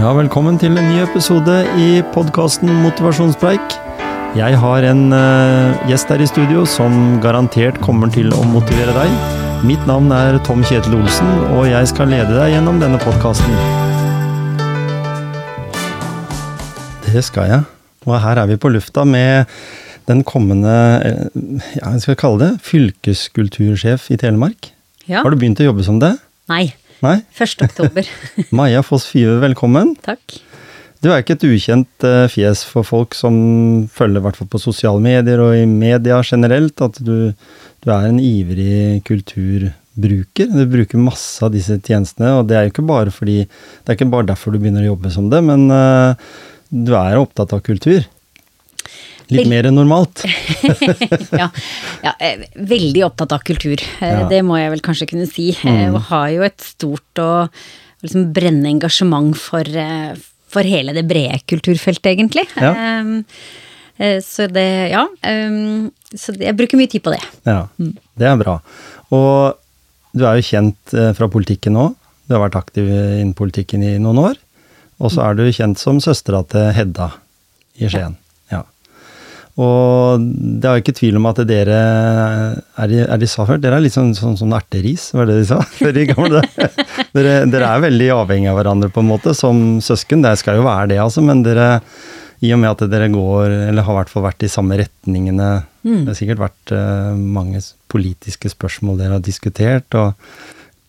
Ja, 0.00 0.14
velkommen 0.16 0.56
til 0.56 0.78
en 0.80 0.86
ny 0.88 1.02
episode 1.02 1.58
i 1.76 1.98
podkasten 2.14 2.70
Motivasjonspreik. 2.80 3.74
Jeg 4.32 4.56
har 4.62 4.86
en 4.88 5.02
uh, 5.12 5.82
gjest 5.90 6.08
her 6.08 6.22
i 6.24 6.28
studio 6.30 6.62
som 6.64 7.18
garantert 7.20 7.76
kommer 7.84 8.08
til 8.08 8.32
å 8.32 8.38
motivere 8.48 8.94
deg. 8.96 9.12
Mitt 9.68 9.84
navn 9.84 10.08
er 10.16 10.38
Tom 10.46 10.64
Kjetil 10.64 10.96
Olsen, 11.02 11.28
og 11.52 11.68
jeg 11.68 11.92
skal 11.92 12.08
lede 12.14 12.32
deg 12.32 12.54
gjennom 12.54 12.80
denne 12.80 12.96
podkasten. 13.04 13.52
Det 17.04 17.20
skal 17.28 17.52
jeg. 17.52 17.68
Og 18.08 18.16
her 18.24 18.40
er 18.40 18.48
vi 18.48 18.56
på 18.56 18.72
lufta 18.72 19.04
med 19.04 19.52
den 20.08 20.24
kommende, 20.24 20.80
eh, 21.04 21.64
ja, 21.76 21.92
jeg 21.92 22.06
skal 22.06 22.22
kalle 22.24 22.46
det, 22.46 22.52
fylkeskultursjef 22.72 24.08
i 24.08 24.22
Telemark. 24.24 24.72
Ja. 25.04 25.20
Har 25.20 25.28
du 25.28 25.36
begynt 25.36 25.60
å 25.60 25.68
jobbe 25.68 25.84
som 25.84 26.00
det? 26.00 26.16
Nei. 26.48 26.70
Nei? 27.00 27.22
1. 27.32 27.62
oktober. 27.64 28.08
Maja 28.56 28.82
Foss 28.84 29.06
Five, 29.08 29.38
velkommen. 29.40 29.94
Takk. 30.04 30.36
Du 31.00 31.08
er 31.08 31.22
ikke 31.22 31.38
et 31.38 31.46
ukjent 31.48 32.04
eh, 32.04 32.26
fjes 32.28 32.60
for 32.68 32.84
folk 32.84 33.16
som 33.16 33.34
følger 33.88 34.20
hvert 34.20 34.36
fall 34.36 34.50
på 34.52 34.60
sosiale 34.60 35.00
medier 35.00 35.40
og 35.40 35.54
i 35.56 35.64
media 35.64 36.18
generelt, 36.26 36.76
at 36.84 37.00
du, 37.00 37.32
du 37.80 37.88
er 37.88 38.10
en 38.10 38.20
ivrig 38.20 39.00
kulturbruker. 39.08 40.52
Du 40.52 40.60
bruker 40.68 41.00
masse 41.00 41.40
av 41.46 41.54
disse 41.56 41.78
tjenestene, 41.80 42.34
og 42.36 42.50
det 42.50 42.58
er 42.58 42.68
jo 42.68 42.74
ikke 42.74 42.88
bare 42.92 43.14
fordi 43.16 43.38
Det 43.46 43.88
er 43.88 43.96
ikke 43.96 44.12
bare 44.12 44.28
derfor 44.34 44.52
du 44.52 44.60
begynner 44.60 44.84
å 44.84 44.92
jobbe 44.92 45.14
som 45.14 45.32
det, 45.32 45.40
men 45.46 45.70
uh, 45.72 46.12
du 46.68 46.92
er 47.00 47.16
opptatt 47.16 47.56
av 47.56 47.64
kultur. 47.64 48.04
Litt 49.30 49.48
mer 49.50 49.68
enn 49.68 49.76
normalt. 49.78 50.24
ja, 51.40 51.46
ja, 52.04 52.12
eh, 52.18 52.42
veldig 52.56 53.04
opptatt 53.06 53.32
av 53.36 53.44
kultur. 53.46 53.80
Eh, 54.00 54.10
Ja. 54.10 54.26
Det 54.30 54.40
må 54.46 54.58
jeg 54.58 54.72
vel 54.74 54.82
kanskje 54.84 55.08
kunne 55.12 55.28
si. 55.30 55.50
Mm. 55.62 55.94
Og 55.94 56.00
har 56.10 56.28
jo 56.34 56.42
et 56.46 56.60
stort 56.64 57.22
og 57.22 57.62
liksom 58.02 58.30
brennende 58.34 58.72
engasjement 58.74 59.36
for, 59.38 59.62
eh, 59.66 60.14
for 60.50 60.66
hele 60.66 60.94
det 60.96 61.06
brede 61.08 61.40
kulturfeltet, 61.50 62.10
egentlig. 62.16 62.46
Ja. 62.56 62.72
Eh, 62.74 63.12
eh, 64.00 64.20
Så 64.24 64.48
det, 64.50 64.90
ja. 64.90 65.06
Um, 65.22 65.90
Så 66.14 66.34
jeg 66.38 66.56
bruker 66.58 66.76
mye 66.80 66.90
tid 66.90 67.02
på 67.04 67.12
det. 67.14 67.22
Ja, 67.46 67.68
det 67.78 68.26
er 68.26 68.36
bra. 68.40 68.60
Og 69.14 69.56
du 70.16 70.24
er 70.26 70.40
jo 70.40 70.42
kjent 70.48 70.94
eh, 70.94 71.12
fra 71.14 71.28
politikken 71.30 71.76
nå. 71.78 71.94
Du 72.26 72.34
har 72.34 72.48
vært 72.48 72.58
aktiv 72.58 72.86
innen 72.90 73.34
politikken 73.34 73.82
i 73.86 73.96
noen 74.02 74.18
år. 74.18 74.34
Og 75.00 75.10
så 75.14 75.22
er 75.24 75.34
du 75.38 75.44
kjent 75.54 75.78
som 75.78 76.00
søstera 76.02 76.42
til 76.50 76.72
Hedda 76.76 77.12
i 77.80 77.88
Skien. 77.88 78.16
Ja. 78.16 78.26
Og 79.60 80.22
det 80.24 80.68
er 80.68 80.78
jo 80.78 80.82
ikke 80.84 80.96
tvil 80.96 81.18
om 81.18 81.26
at 81.28 81.42
dere 81.48 81.80
er 82.80 82.94
er 83.00 83.20
de 83.20 83.28
sa 83.28 83.44
før, 83.48 83.58
dere 83.60 83.76
er 83.76 83.84
litt 83.84 83.96
sånn, 83.96 84.14
sånn, 84.16 84.38
sånn 84.40 84.54
erteris, 84.56 85.10
var 85.16 85.28
det 85.28 85.40
de 85.40 85.48
sa? 85.50 85.58
Dere, 87.10 87.32
dere 87.50 87.66
er 87.66 87.82
veldig 87.82 88.08
avhengige 88.14 88.52
av 88.52 88.60
hverandre 88.60 88.88
på 88.94 89.02
en 89.02 89.08
måte, 89.10 89.34
som 89.34 89.80
søsken. 89.82 90.22
Det 90.22 90.36
skal 90.38 90.60
jo 90.60 90.64
være 90.66 90.92
det, 90.92 91.00
altså, 91.02 91.24
men 91.26 91.42
dere 91.42 91.80
i 92.40 92.52
og 92.54 92.60
med 92.62 92.70
at 92.70 92.86
dere 92.88 93.10
går, 93.12 93.52
eller 93.68 93.84
har 93.84 93.96
i 93.96 93.98
hvert 93.98 94.12
fall 94.12 94.24
vært 94.24 94.46
i 94.46 94.52
samme 94.52 94.78
retningene 94.80 95.50
Det 95.82 96.08
har 96.08 96.16
sikkert 96.16 96.40
vært 96.40 96.72
uh, 96.72 97.12
mange 97.16 97.60
politiske 97.90 98.52
spørsmål 98.52 99.00
dere 99.00 99.18
har 99.18 99.24
diskutert, 99.24 99.96
og 99.98 100.14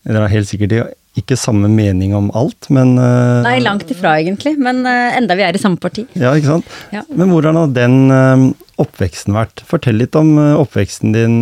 dere 0.08 0.26
har 0.26 0.34
helt 0.34 0.50
sikkert 0.50 0.96
ikke 1.20 1.36
samme 1.36 1.68
mening 1.72 2.14
om 2.16 2.30
alt, 2.38 2.70
men 2.72 2.96
eh, 2.96 3.42
Nei, 3.44 3.58
langt 3.64 3.90
ifra 3.92 4.16
egentlig, 4.22 4.56
men 4.62 4.86
eh, 4.88 5.18
enda 5.18 5.36
vi 5.36 5.44
er 5.44 5.58
i 5.58 5.62
samme 5.62 5.80
parti. 5.82 6.06
Ja, 6.16 6.32
ikke 6.38 6.54
sant? 6.54 6.76
Ja. 6.96 7.04
Men 7.10 7.34
hvordan 7.34 7.60
har 7.60 7.74
den 7.76 7.98
eh, 8.16 8.46
oppveksten 8.82 9.36
vært? 9.36 9.64
Fortell 9.68 10.00
litt 10.00 10.16
om 10.18 10.38
oppveksten 10.40 11.12
din, 11.14 11.42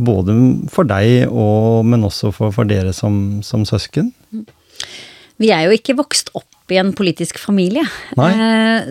både 0.00 0.36
for 0.72 0.88
deg, 0.88 1.30
og, 1.30 1.86
men 1.86 2.04
også 2.08 2.32
for, 2.34 2.52
for 2.56 2.68
dere 2.68 2.92
som, 2.96 3.40
som 3.46 3.64
søsken. 3.68 4.10
Vi 5.40 5.52
er 5.54 5.68
jo 5.68 5.78
ikke 5.78 5.96
vokst 5.96 6.34
opp 6.36 6.74
i 6.74 6.78
en 6.78 6.92
politisk 6.94 7.38
familie. 7.40 7.86
Nei. 8.18 8.30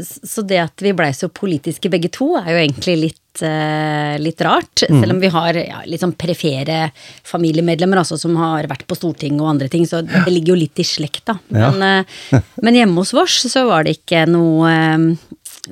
Så 0.03 0.41
det 0.47 0.57
at 0.63 0.83
vi 0.83 0.95
blei 0.95 1.11
så 1.15 1.29
politiske 1.31 1.91
begge 1.91 2.09
to, 2.15 2.33
er 2.39 2.49
jo 2.55 2.63
egentlig 2.63 2.95
litt, 3.03 3.21
eh, 3.45 4.15
litt 4.21 4.41
rart. 4.45 4.83
Mm. 4.89 4.99
Selv 5.01 5.15
om 5.15 5.21
vi 5.23 5.31
har 5.33 5.59
ja, 5.61 5.81
litt 5.89 6.03
sånn 6.03 6.15
perifere 6.19 6.89
familiemedlemmer 7.27 8.01
altså, 8.01 8.17
som 8.19 8.37
har 8.39 8.69
vært 8.71 8.87
på 8.89 8.97
Stortinget 8.97 9.43
og 9.43 9.51
andre 9.53 9.69
ting, 9.71 9.87
så 9.89 10.01
det 10.05 10.27
ligger 10.29 10.55
jo 10.55 10.61
litt 10.63 10.81
i 10.81 10.87
slekta. 10.87 11.39
da. 11.49 11.71
Men, 11.75 12.05
ja. 12.31 12.41
men 12.63 12.79
hjemme 12.81 13.03
hos 13.03 13.13
oss 13.17 13.41
så 13.51 13.65
var 13.69 13.87
det 13.87 13.99
ikke 13.99 14.25
noe 14.29 14.71
eh, 14.73 15.09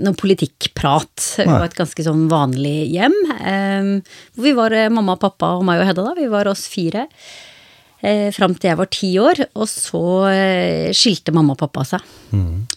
noe 0.03 0.17
politikkprat. 0.19 1.23
Vi 1.39 1.45
Nei. 1.47 1.57
var 1.57 1.69
et 1.69 1.77
ganske 1.77 2.03
sånn 2.05 2.27
vanlig 2.31 2.89
hjem. 2.93 3.15
eh, 3.37 3.91
Hvor 4.35 4.47
vi 4.49 4.55
var 4.57 4.75
eh, 4.75 4.89
mamma, 4.93 5.17
pappa 5.19 5.55
og 5.57 5.65
meg 5.67 5.81
og 5.81 5.89
Hedda, 5.89 6.09
da. 6.09 6.15
Vi 6.17 6.27
var 6.31 6.49
oss 6.51 6.67
fire. 6.71 7.07
Eh, 8.05 8.27
fram 8.29 8.53
til 8.53 8.69
jeg 8.69 8.77
var 8.77 8.89
ti 8.93 9.07
år, 9.17 9.39
og 9.57 9.65
så 9.71 10.01
eh, 10.29 10.91
skilte 10.93 11.33
mamma 11.33 11.55
og 11.55 11.61
pappa 11.63 11.81
seg. 11.95 12.03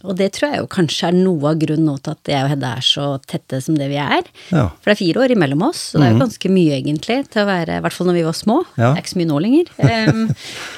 Og 0.00 0.14
det 0.16 0.30
tror 0.36 0.48
jeg 0.48 0.62
jo 0.62 0.68
kanskje 0.72 1.10
er 1.10 1.16
noe 1.18 1.50
av 1.52 1.60
grunnen 1.60 1.90
nå 1.90 1.98
til 2.00 2.14
at 2.14 2.30
jeg 2.32 2.46
og 2.46 2.52
Hedda 2.54 2.70
er 2.78 2.86
så 2.86 3.06
tette 3.28 3.60
som 3.60 3.76
det 3.76 3.90
vi 3.92 3.98
er. 4.00 4.24
Ja. 4.48 4.68
For 4.80 4.88
det 4.88 4.94
er 4.96 5.02
fire 5.02 5.24
år 5.26 5.34
imellom 5.36 5.66
oss, 5.68 5.90
så 5.90 6.00
det 6.00 6.08
er 6.08 6.14
jo 6.14 6.22
ganske 6.24 6.52
mye 6.54 6.76
egentlig 6.78 7.18
til 7.28 7.42
å 7.44 7.48
være, 7.50 7.76
i 7.80 7.84
hvert 7.84 7.96
fall 7.98 8.08
når 8.08 8.20
vi 8.20 8.28
var 8.30 8.38
små. 8.38 8.60
Ja. 8.78 8.92
Det 8.92 8.92
er 8.94 9.02
ikke 9.04 9.12
så 9.12 9.20
mye 9.20 9.32
nå 9.32 9.40
lenger. 9.44 9.72
Um, 9.84 10.22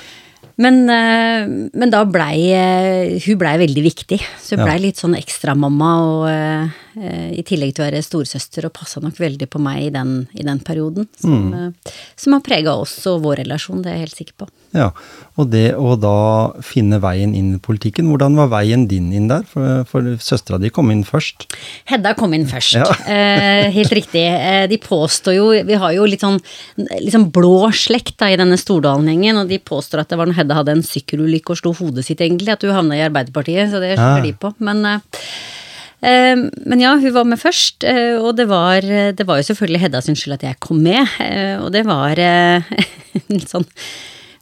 men, 0.65 0.81
eh, 0.91 1.53
men 1.79 1.95
da 1.95 2.03
blei 2.09 2.37
eh, 2.57 3.19
Hun 3.23 3.39
blei 3.41 3.55
veldig 3.63 3.85
viktig. 3.87 4.19
Så 4.43 4.59
hun 4.59 4.67
Ja. 4.67 4.79
litt 4.83 4.99
sånn 4.99 5.15
ekstramamma, 5.19 5.93
og 6.09 6.27
eh, 6.33 6.82
i 6.97 7.43
tillegg 7.47 7.75
til 7.77 7.85
å 7.85 7.87
være 7.89 8.03
storesøster, 8.05 8.67
og 8.69 8.75
passa 8.77 9.01
nok 9.01 9.17
veldig 9.21 9.49
på 9.49 9.61
meg 9.63 9.87
i 9.87 9.93
den, 9.95 10.27
i 10.37 10.45
den 10.45 10.61
perioden. 10.65 11.09
Som, 11.19 11.53
mm. 11.53 11.95
som 12.17 12.37
har 12.37 12.45
prega 12.45 12.75
oss 12.77 12.99
og 13.11 13.23
vår 13.25 13.43
relasjon, 13.45 13.81
det 13.85 13.93
er 13.93 13.97
jeg 14.01 14.07
helt 14.07 14.21
sikker 14.23 14.43
på. 14.45 14.49
Ja, 14.73 14.89
Og 15.37 15.51
det 15.53 15.75
å 15.77 15.95
da 16.01 16.53
finne 16.65 16.99
veien 17.01 17.35
inn 17.37 17.51
i 17.57 17.61
politikken, 17.61 18.09
hvordan 18.09 18.37
var 18.41 18.49
veien 18.53 18.87
din 18.89 19.11
inn 19.17 19.29
der? 19.29 19.45
For, 19.49 19.85
for 19.89 20.09
søstera 20.21 20.59
di 20.61 20.71
kom 20.73 20.91
inn 20.93 21.05
først. 21.09 21.45
Hedda 21.89 22.15
kom 22.17 22.33
inn 22.37 22.47
først. 22.49 22.79
Ja. 22.81 22.87
eh, 23.15 23.69
helt 23.73 23.93
riktig. 23.97 24.25
Eh, 24.25 24.65
de 24.71 24.79
påstår 24.81 25.37
jo 25.37 25.51
Vi 25.69 25.79
har 25.81 25.97
jo 25.97 26.07
litt 26.09 26.25
sånn, 26.25 26.41
litt 26.81 27.13
sånn 27.15 27.29
blå 27.33 27.69
slekt 27.77 28.17
da, 28.21 28.31
i 28.33 28.39
denne 28.41 28.57
Stordalen-gjengen, 28.61 29.43
og 29.43 29.53
de 29.53 29.61
påstår 29.61 30.05
at 30.05 30.13
det 30.13 30.21
var 30.21 30.31
når 30.31 30.41
Hedda 30.41 30.61
hadde 30.61 30.77
en 30.79 30.87
sykkelulykke 30.89 31.53
og 31.53 31.61
slo 31.61 31.75
hodet 31.77 32.07
sitt, 32.09 32.25
egentlig, 32.25 32.53
at 32.57 32.65
hun 32.65 32.77
havna 32.77 32.97
i 32.97 33.05
Arbeiderpartiet. 33.05 33.73
Så 33.73 33.81
det 33.83 33.97
skylder 33.99 34.25
Ja. 34.25 34.29
de 34.29 34.33
på. 34.41 34.55
Men 34.65 34.85
eh, 34.89 35.01
eh, 35.01 35.62
men 36.03 36.81
ja, 36.83 36.97
hun 36.99 37.15
var 37.15 37.27
med 37.31 37.39
først, 37.39 37.85
eh, 37.87 38.17
og 38.19 38.35
det 38.39 38.49
var, 38.51 38.83
det 39.15 39.27
var 39.29 39.39
jo 39.39 39.47
selvfølgelig 39.53 39.85
Hedda 39.85 40.01
sin 40.03 40.19
skyld 40.19 40.35
at 40.41 40.47
jeg 40.49 40.59
kom 40.63 40.81
med. 40.83 41.07
eh, 41.23 41.55
Og 41.63 41.71
det 41.75 41.85
var 41.87 42.19
eh, 42.19 42.73
litt 43.33 43.49
sånn 43.51 43.69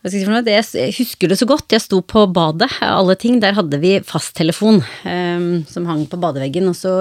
jeg 0.00 0.94
husker 0.96 1.28
det 1.28 1.36
så 1.36 1.44
godt. 1.44 1.74
Jeg 1.74 1.82
sto 1.84 1.98
på 2.00 2.22
badet, 2.32 2.70
alle 2.80 3.12
ting. 3.20 3.36
Der 3.42 3.52
hadde 3.52 3.76
vi 3.82 3.98
fasttelefon 4.00 4.80
um, 5.04 5.48
som 5.68 5.84
hang 5.84 6.06
på 6.08 6.16
badeveggen. 6.16 6.70
Og 6.72 6.76
så 6.78 6.94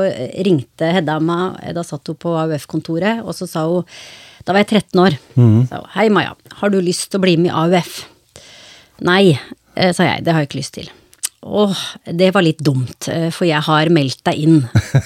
ringte 0.44 0.90
Hedda 0.92 1.16
meg, 1.24 1.62
da 1.78 1.84
satt 1.88 2.12
hun 2.12 2.18
på 2.20 2.34
AUF-kontoret, 2.36 3.22
og 3.24 3.32
så 3.38 3.48
sa 3.48 3.64
hun 3.72 3.88
Da 4.44 4.52
var 4.52 4.66
jeg 4.66 4.84
13 4.92 5.00
år. 5.06 5.16
Sa 5.70 5.80
hun, 5.80 5.90
Hei, 5.96 6.10
Maja, 6.12 6.36
har 6.60 6.70
du 6.74 6.82
lyst 6.84 7.08
til 7.12 7.22
å 7.22 7.24
bli 7.24 7.38
med 7.40 7.54
i 7.54 7.56
AUF? 7.56 8.02
Nei, 9.08 9.40
eh, 9.76 9.94
sa 9.96 10.04
jeg. 10.04 10.26
Det 10.26 10.34
har 10.36 10.44
jeg 10.44 10.50
ikke 10.52 10.60
lyst 10.60 10.76
til. 10.76 10.92
Åh, 11.42 11.78
det 12.20 12.34
var 12.36 12.44
litt 12.44 12.60
dumt, 12.60 13.08
eh, 13.08 13.30
for 13.32 13.48
jeg 13.48 13.62
har 13.64 13.90
meldt 13.96 14.20
deg 14.28 14.42
inn, 14.44 14.58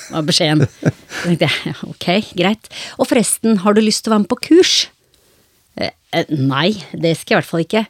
var 0.09 0.23
beskjeden. 0.25 0.63
Så 0.81 1.27
tenkte 1.27 1.49
jeg, 1.49 1.75
ok, 1.85 2.07
greit. 2.39 2.69
Og 2.97 3.05
forresten, 3.11 3.59
har 3.61 3.75
du 3.77 3.81
lyst 3.85 4.03
til 4.03 4.11
å 4.11 4.15
være 4.15 4.23
med 4.25 4.31
på 4.31 4.39
kurs? 4.49 4.73
Eh, 5.77 5.91
eh, 6.13 6.25
Nei, 6.33 6.71
det 6.93 7.13
skal 7.19 7.35
jeg 7.35 7.37
i 7.37 7.39
hvert 7.41 7.51
fall 7.51 7.65
ikke. 7.67 7.85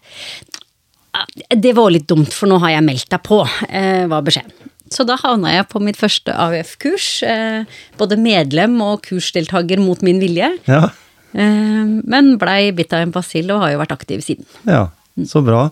Ah, 1.15 1.25
Det 1.55 1.71
var 1.77 1.91
litt 1.93 2.07
dumt, 2.09 2.33
for 2.35 2.51
nå 2.51 2.57
har 2.63 2.73
jeg 2.75 2.83
meldt 2.89 3.09
deg 3.13 3.23
på, 3.23 3.39
eh, 3.69 4.03
var 4.11 4.25
beskjeden. 4.27 4.51
Så 4.93 5.05
da 5.07 5.15
havna 5.17 5.49
jeg 5.55 5.69
på 5.71 5.79
mitt 5.81 5.97
første 5.97 6.35
AUF-kurs. 6.35 7.23
eh, 7.25 7.63
Både 7.97 8.17
medlem 8.19 8.75
og 8.83 9.01
kursdeltaker 9.07 9.79
mot 9.81 10.01
min 10.05 10.19
vilje. 10.21 10.51
Ja, 10.67 10.89
Men 11.33 12.35
blei 12.37 12.71
bitt 12.75 12.91
av 12.93 12.99
en 13.01 13.11
basill 13.15 13.49
og 13.55 13.61
har 13.63 13.71
jo 13.71 13.79
vært 13.79 13.95
aktiv 13.95 14.19
siden. 14.21 14.45
ja, 14.67 14.89
så 15.25 15.41
bra. 15.43 15.71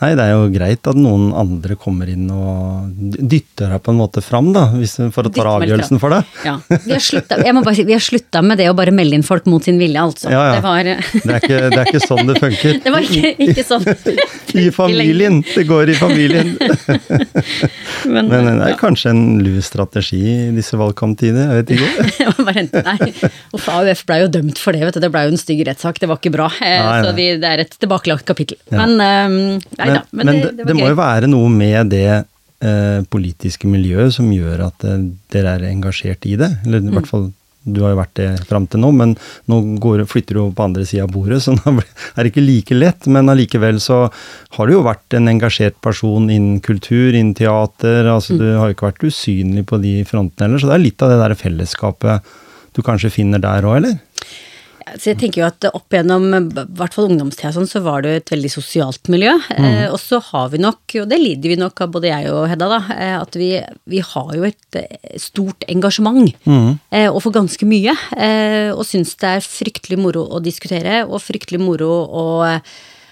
Nei, 0.00 0.14
det 0.16 0.24
er 0.24 0.30
jo 0.32 0.46
greit 0.48 0.88
at 0.88 0.96
noen 0.96 1.26
andre 1.36 1.74
kommer 1.76 2.08
inn 2.08 2.24
og 2.32 2.88
dytter 3.20 3.74
deg 3.74 3.82
på 3.84 3.92
en 3.92 3.98
måte 4.00 4.22
fram, 4.24 4.48
da, 4.54 4.62
hvis, 4.72 4.94
for 5.12 5.28
å 5.28 5.32
ta 5.34 5.44
avgjørelsen 5.58 6.00
for 6.00 6.14
deg. 6.14 6.30
Ja, 6.46 6.54
vi 6.70 6.94
har 6.94 7.02
slutta, 7.04 7.36
jeg 7.44 7.52
må 7.52 7.60
bare 7.66 7.76
si, 7.76 7.84
vi 7.84 7.92
har 7.92 8.04
slutta 8.04 8.40
med 8.40 8.62
det 8.62 8.70
å 8.72 8.76
bare 8.78 8.94
melde 8.96 9.18
inn 9.18 9.26
folk 9.26 9.44
mot 9.52 9.64
sin 9.66 9.76
vilje, 9.80 10.00
altså. 10.00 10.30
Ja, 10.32 10.46
ja. 10.48 10.54
Det 10.56 10.64
var, 10.64 10.88
Det 10.88 11.34
er 11.34 11.44
ikke, 11.44 11.58
det 11.74 11.82
er 11.82 11.90
ikke 11.92 12.02
sånn 12.06 12.30
det 12.30 12.36
funker. 12.40 12.78
det 12.86 12.94
var 12.94 13.08
ikke, 13.10 13.34
ikke 13.44 13.66
sånn. 13.68 13.84
I 14.62 14.64
familien! 14.74 15.42
Det 15.50 15.66
går 15.68 15.92
i 15.92 15.98
familien. 16.00 16.54
Men, 18.10 18.32
Men 18.32 18.48
det 18.48 18.70
er 18.70 18.78
kanskje 18.80 19.12
en 19.12 19.22
lur 19.44 19.60
strategi 19.64 20.22
i 20.48 20.48
disse 20.56 20.80
valgkamptider, 20.80 21.52
jeg 21.52 21.60
vet 21.60 21.74
ikke. 21.76 22.30
Bare 22.40 22.64
nei, 22.72 23.12
Uff, 23.52 23.68
AUF 23.68 24.06
ble 24.08 24.22
jo 24.22 24.32
dømt 24.32 24.58
for 24.62 24.72
det, 24.72 24.86
vet 24.88 24.96
du. 24.96 25.02
Det 25.04 25.12
ble 25.12 25.26
jo 25.28 25.34
en 25.34 25.40
stygg 25.40 25.60
rettssak. 25.68 26.00
Det 26.00 26.08
var 26.08 26.20
ikke 26.22 26.32
bra. 26.34 26.48
Nei, 26.56 26.72
Nei, 26.80 26.98
Så 27.04 27.12
vi, 27.18 27.28
det 27.42 27.52
er 27.52 27.64
et 27.66 27.76
tilbakelagt 27.76 28.24
kapittel. 28.28 28.56
Men 28.72 28.96
um, 28.96 29.38
nei 29.76 29.89
Men, 29.90 29.98
da. 30.00 30.04
Men, 30.12 30.26
men 30.30 30.40
det, 30.44 30.52
det, 30.60 30.68
det 30.70 30.78
må 30.78 30.88
jo 30.92 30.98
være 31.00 31.28
noe 31.30 31.50
med 31.52 31.90
det 31.92 32.06
eh, 32.14 33.02
politiske 33.10 33.68
miljøet 33.70 34.14
som 34.16 34.30
gjør 34.32 34.66
at 34.70 34.86
eh, 34.88 35.04
dere 35.34 35.58
er 35.58 35.68
engasjert 35.72 36.26
i 36.30 36.38
det. 36.40 36.50
Eller 36.66 36.80
Mm. 36.84 36.90
i 36.92 36.98
hvert 36.98 37.10
fall 37.10 37.28
du 37.70 37.82
har 37.84 37.90
jo 37.92 37.98
vært 37.98 38.14
det 38.16 38.26
fram 38.48 38.64
til 38.72 38.80
nå, 38.80 38.88
men 38.96 39.10
nå 39.52 39.56
går, 39.84 40.00
flytter 40.08 40.38
du 40.38 40.46
på 40.56 40.64
andre 40.64 40.86
sida 40.88 41.02
av 41.04 41.10
bordet, 41.12 41.42
så 41.44 41.52
det 41.60 41.82
er 42.16 42.24
det 42.24 42.30
ikke 42.32 42.44
like 42.46 42.78
lett. 42.78 43.04
Men 43.12 43.28
allikevel 43.28 43.76
så 43.84 43.98
har 44.56 44.66
du 44.70 44.72
jo 44.78 44.80
vært 44.86 45.12
en 45.18 45.28
engasjert 45.28 45.76
person 45.84 46.30
innen 46.32 46.62
kultur, 46.64 47.12
innen 47.12 47.34
teater. 47.36 48.08
altså 48.08 48.38
Du 48.40 48.46
har 48.56 48.70
jo 48.70 48.78
ikke 48.78 48.88
vært 48.88 49.04
usynlig 49.10 49.66
på 49.68 49.76
de 49.82 49.92
frontene 50.08 50.48
heller, 50.48 50.62
så 50.62 50.70
det 50.72 50.78
er 50.78 50.86
litt 50.86 51.04
av 51.04 51.12
det 51.12 51.20
der 51.20 51.36
fellesskapet 51.36 52.32
du 52.72 52.80
kanskje 52.86 53.10
finner 53.12 53.42
der 53.44 53.68
òg, 53.68 53.76
eller? 53.82 53.98
Så 54.98 55.12
jeg 55.12 55.18
tenker 55.20 55.42
jo 55.42 55.46
at 55.48 55.66
opp 55.70 55.94
gjennom 55.94 56.26
i 56.34 56.40
hvert 56.78 56.96
fall 56.96 57.08
ungdomstida 57.10 57.52
sånn, 57.54 57.68
så 57.70 57.82
var 57.84 58.02
det 58.02 58.12
jo 58.12 58.20
et 58.20 58.32
veldig 58.34 58.50
sosialt 58.52 59.10
miljø. 59.12 59.34
Mm. 59.52 59.66
Eh, 59.68 59.86
og 59.90 59.98
så 60.02 60.20
har 60.30 60.50
vi 60.54 60.62
nok, 60.62 60.82
og 61.02 61.08
det 61.10 61.20
lider 61.20 61.54
vi 61.54 61.58
nok 61.60 61.84
av 61.84 61.94
både 61.94 62.12
jeg 62.12 62.30
og 62.32 62.46
Hedda, 62.50 62.70
da, 62.72 62.80
eh, 62.96 63.16
at 63.20 63.38
vi, 63.38 63.50
vi 63.90 64.04
har 64.04 64.30
jo 64.36 64.46
et 64.48 64.80
eh, 64.80 65.16
stort 65.20 65.66
engasjement. 65.70 66.30
Mm. 66.46 66.78
Eh, 66.90 67.08
og 67.08 67.20
for 67.24 67.34
ganske 67.34 67.68
mye. 67.68 67.96
Eh, 68.16 68.70
og 68.74 68.86
syns 68.88 69.16
det 69.20 69.34
er 69.36 69.46
fryktelig 69.46 70.00
moro 70.00 70.26
å 70.26 70.42
diskutere, 70.44 71.04
og 71.06 71.22
fryktelig 71.24 71.62
moro 71.62 71.92
å 72.10 72.24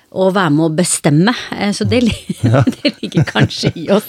å 0.08 0.30
være 0.32 0.52
med 0.54 0.64
å 0.64 0.72
bestemme. 0.72 1.34
Eh, 1.52 1.72
så 1.76 1.84
det, 1.88 2.00
ja. 2.40 2.62
det 2.64 2.94
ligger 3.02 3.28
kanskje 3.28 3.72
i 3.76 3.88
oss. 3.92 4.08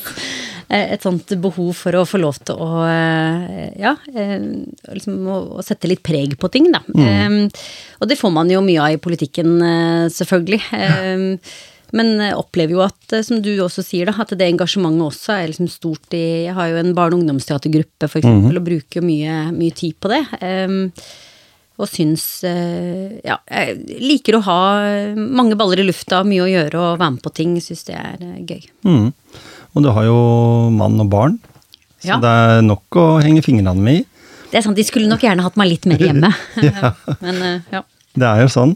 Eh, 0.69 0.93
et 0.93 1.01
sånt 1.05 1.31
behov 1.41 1.71
for 1.77 1.97
å 1.97 2.05
få 2.05 2.19
lov 2.21 2.37
til 2.45 2.59
å 2.61 2.83
eh, 2.85 3.71
ja, 3.81 3.95
liksom 4.13 5.25
å, 5.25 5.63
sette 5.65 5.89
litt 5.89 6.03
preg 6.05 6.35
på 6.39 6.51
ting, 6.53 6.69
da. 6.73 6.83
Mm. 6.93 7.47
Og 7.99 8.09
det 8.09 8.19
får 8.19 8.33
man 8.35 8.51
jo 8.53 8.61
mye 8.65 8.83
av 8.85 8.95
i 8.95 9.01
politikken, 9.01 9.57
selvfølgelig. 10.13 10.61
Men 11.97 12.11
jeg 12.21 12.37
opplever 12.37 12.75
jo 12.75 12.83
at, 12.85 13.15
som 13.25 13.39
du 13.41 13.49
også 13.63 13.81
sier, 13.81 14.11
da, 14.11 14.13
at 14.21 14.35
det 14.37 14.45
engasjementet 14.45 15.07
også 15.07 15.33
er 15.33 15.47
liksom 15.49 15.71
stort 15.73 16.13
i 16.13 16.45
Jeg 16.45 16.53
har 16.53 16.69
jo 16.69 16.77
en 16.83 16.93
barne- 16.93 17.17
og 17.17 17.23
ungdomsteatergruppe, 17.23 18.05
for 18.05 18.21
eksempel, 18.21 18.53
mm. 18.53 18.59
og 18.61 18.67
bruker 18.67 19.01
jo 19.01 19.07
mye, 19.07 19.39
mye 19.55 19.73
tid 19.73 19.97
på 19.97 20.13
det 20.13 20.21
og 21.79 21.87
syns 21.87 22.25
eh, 22.47 23.19
Ja, 23.23 23.37
jeg 23.47 24.01
liker 24.03 24.37
å 24.37 24.43
ha 24.45 24.61
mange 25.15 25.55
baller 25.59 25.79
i 25.81 25.85
lufta, 25.87 26.25
mye 26.27 26.43
å 26.43 26.49
gjøre 26.51 26.81
og 26.81 26.99
være 26.99 27.13
med 27.15 27.23
på 27.23 27.31
ting. 27.35 27.53
Syns 27.63 27.85
det 27.87 27.95
er 27.95 28.25
eh, 28.25 28.41
gøy. 28.43 28.65
Mm. 28.83 29.07
Og 29.75 29.85
du 29.85 29.91
har 29.93 30.07
jo 30.07 30.19
mann 30.73 30.99
og 31.01 31.09
barn, 31.11 31.37
så 31.99 32.15
ja. 32.15 32.19
det 32.23 32.29
er 32.29 32.63
nok 32.65 32.99
å 32.99 33.07
henge 33.23 33.43
fingrene 33.45 33.75
med 33.77 34.01
i. 34.01 34.05
Det 34.49 34.57
er 34.57 34.65
sant, 34.65 34.77
de 34.79 34.85
skulle 34.87 35.09
nok 35.09 35.21
gjerne 35.21 35.45
hatt 35.45 35.59
meg 35.59 35.69
litt 35.69 35.85
mer 35.89 36.01
hjemme. 36.01 36.31
ja. 36.65 36.93
Men 37.21 37.43
eh, 37.45 37.73
ja. 37.77 37.83
Det 38.19 38.25
er 38.25 38.41
jo 38.41 38.49
sånn. 38.51 38.73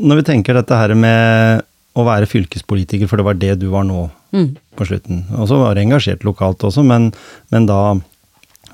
Når 0.00 0.20
vi 0.20 0.24
tenker 0.24 0.54
dette 0.56 0.76
her 0.78 0.94
med 0.96 1.66
å 1.98 2.04
være 2.06 2.28
fylkespolitiker, 2.30 3.10
for 3.10 3.18
det 3.18 3.26
var 3.26 3.38
det 3.40 3.56
du 3.60 3.66
var 3.72 3.84
nå 3.88 4.04
mm. 4.32 4.50
på 4.78 4.86
slutten. 4.86 5.24
Og 5.36 5.50
så 5.50 5.58
var 5.60 5.74
du 5.74 5.82
engasjert 5.82 6.24
lokalt 6.24 6.62
også, 6.66 6.84
men, 6.86 7.10
men 7.50 7.66
da 7.68 7.98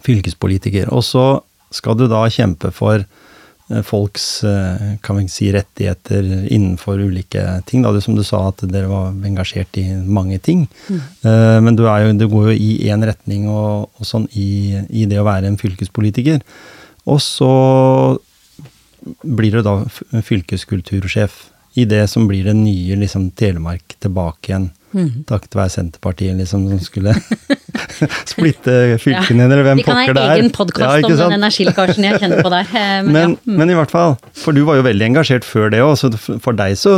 fylkespolitiker. 0.07 0.93
Og 0.95 1.05
så 1.07 1.27
skal 1.75 1.99
du 1.99 2.07
da 2.11 2.23
kjempe 2.33 2.71
for 2.75 3.01
eh, 3.01 3.26
folks 3.83 4.45
eh, 4.45 4.95
kan 5.03 5.17
vi 5.19 5.29
si, 5.29 5.49
rettigheter 5.53 6.23
innenfor 6.53 7.01
ulike 7.03 7.43
ting. 7.67 7.83
Da, 7.83 7.91
som 8.01 8.15
du 8.15 8.23
sa 8.25 8.45
at 8.51 8.63
dere 8.71 8.91
var 8.91 9.27
engasjert 9.27 9.79
i 9.81 9.89
mange 10.07 10.39
ting. 10.39 10.67
Mm. 10.87 11.01
Eh, 11.01 11.59
men 11.67 11.79
du, 11.79 11.83
jo, 11.87 12.13
du, 12.15 12.29
går 12.31 12.53
jo 12.53 12.55
i 12.55 12.71
én 12.93 13.03
retning 13.07 13.49
og, 13.51 13.91
og 13.99 14.07
sånn 14.07 14.29
i, 14.39 14.79
i, 14.91 15.09
det 15.11 15.19
å 15.21 15.27
være 15.27 15.51
en 15.51 15.59
fylkespolitiker. 15.61 16.41
Og 17.11 17.21
så 17.23 17.51
blir 19.23 19.59
du 19.59 19.63
da 19.67 19.81
fylkeskultursjef 20.23 21.45
i 21.79 21.85
det 21.87 22.07
som 22.11 22.27
blir 22.31 22.47
det 22.47 22.57
nye 22.59 22.97
liksom, 22.99 23.31
Telemark 23.37 23.99
tilbake 24.03 24.53
igjen. 24.53 24.71
Mm. 24.97 25.25
Takket 25.29 25.57
være 25.59 25.73
Senterpartiet, 25.75 26.37
liksom, 26.39 26.63
som 26.71 26.81
skulle 26.81 27.13
splitte 28.33 28.97
fylkene, 29.03 29.45
ja. 29.45 29.49
eller 29.51 29.65
hvem 29.67 29.83
pokker 29.85 29.93
det 29.93 30.01
er. 30.01 30.09
Vi 30.09 30.17
kan 30.17 30.23
ha 30.23 30.37
egen 30.39 30.53
podkast 30.55 31.05
ja, 31.05 31.11
om 31.11 31.21
den 31.21 31.37
energilekkasjen 31.37 32.09
jeg 32.09 32.21
kjenner 32.23 32.43
på 32.47 32.53
der. 32.55 32.73
Eh, 32.77 33.03
men, 33.05 33.13
men, 33.13 33.37
ja. 33.37 33.45
mm. 33.45 33.61
men, 33.61 33.71
i 33.73 33.77
hvert 33.79 33.93
fall, 33.93 34.17
for 34.37 34.57
du 34.57 34.63
var 34.69 34.81
jo 34.81 34.85
veldig 34.87 35.07
engasjert 35.11 35.47
før 35.47 35.71
det 35.73 35.81
òg, 35.85 35.95
så 36.01 36.11
for 36.17 36.57
deg 36.57 36.77
så 36.81 36.97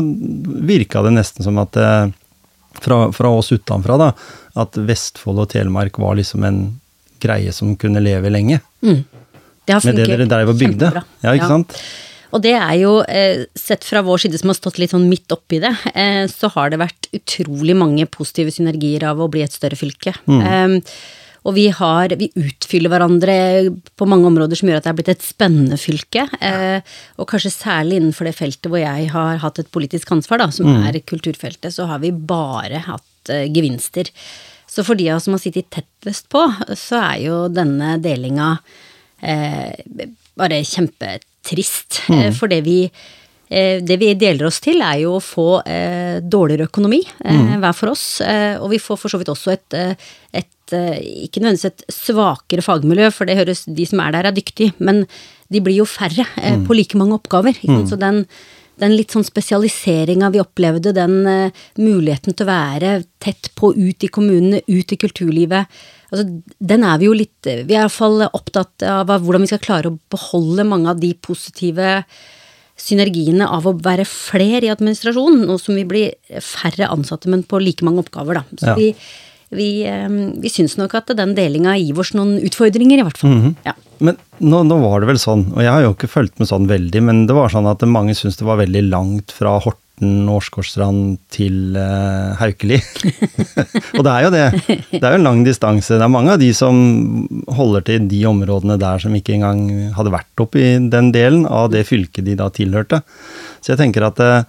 virka 0.68 1.02
det 1.06 1.12
nesten 1.16 1.46
som 1.46 1.58
at 1.62 1.76
eh, 1.78 2.10
fra, 2.82 3.00
fra 3.14 3.30
oss 3.34 3.52
utenfra, 3.52 3.98
da, 4.00 4.08
at 4.58 4.78
Vestfold 4.88 5.42
og 5.44 5.50
Telemark 5.52 5.98
var 6.02 6.18
liksom 6.18 6.46
en 6.46 6.60
greie 7.22 7.52
som 7.54 7.74
kunne 7.80 8.02
leve 8.02 8.30
lenge. 8.30 8.60
Mm. 8.82 9.02
Det 9.68 9.74
har 9.74 9.82
funket 9.84 9.98
Med 9.98 10.02
det 10.02 10.12
dere 10.14 10.28
dreiv 10.30 10.52
og 10.54 10.60
bygde. 10.60 10.90
Kjempebra. 10.90 11.04
Ja, 11.26 11.34
ikke 11.36 11.50
sant? 11.50 11.74
Og 12.34 12.42
det 12.44 12.54
er 12.56 12.74
jo, 12.80 12.98
eh, 13.08 13.46
sett 13.56 13.86
fra 13.86 14.02
vår 14.04 14.24
side 14.24 14.40
som 14.40 14.52
har 14.52 14.58
stått 14.58 14.80
litt 14.80 14.92
sånn 14.92 15.08
midt 15.08 15.32
oppi 15.32 15.60
det, 15.62 15.72
eh, 15.94 16.26
så 16.28 16.50
har 16.52 16.70
det 16.70 16.82
vært 16.82 17.08
utrolig 17.16 17.76
mange 17.76 18.04
positive 18.06 18.52
synergier 18.52 19.06
av 19.08 19.18
å 19.18 19.30
bli 19.30 19.42
et 19.42 19.54
større 19.54 19.78
fylke. 19.78 20.14
Mm. 20.26 20.42
Um, 20.44 20.82
og 21.48 21.54
vi 21.54 21.68
har, 21.72 22.12
vi 22.18 22.28
utfyller 22.36 22.90
hverandre 22.92 23.34
på 23.96 24.06
mange 24.10 24.26
områder 24.28 24.58
som 24.58 24.68
gjør 24.68 24.80
at 24.80 24.84
det 24.84 24.90
er 24.90 24.98
blitt 24.98 25.12
et 25.14 25.24
spennende 25.24 25.78
fylke. 25.80 26.26
Eh, 26.44 26.82
og 27.16 27.28
kanskje 27.30 27.54
særlig 27.54 28.02
innenfor 28.02 28.28
det 28.28 28.36
feltet 28.36 28.68
hvor 28.68 28.82
jeg 28.82 29.08
har 29.14 29.40
hatt 29.40 29.62
et 29.62 29.70
politisk 29.72 30.12
ansvar, 30.12 30.42
da, 30.42 30.50
som 30.52 30.68
mm. 30.68 30.82
er 30.90 31.00
kulturfeltet, 31.08 31.72
så 31.72 31.86
har 31.88 32.02
vi 32.02 32.12
bare 32.12 32.82
hatt 32.84 33.32
gevinster. 33.54 34.10
Så 34.68 34.84
for 34.84 34.98
de 34.98 35.08
av 35.08 35.18
oss 35.18 35.28
som 35.28 35.36
har 35.36 35.40
sittet 35.40 35.70
tettest 35.72 36.28
på, 36.32 36.42
så 36.76 37.00
er 37.00 37.16
jo 37.24 37.38
denne 37.52 37.96
delinga 38.04 38.50
eh, 39.22 39.72
bare 40.38 40.60
Mm. 41.54 42.18
Eh, 42.18 42.34
for 42.36 42.50
det 42.50 42.60
vi, 42.66 42.82
eh, 43.48 43.78
det 43.84 43.98
vi 44.00 44.12
deler 44.18 44.48
oss 44.48 44.60
til, 44.64 44.82
er 44.84 45.00
jo 45.04 45.16
å 45.16 45.24
få 45.24 45.48
eh, 45.64 46.18
dårligere 46.20 46.68
økonomi 46.68 47.00
mm. 47.24 47.56
hver 47.62 47.76
for 47.76 47.94
oss. 47.94 48.06
Og 48.60 48.68
vi 48.74 48.82
får 48.82 49.00
for 49.00 49.12
så 49.12 49.20
vidt 49.20 49.32
også 49.32 49.54
et, 49.54 49.80
et 50.36 50.76
ikke 50.76 51.40
nødvendigvis 51.40 51.70
et 51.70 51.88
svakere 51.94 52.64
fagmiljø, 52.64 53.10
for 53.14 53.28
det 53.28 53.38
høres 53.40 53.64
de 53.64 53.88
som 53.88 54.04
er 54.04 54.14
der 54.16 54.28
er 54.28 54.36
dyktige, 54.36 54.76
men 54.78 55.06
de 55.48 55.62
blir 55.64 55.80
jo 55.80 55.88
færre 55.88 56.26
mm. 56.36 56.66
på 56.68 56.76
like 56.76 56.98
mange 57.00 57.16
oppgaver. 57.16 57.56
Mm. 57.64 57.86
Så 57.88 57.96
den, 57.96 58.26
den, 58.80 58.96
litt 58.96 59.14
sånn 59.14 59.26
spesialiseringa 59.26 60.30
vi 60.34 60.42
opplevde, 60.42 60.94
den 60.96 61.20
uh, 61.26 61.62
muligheten 61.80 62.36
til 62.36 62.46
å 62.46 62.50
være 62.50 62.94
tett 63.22 63.50
på 63.58 63.72
ut 63.76 64.06
i 64.06 64.10
kommunene, 64.12 64.62
ut 64.66 64.94
i 64.94 65.00
kulturlivet, 65.00 65.78
altså, 66.10 66.26
den 66.72 66.86
er 66.86 66.98
vi 67.00 67.08
jo 67.08 67.14
litt 67.16 67.48
Vi 67.48 67.74
er 67.74 67.84
iallfall 67.84 68.26
opptatt 68.28 68.84
av 68.86 69.10
hvordan 69.10 69.44
vi 69.44 69.50
skal 69.52 69.64
klare 69.64 69.92
å 69.92 69.98
beholde 70.10 70.66
mange 70.68 70.90
av 70.92 71.00
de 71.02 71.12
positive 71.14 72.02
synergiene 72.78 73.46
av 73.50 73.66
å 73.66 73.74
være 73.82 74.06
flere 74.08 74.68
i 74.68 74.72
administrasjonen, 74.72 75.46
nå 75.48 75.56
som 75.60 75.74
vi 75.78 75.86
blir 75.88 76.38
færre 76.44 76.90
ansatte, 76.92 77.30
men 77.30 77.42
på 77.42 77.60
like 77.62 77.86
mange 77.86 78.04
oppgaver, 78.04 78.38
da. 78.38 78.60
Så 78.60 78.70
ja. 78.70 78.76
vi, 78.78 78.92
vi, 79.58 79.68
vi 80.38 80.52
syns 80.52 80.78
nok 80.78 80.94
at 81.00 81.10
den 81.18 81.34
delinga 81.34 81.74
gir 81.80 81.98
oss 81.98 82.14
noen 82.14 82.36
utfordringer, 82.46 83.02
i 83.02 83.06
hvert 83.08 83.18
fall. 83.18 83.34
Mm 83.34 83.42
-hmm. 83.42 83.54
ja. 83.66 83.74
Men 84.04 84.18
nå, 84.38 84.62
nå, 84.66 84.78
var 84.82 85.02
det 85.02 85.10
vel 85.10 85.20
sånn, 85.20 85.48
og 85.54 85.62
jeg 85.64 85.72
har 85.72 85.84
jo 85.84 85.92
ikke 85.94 86.10
fulgt 86.10 86.38
med 86.40 86.50
sånn 86.50 86.68
veldig, 86.70 87.02
men 87.04 87.26
det 87.28 87.36
var 87.36 87.52
sånn 87.52 87.68
at 87.70 87.82
mange 87.88 88.14
syntes 88.16 88.38
det 88.40 88.46
var 88.48 88.60
veldig 88.60 88.82
langt 88.88 89.34
fra 89.34 89.56
Horten 89.64 90.28
og 90.30 90.38
Åsgårdstrand 90.38 91.16
til 91.34 91.74
uh, 91.74 92.36
Haukeli. 92.38 92.78
og 93.98 94.04
det 94.06 94.12
er 94.12 94.22
jo 94.26 94.30
det. 94.34 94.44
Det 94.92 95.02
er 95.02 95.16
jo 95.16 95.18
en 95.18 95.26
lang 95.26 95.42
distanse. 95.46 95.98
Det 95.98 96.06
er 96.06 96.14
mange 96.14 96.36
av 96.36 96.42
de 96.42 96.52
som 96.54 96.78
holder 97.58 97.86
til 97.88 98.06
de 98.10 98.22
områdene 98.30 98.78
der 98.78 99.02
som 99.02 99.16
ikke 99.18 99.34
engang 99.34 99.92
hadde 99.98 100.14
vært 100.14 100.44
oppe 100.44 100.62
i 100.62 100.70
den 100.92 101.10
delen 101.14 101.44
av 101.50 101.72
det 101.74 101.82
fylket 101.90 102.28
de 102.28 102.38
da 102.38 102.46
tilhørte. 102.54 103.02
Så 103.58 103.74
jeg 103.74 103.82
tenker 103.82 104.06
at 104.06 104.22
uh, 104.22 104.46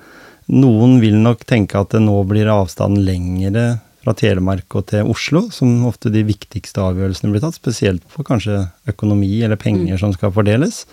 noen 0.53 0.99
vil 1.01 1.17
nok 1.21 1.45
tenke 1.49 1.81
at 1.81 1.97
det 1.97 2.05
nå 2.05 2.21
blir 2.29 2.49
avstanden 2.53 3.05
lengre 3.05 3.67
fra 4.03 4.13
Telemark 4.17 4.77
og 4.79 4.87
til 4.91 5.09
Oslo, 5.11 5.45
som 5.53 5.85
ofte 5.89 6.11
de 6.13 6.23
viktigste 6.27 6.83
avgjørelsene 6.83 7.33
blir 7.33 7.43
tatt, 7.43 7.57
spesielt 7.59 8.05
for 8.11 8.27
kanskje 8.27 8.61
økonomi 8.89 9.41
eller 9.45 9.59
penger 9.59 9.97
mm. 9.97 9.99
som 10.01 10.13
skal 10.15 10.33
fordeles, 10.35 10.85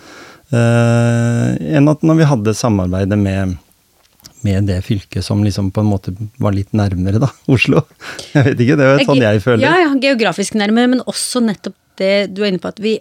eh, 0.51 1.55
enn 1.77 1.93
at 1.93 2.03
når 2.07 2.21
vi 2.21 2.33
hadde 2.33 2.59
samarbeidet 2.59 3.21
med 3.21 3.57
med 4.47 4.69
det 4.69 4.77
fylket 4.85 5.25
som 5.25 5.41
liksom 5.45 5.73
på 5.75 5.83
en 5.83 5.89
måte 5.91 6.13
var 6.43 6.55
litt 6.55 6.75
nærmere, 6.77 7.19
da, 7.23 7.31
Oslo. 7.55 7.83
Jeg 8.35 8.51
vet 8.51 8.61
ikke, 8.63 8.77
det 8.79 8.91
er 8.91 9.05
sånn 9.09 9.23
jeg 9.25 9.43
føler. 9.45 9.65
Ja, 9.65 9.87
ja, 9.87 9.95
geografisk 10.03 10.59
nærmere, 10.59 10.93
men 10.93 11.03
også 11.09 11.43
nettopp 11.45 11.77
det 12.01 12.29
du 12.37 12.43
er 12.45 12.53
inne 12.53 12.63
på, 12.63 12.71
at 12.71 12.83
vi 12.83 12.99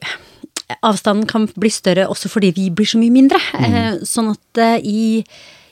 Avstanden 0.82 1.28
kan 1.30 1.44
bli 1.62 1.70
større 1.70 2.08
også 2.10 2.30
fordi 2.32 2.50
vi 2.56 2.72
blir 2.74 2.88
så 2.90 2.98
mye 2.98 3.14
mindre. 3.14 3.38
Mm. 3.54 3.66
Eh, 3.70 3.98
sånn 4.10 4.32
at 4.32 4.62
eh, 4.62 4.80
i, 4.82 5.04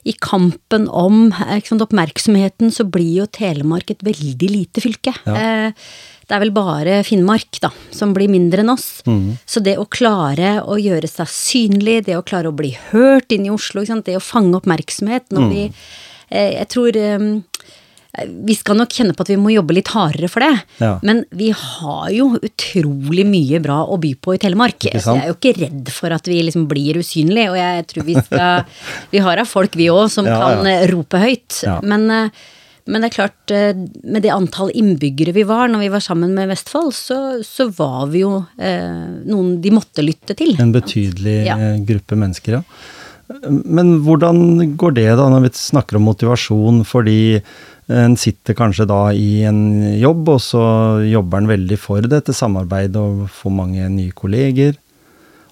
i 0.04 0.12
kampen 0.20 0.88
om 0.88 1.30
sant, 1.64 1.82
oppmerksomheten 1.84 2.72
så 2.74 2.84
blir 2.84 3.22
jo 3.22 3.28
Telemark 3.32 3.94
et 3.94 4.04
veldig 4.04 4.50
lite 4.50 4.82
fylke. 4.84 5.14
Ja. 5.24 5.36
Eh, 5.36 5.86
det 6.24 6.36
er 6.36 6.40
vel 6.40 6.52
bare 6.56 7.02
Finnmark 7.04 7.58
da, 7.60 7.70
som 7.92 8.14
blir 8.16 8.30
mindre 8.32 8.64
enn 8.64 8.72
oss. 8.72 9.02
Mm. 9.08 9.36
Så 9.48 9.60
det 9.64 9.76
å 9.80 9.88
klare 9.88 10.58
å 10.64 10.78
gjøre 10.80 11.08
seg 11.10 11.28
synlig, 11.32 12.02
det 12.06 12.16
å 12.16 12.24
klare 12.24 12.52
å 12.52 12.56
bli 12.56 12.72
hørt 12.92 13.32
inn 13.34 13.48
i 13.48 13.52
Oslo, 13.52 13.84
det 13.84 14.16
å 14.16 14.24
fange 14.24 14.56
oppmerksomhet 14.60 15.28
når 15.34 15.44
mm. 15.44 15.50
vi 15.52 15.64
eh, 15.68 16.52
Jeg 16.60 16.68
tror 16.72 17.00
eh, 17.00 17.26
vi 18.46 18.54
skal 18.54 18.78
nok 18.78 18.94
kjenne 18.94 19.14
på 19.16 19.24
at 19.26 19.32
vi 19.32 19.38
må 19.40 19.52
jobbe 19.54 19.76
litt 19.76 19.90
hardere 19.94 20.30
for 20.30 20.44
det. 20.44 20.52
Ja. 20.78 20.92
Men 21.02 21.24
vi 21.34 21.50
har 21.56 22.08
jo 22.14 22.32
utrolig 22.38 23.26
mye 23.28 23.60
bra 23.64 23.80
å 23.84 23.98
by 24.00 24.14
på 24.22 24.36
i 24.36 24.42
Telemark. 24.42 24.86
Så 24.94 25.16
jeg 25.16 25.24
er 25.24 25.32
jo 25.32 25.38
ikke 25.38 25.56
redd 25.58 25.92
for 25.94 26.14
at 26.14 26.28
vi 26.30 26.40
liksom 26.46 26.68
blir 26.70 27.00
usynlige. 27.02 27.52
Og 27.52 27.58
jeg 27.58 27.86
tror 27.90 28.08
vi 28.10 28.18
skal 28.20 28.82
Vi 29.14 29.22
har 29.22 29.40
av 29.40 29.48
folk, 29.48 29.74
vi 29.78 29.90
òg, 29.92 30.06
som 30.12 30.26
ja, 30.28 30.36
kan 30.40 30.68
ja. 30.68 30.84
rope 30.90 31.20
høyt. 31.22 31.62
Men 31.86 32.06
uh, 32.10 32.44
Men 32.84 33.00
det 33.00 33.08
er 33.08 33.14
klart, 33.14 33.52
eh, 33.54 33.72
med 34.04 34.24
det 34.26 34.32
antall 34.34 34.68
innbyggere 34.76 35.32
vi 35.32 35.46
var 35.48 35.70
når 35.72 35.86
vi 35.86 35.92
var 35.94 36.02
sammen 36.04 36.34
med 36.36 36.50
Vestfold, 36.50 36.92
så, 36.92 37.16
så 37.40 37.70
var 37.72 38.10
vi 38.12 38.20
jo 38.20 38.42
eh, 38.60 39.22
noen 39.24 39.54
de 39.64 39.72
måtte 39.72 40.04
lytte 40.04 40.36
til. 40.36 40.52
En 40.60 40.74
betydelig 40.74 41.38
eh, 41.48 41.64
gruppe 41.88 42.18
mennesker, 42.20 42.58
ja. 42.58 42.60
Men 43.48 44.02
hvordan 44.04 44.76
går 44.76 44.98
det 44.98 45.06
da, 45.16 45.30
når 45.32 45.46
vi 45.46 45.54
snakker 45.56 45.96
om 45.96 46.04
motivasjon, 46.10 46.82
fordi 46.84 47.40
en 47.92 48.16
sitter 48.16 48.56
kanskje 48.56 48.86
da 48.88 49.12
i 49.12 49.42
en 49.44 49.60
jobb, 50.00 50.28
og 50.36 50.40
så 50.40 50.62
jobber 51.04 51.42
en 51.42 51.50
veldig 51.50 51.78
for 51.80 52.06
dette 52.08 52.32
samarbeidet 52.32 52.96
og 52.96 53.26
får 53.28 53.52
mange 53.52 53.88
nye 53.92 54.14
kolleger, 54.16 54.78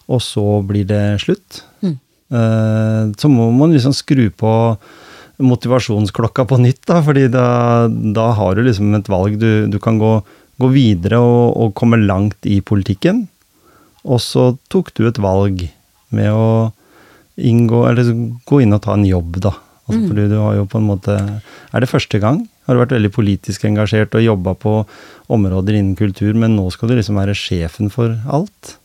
og 0.09 0.23
så 0.25 0.45
blir 0.67 0.87
det 0.89 1.03
slutt. 1.21 1.63
Mm. 1.85 1.99
Eh, 2.33 3.13
Så 3.21 3.29
må 3.29 3.51
man 3.53 3.73
liksom 3.73 3.93
skru 3.93 4.31
på 4.31 4.53
motivasjonsklokka 5.43 6.47
på 6.49 6.61
nytt, 6.61 6.81
da, 6.87 7.03
fordi 7.03 7.29
da, 7.33 7.89
da 7.89 8.31
har 8.39 8.55
du 8.57 8.63
liksom 8.65 8.95
et 8.95 9.09
valg. 9.13 9.39
Du, 9.41 9.67
du 9.69 9.79
kan 9.83 9.99
gå, 9.99 10.23
gå 10.61 10.71
videre 10.73 11.19
og, 11.21 11.57
og 11.57 11.75
komme 11.75 12.01
langt 12.01 12.47
i 12.49 12.61
politikken, 12.61 13.27
og 14.05 14.21
så 14.25 14.53
tok 14.73 14.93
du 14.97 15.05
et 15.07 15.21
valg 15.23 15.67
med 16.11 16.33
å 16.33 16.73
inngå, 17.37 17.85
eller 17.89 18.13
gå 18.49 18.63
inn 18.63 18.77
og 18.77 18.83
ta 18.85 18.97
en 18.97 19.07
jobb, 19.09 19.39
da. 19.45 19.53
Altså, 19.93 20.11
fordi 20.11 20.29
du 20.33 20.37
har 20.41 20.59
jo 20.59 20.67
på 20.69 20.81
en 20.81 20.89
måte 20.89 21.17
Er 21.21 21.85
det 21.85 21.91
første 21.91 22.21
gang? 22.23 22.43
Har 22.67 22.77
du 22.77 22.83
vært 22.83 22.95
veldig 22.97 23.11
politisk 23.15 23.65
engasjert 23.69 24.15
og 24.17 24.25
jobba 24.25 24.55
på 24.59 24.75
områder 25.33 25.79
innen 25.79 25.97
kultur, 25.99 26.33
men 26.39 26.55
nå 26.57 26.69
skal 26.73 26.91
du 26.91 26.97
liksom 26.99 27.19
være 27.19 27.35
sjefen 27.37 27.91
for 27.93 28.15
alt? 28.31 28.77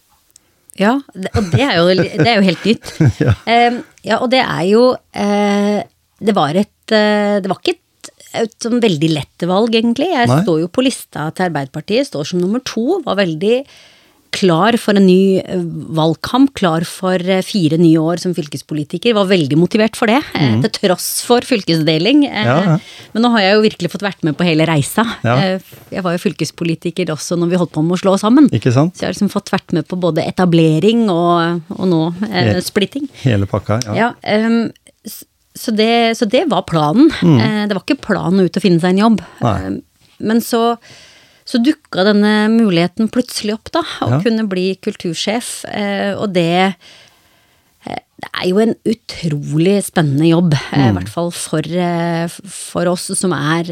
Ja, 0.77 0.95
og 1.01 1.51
det 1.53 1.61
er 1.63 1.75
jo, 1.79 1.85
det 1.97 2.27
er 2.27 2.37
jo 2.37 2.45
helt 2.45 2.65
nytt. 2.69 2.93
Ja. 3.23 3.33
Eh, 3.49 3.81
ja, 4.05 4.19
og 4.21 4.29
det 4.31 4.43
er 4.43 4.63
jo 4.69 4.83
uh, 4.93 5.77
Det 6.21 6.35
var 6.37 6.57
et 6.59 6.93
uh, 6.93 7.37
Det 7.41 7.49
var 7.49 7.61
ikke 7.61 7.73
et, 7.75 8.11
et 8.43 8.57
sånn 8.61 8.81
veldig 8.83 9.09
lett 9.15 9.45
valg, 9.49 9.73
egentlig. 9.77 10.11
Jeg 10.13 10.29
Nei. 10.29 10.41
står 10.45 10.61
jo 10.63 10.71
på 10.71 10.85
lista 10.85 11.29
til 11.33 11.49
Arbeiderpartiet, 11.49 12.09
står 12.09 12.29
som 12.31 12.41
nummer 12.41 12.61
to. 12.65 13.01
Var 13.05 13.21
veldig 13.21 13.55
klar 14.37 14.77
for 14.81 14.97
en 14.97 15.05
ny 15.07 15.39
eh, 15.41 15.63
valgkamp, 15.97 16.51
klar 16.57 16.85
for 16.87 17.21
eh, 17.21 17.41
fire 17.45 17.79
nye 17.81 17.99
år 18.01 18.21
som 18.21 18.35
fylkespolitiker. 18.37 19.15
Var 19.17 19.29
veldig 19.29 19.57
motivert 19.59 19.97
for 19.99 20.11
det, 20.11 20.19
mm. 20.35 20.59
til 20.65 20.73
tross 20.77 21.07
for 21.25 21.45
fylkesdeling. 21.47 22.25
Eh. 22.29 22.47
Ja, 22.49 22.57
ja. 22.67 22.77
Men 23.15 23.25
nå 23.25 23.31
har 23.35 23.45
jeg 23.45 23.55
jo 23.57 23.63
virkelig 23.65 23.91
fått 23.95 24.05
vært 24.05 24.27
med 24.27 24.37
på 24.39 24.47
hele 24.47 24.67
reisa. 24.69 25.05
Ja. 25.25 25.37
Eh, 25.41 25.73
Jeg 25.93 26.03
var 26.05 26.15
jo 26.15 26.21
fylkespolitiker 26.21 27.09
også 27.13 27.37
når 27.39 27.51
vi 27.53 27.59
holdt 27.61 27.73
på 27.75 27.83
med 27.85 27.97
å 27.97 28.01
slå 28.01 28.15
sammen. 28.21 28.49
Ikke 28.55 28.73
sant? 28.75 28.95
Så 28.95 29.05
jeg 29.05 29.09
har 29.09 29.15
liksom 29.17 29.33
fått 29.33 29.51
vært 29.53 29.73
med 29.77 29.87
på 29.89 29.99
både 29.99 30.25
etablering 30.27 31.07
og, 31.13 31.63
og 31.77 31.89
nå 31.89 32.03
eh, 32.29 32.57
splitting. 32.65 33.09
Hele 33.23 33.49
pakka? 33.49 33.81
Ja. 33.87 33.97
Ja, 33.97 34.13
ehm, 34.27 34.69
så, 35.57 35.73
det, 35.73 36.17
så 36.19 36.27
det 36.29 36.45
var 36.51 36.67
planen. 36.69 37.09
Mm. 37.23 37.69
det 37.69 37.73
var 37.73 37.83
ikke 37.83 38.03
planen 38.09 38.45
ut 38.45 38.59
å 38.59 38.61
finne 38.61 38.83
seg 38.83 38.93
en 38.93 39.05
jobb. 39.05 39.21
Nei. 39.41 39.57
Ehm, 39.65 39.83
men 40.17 40.41
så, 40.41 40.77
så 41.47 41.61
dukka 41.63 42.03
denne 42.03 42.33
muligheten 42.51 43.07
plutselig 43.13 43.53
opp, 43.55 43.71
da. 43.71 43.81
Å 44.03 44.09
Ja. 44.17 44.21
kunne 44.21 44.43
bli 44.51 44.75
kultursjef. 44.83 45.63
Eh, 45.71 46.13
og 46.19 46.33
det 46.35 46.75
eh, 47.87 48.01
det 48.19 48.29
er 48.33 48.47
jo 48.49 48.57
en 48.57 48.73
utrolig 48.83 49.77
spennende 49.85 50.27
jobb, 50.27 50.53
eh, 50.53 50.73
Mm. 50.73 50.89
i 50.89 50.93
hvert 50.97 51.09
fall 51.13 51.29
for, 51.31 51.61
for 52.49 52.85
oss 52.89 53.11
som 53.15 53.31
er 53.31 53.63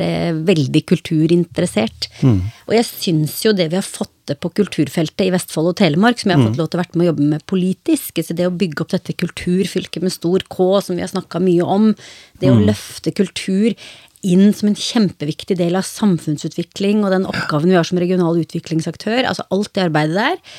veldig 0.45 0.85
kulturinteressert. 0.85 2.07
Mm. 2.21 2.41
Og 2.69 2.75
jeg 2.75 2.85
syns 2.85 3.41
jo 3.43 3.51
det 3.57 3.71
vi 3.71 3.75
har 3.79 3.83
fått 3.83 4.11
til 4.25 4.35
på 4.41 4.51
kulturfeltet 4.53 5.25
i 5.27 5.31
Vestfold 5.33 5.71
og 5.73 5.75
Telemark, 5.81 6.19
som 6.19 6.29
jeg 6.31 6.37
har 6.37 6.45
Mm. 6.45 6.51
fått 6.53 6.57
lov 6.61 6.69
til 6.69 6.79
å 6.79 6.83
være 6.83 6.95
med 6.95 7.05
å 7.05 7.09
jobbe 7.11 7.29
med 7.29 7.45
politisk, 7.47 8.13
så 8.23 8.35
det 8.35 8.45
å 8.47 8.55
bygge 8.57 8.81
opp 8.81 8.89
dette 8.89 9.13
kulturfylket 9.17 10.01
med 10.01 10.11
stor 10.13 10.39
K, 10.47 10.79
som 10.81 10.95
vi 10.95 11.01
har 11.01 11.09
snakka 11.09 11.41
mye 11.41 11.63
om, 11.65 11.95
det 12.39 12.49
Mm. 12.49 12.57
å 12.57 12.65
løfte 12.69 13.11
kultur 13.13 13.75
inn 14.25 14.49
som 14.55 14.69
en 14.71 14.77
kjempeviktig 14.79 15.57
del 15.59 15.77
av 15.77 15.85
samfunnsutvikling 15.87 17.03
og 17.03 17.13
den 17.13 17.27
oppgaven 17.29 17.71
vi 17.71 17.77
har 17.77 17.87
som 17.87 17.99
regional 18.01 18.39
utviklingsaktør, 18.41 19.23
altså 19.29 19.45
alt 19.53 19.71
det 19.75 19.85
arbeidet 19.85 20.17
der. 20.17 20.57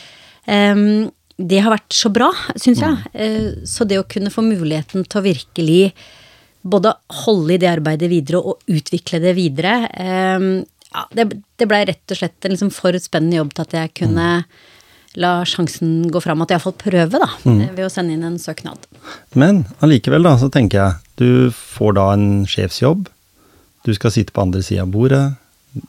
Ehm, 0.52 1.08
det 1.36 1.58
har 1.60 1.74
vært 1.74 1.92
så 1.92 2.08
bra, 2.12 2.30
syns 2.56 2.80
jeg. 2.80 3.10
Eh, 3.12 3.50
Så 3.68 3.84
det 3.84 3.98
å 4.00 4.08
kunne 4.08 4.32
få 4.32 4.44
muligheten 4.46 5.04
til 5.04 5.20
å 5.20 5.26
virkelig 5.26 5.92
både 6.66 6.94
holde 7.26 7.54
i 7.54 7.60
det 7.62 7.68
arbeidet 7.70 8.08
videre 8.10 8.40
og 8.40 8.64
utvikle 8.66 9.20
det 9.22 9.36
videre 9.36 9.74
ehm, 9.94 10.64
ja, 10.96 11.04
det, 11.12 11.28
det 11.58 11.68
blei 11.68 11.84
rett 11.86 12.14
og 12.14 12.18
slett 12.18 12.46
en 12.46 12.54
liksom 12.54 12.72
for 12.74 12.96
spennende 13.02 13.38
jobb 13.38 13.52
til 13.54 13.66
at 13.66 13.76
jeg 13.76 13.92
kunne 14.02 14.30
la 15.16 15.32
sjansen 15.48 16.06
gå 16.12 16.20
fram. 16.20 16.42
At 16.44 16.52
jeg 16.52 16.60
iallfall 16.60 16.76
prøve, 16.80 17.20
da, 17.22 17.28
mm. 17.44 17.60
ved 17.76 17.84
å 17.86 17.92
sende 17.92 18.16
inn 18.16 18.24
en 18.26 18.38
søknad. 18.40 18.86
Men 19.38 19.64
allikevel, 19.84 20.26
da, 20.26 20.36
så 20.40 20.50
tenker 20.52 20.82
jeg, 20.82 20.98
du 21.20 21.54
får 21.56 21.96
da 21.98 22.08
en 22.14 22.28
sjefsjobb. 22.48 23.08
Du 23.86 23.92
skal 23.94 24.12
sitte 24.14 24.34
på 24.34 24.42
andre 24.42 24.62
sida 24.66 24.82
av 24.82 24.90
bordet. 24.94 25.24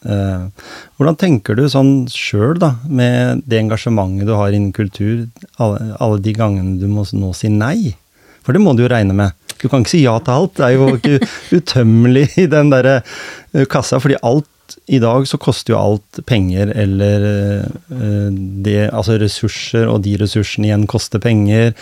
Eh, 0.05 0.43
hvordan 0.99 1.17
tenker 1.17 1.57
du 1.57 1.65
sånn 1.71 2.07
sjøl, 2.11 2.57
da, 2.61 2.75
med 2.85 3.43
det 3.47 3.61
engasjementet 3.63 4.27
du 4.27 4.35
har 4.37 4.53
innen 4.53 4.75
kultur, 4.75 5.25
alle, 5.61 5.93
alle 6.03 6.19
de 6.23 6.33
gangene 6.37 6.77
du 6.81 6.87
må 6.91 7.07
nå 7.17 7.31
si 7.37 7.49
nei? 7.53 7.95
For 8.45 8.55
det 8.55 8.61
må 8.63 8.75
du 8.75 8.85
jo 8.85 8.91
regne 8.91 9.15
med. 9.17 9.35
Du 9.57 9.65
kan 9.71 9.81
ikke 9.81 9.95
si 9.95 10.03
ja 10.03 10.13
til 10.21 10.35
alt. 10.35 10.53
Det 10.59 10.67
er 10.67 10.75
jo 10.75 10.91
ikke 10.99 11.17
utømmelig 11.57 12.27
i 12.43 12.45
den 12.51 12.69
derre 12.73 12.99
eh, 13.01 13.65
kassa, 13.69 14.01
fordi 14.03 14.19
alt 14.21 14.47
i 14.87 14.99
dag 15.03 15.27
så 15.29 15.39
koster 15.41 15.73
jo 15.73 15.79
alt 15.79 16.19
penger, 16.27 16.71
eller 16.75 17.25
eh, 17.27 18.27
det 18.65 18.77
Altså 18.87 19.17
ressurser, 19.21 19.87
og 19.87 20.03
de 20.05 20.15
ressursene 20.19 20.69
igjen 20.69 20.85
koster 20.89 21.21
penger. 21.23 21.73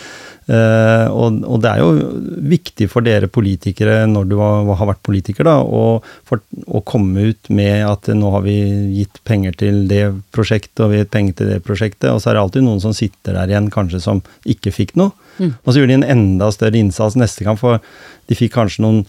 Eh, 0.46 1.06
og, 1.10 1.40
og 1.42 1.62
det 1.64 1.72
er 1.72 1.82
jo 1.82 2.10
viktig 2.52 2.86
for 2.92 3.06
dere 3.06 3.30
politikere, 3.32 4.04
når 4.10 4.28
du 4.30 4.36
har, 4.38 4.68
har 4.78 4.90
vært 4.92 5.02
politiker, 5.06 5.48
da, 5.48 5.56
å, 5.62 6.00
for, 6.28 6.42
å 6.66 6.82
komme 6.86 7.32
ut 7.32 7.50
med 7.50 7.82
at 7.88 8.10
nå 8.14 8.30
har 8.34 8.44
vi 8.46 8.56
gitt 9.00 9.22
penger 9.26 9.56
til 9.62 9.84
det 9.90 10.04
prosjektet, 10.36 10.84
og 10.84 10.92
vi 10.92 11.00
har 11.00 11.06
gitt 11.06 11.14
penger 11.16 11.40
til 11.40 11.54
det 11.54 11.62
prosjektet, 11.66 12.10
og 12.12 12.22
så 12.22 12.30
er 12.30 12.38
det 12.38 12.44
alltid 12.44 12.68
noen 12.68 12.84
som 12.84 12.94
sitter 12.96 13.38
der 13.38 13.50
igjen, 13.50 13.72
kanskje 13.74 14.02
som 14.04 14.22
ikke 14.46 14.74
fikk 14.74 14.94
noe. 15.00 15.16
Og 15.36 15.72
så 15.72 15.80
gjør 15.80 15.90
de 15.90 15.98
en 15.98 16.10
enda 16.14 16.48
større 16.54 16.78
innsats 16.80 17.18
neste 17.18 17.44
gang, 17.44 17.58
for 17.60 17.82
de 18.30 18.38
fikk 18.38 18.54
kanskje 18.54 18.84
noen 18.86 19.02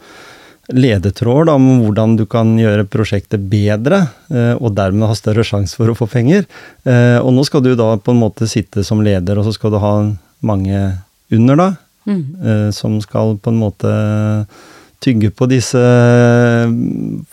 ledetråd 0.74 1.50
om 1.54 1.66
hvordan 1.86 2.18
du 2.20 2.26
kan 2.28 2.56
gjøre 2.60 2.88
prosjektet 2.92 3.46
bedre, 3.50 4.10
eh, 4.30 4.54
og 4.60 4.76
dermed 4.76 5.08
ha 5.08 5.16
større 5.16 5.46
sjanse 5.48 5.76
for 5.80 5.88
å 5.88 5.96
få 5.96 6.10
penger. 6.12 6.46
Eh, 6.86 7.20
Og 7.24 7.32
nå 7.34 7.46
skal 7.46 7.62
du 7.64 7.76
da 7.76 7.96
på 7.98 8.12
en 8.12 8.20
måte 8.20 8.48
sitte 8.48 8.84
som 8.84 9.00
leder, 9.02 9.38
og 9.38 9.46
så 9.46 9.54
skal 9.54 9.72
du 9.72 9.80
ha 9.80 9.94
mange 10.42 11.02
under 11.32 11.56
da, 11.56 11.70
Mm. 12.08 12.72
som 12.72 13.02
skal 13.02 13.36
på 13.36 13.52
en 13.52 13.60
måte 13.60 14.48
tygge 15.04 15.30
på 15.30 15.44
disse 15.52 15.76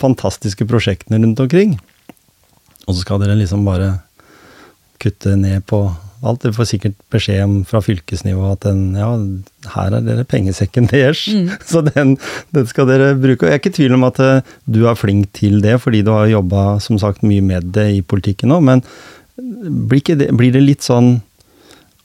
fantastiske 0.03 0.67
prosjektene 0.67 1.21
rundt 1.23 1.39
omkring. 1.39 1.79
Og 2.89 2.95
så 2.97 3.05
skal 3.05 3.21
dere 3.23 3.37
liksom 3.39 3.65
bare 3.65 4.01
kutte 4.99 5.37
ned 5.39 5.65
på 5.71 5.85
alt. 6.27 6.45
Du 6.45 6.57
får 6.57 6.71
sikkert 6.73 6.97
beskjed 7.13 7.43
om 7.45 7.57
fra 7.69 7.83
fylkesnivå 7.85 8.53
at 8.53 8.65
den, 8.67 8.95
ja, 8.99 9.11
her 9.75 9.99
er 9.99 10.05
dere 10.07 10.27
pengesekken 10.29 10.89
deres, 10.93 11.25
så 11.71 11.85
den, 11.87 12.17
den 12.55 12.71
skal 12.71 12.89
dere 12.91 13.15
bruke. 13.19 13.45
Og 13.45 13.51
jeg 13.51 13.59
er 13.59 13.63
ikke 13.63 13.75
i 13.75 13.79
tvil 13.81 13.99
om 13.99 14.09
at 14.09 14.23
eh, 14.25 14.55
du 14.65 14.85
er 14.91 14.99
flink 14.99 15.33
til 15.37 15.61
det, 15.65 15.79
fordi 15.85 16.05
du 16.07 16.13
har 16.15 16.31
jobba 16.33 16.67
som 16.85 17.01
sagt 17.01 17.27
mye 17.27 17.45
med 17.45 17.73
det 17.77 17.89
i 17.99 18.03
politikken 18.03 18.53
nå, 18.53 18.61
men 18.65 18.85
blir, 19.37 20.01
ikke 20.01 20.19
det, 20.21 20.31
blir 20.39 20.55
det 20.55 20.63
litt 20.63 20.85
sånn 20.87 21.17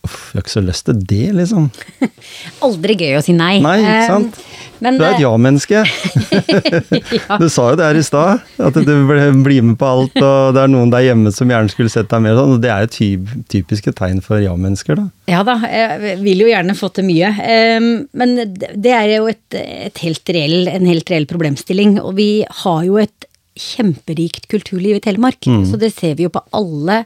Uff, 0.10 0.32
jeg 0.34 0.40
har 0.40 0.46
ikke 0.48 0.52
så 0.56 0.62
lyst 0.66 0.88
til 0.90 0.98
det, 1.06 1.26
liksom. 1.38 1.68
Aldri 2.66 2.96
gøy 2.98 3.20
å 3.20 3.22
si 3.22 3.36
nei. 3.38 3.60
Nei, 3.62 3.76
ikke 3.84 3.98
Eh, 4.00 4.08
sant? 4.10 4.40
Men, 4.80 4.96
Du 4.98 5.04
er 5.04 5.10
et 5.12 5.18
eh, 5.20 5.24
ja-menneske. 5.26 5.82
ja. 7.20 7.38
Du 7.42 7.46
sa 7.52 7.66
jo 7.74 7.78
det 7.78 7.86
her 7.90 7.98
i 8.00 8.04
stad, 8.08 8.46
at 8.64 8.78
du 8.80 8.92
blir 9.44 9.62
med 9.68 9.76
på 9.82 9.88
alt, 9.90 10.16
og 10.24 10.54
det 10.56 10.62
er 10.64 10.72
noen 10.72 10.92
der 10.94 11.04
hjemme 11.04 11.34
som 11.36 11.52
gjerne 11.52 11.72
skulle 11.74 11.92
sett 11.92 12.08
deg 12.12 12.24
mer 12.24 12.38
sånn. 12.40 12.54
og 12.56 12.62
Det 12.64 12.72
er 12.74 12.86
jo 12.86 12.92
typ, 12.96 13.34
typiske 13.52 13.94
tegn 13.98 14.22
for 14.26 14.40
ja-mennesker, 14.42 14.96
da. 15.02 15.08
Ja 15.30 15.42
da, 15.46 15.58
jeg 15.68 16.16
vil 16.24 16.46
jo 16.46 16.50
gjerne 16.50 16.78
få 16.80 16.90
til 16.96 17.06
mye. 17.10 17.34
Men 18.16 18.38
det 18.56 18.94
er 18.96 19.12
jo 19.18 19.28
et, 19.30 19.60
et 19.60 20.00
helt 20.06 20.32
reell, 20.34 20.72
en 20.72 20.88
helt 20.90 21.12
reell 21.12 21.28
problemstilling. 21.30 21.98
Og 22.02 22.16
vi 22.18 22.30
har 22.64 22.86
jo 22.88 22.98
et 23.04 23.28
kjemperikt 23.60 24.48
kulturliv 24.52 25.02
i 25.02 25.04
Telemark. 25.04 25.44
Så 25.68 25.76
det 25.82 25.92
ser 25.98 26.16
vi 26.16 26.26
jo 26.30 26.32
på 26.34 26.46
alle 26.56 27.02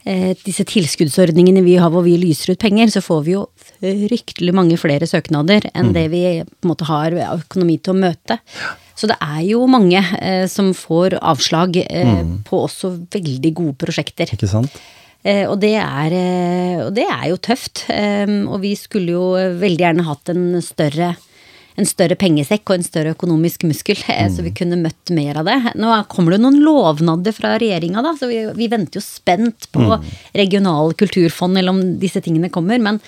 disse 0.00 0.64
tilskuddsordningene 0.64 1.60
vi 1.64 1.74
har 1.76 1.90
hvor 1.92 2.06
vi 2.06 2.14
lyser 2.16 2.54
ut 2.54 2.62
penger, 2.62 2.88
så 2.88 3.02
får 3.04 3.24
vi 3.26 3.34
jo 3.34 3.42
fryktelig 3.80 4.54
mange 4.56 4.78
flere 4.80 5.08
søknader 5.08 5.66
enn 5.74 5.92
det 5.96 6.06
vi 6.12 6.22
på 6.40 6.64
en 6.64 6.70
måte 6.72 6.88
har 6.88 7.16
økonomi 7.34 7.76
til 7.80 7.92
å 7.92 8.00
møte. 8.06 8.38
Så 9.00 9.08
det 9.08 9.16
er 9.24 9.42
jo 9.48 9.64
mange 9.70 10.00
eh, 10.20 10.46
som 10.50 10.72
får 10.76 11.16
avslag 11.20 11.78
eh, 11.84 12.24
på 12.48 12.64
også 12.66 12.92
veldig 13.12 13.52
gode 13.56 13.76
prosjekter. 13.80 14.32
Ikke 14.36 14.50
sant? 14.50 14.74
Eh, 15.20 15.44
og, 15.46 15.58
det 15.60 15.74
er, 15.80 16.14
eh, 16.16 16.82
og 16.86 16.94
det 16.96 17.06
er 17.08 17.26
jo 17.30 17.40
tøft. 17.40 17.86
Eh, 17.92 18.28
og 18.44 18.60
vi 18.64 18.74
skulle 18.78 19.16
jo 19.16 19.24
veldig 19.60 19.86
gjerne 19.86 20.06
hatt 20.08 20.32
en 20.32 20.46
større, 20.64 21.14
en 21.78 21.88
større 21.88 22.16
pengesekk 22.18 22.70
og 22.70 22.78
en 22.78 22.86
større 22.86 23.14
økonomisk 23.14 23.64
muskel, 23.68 23.98
eh, 24.10 24.28
så 24.32 24.44
vi 24.44 24.54
kunne 24.56 24.78
møtt 24.80 25.12
mer 25.14 25.40
av 25.40 25.48
det. 25.48 25.58
Nå 25.80 25.92
kommer 26.12 26.34
det 26.34 26.42
noen 26.42 26.60
lovnader 26.64 27.34
fra 27.36 27.56
regjeringa, 27.60 28.02
da, 28.04 28.14
så 28.18 28.30
vi, 28.30 28.42
vi 28.56 28.70
venter 28.72 29.00
jo 29.00 29.04
spent 29.04 29.70
på 29.74 30.00
regional 30.36 30.94
kulturfond, 30.98 31.60
eller 31.60 31.76
om 31.76 31.84
disse 32.02 32.22
tingene 32.24 32.52
kommer. 32.52 32.78
men 32.78 33.00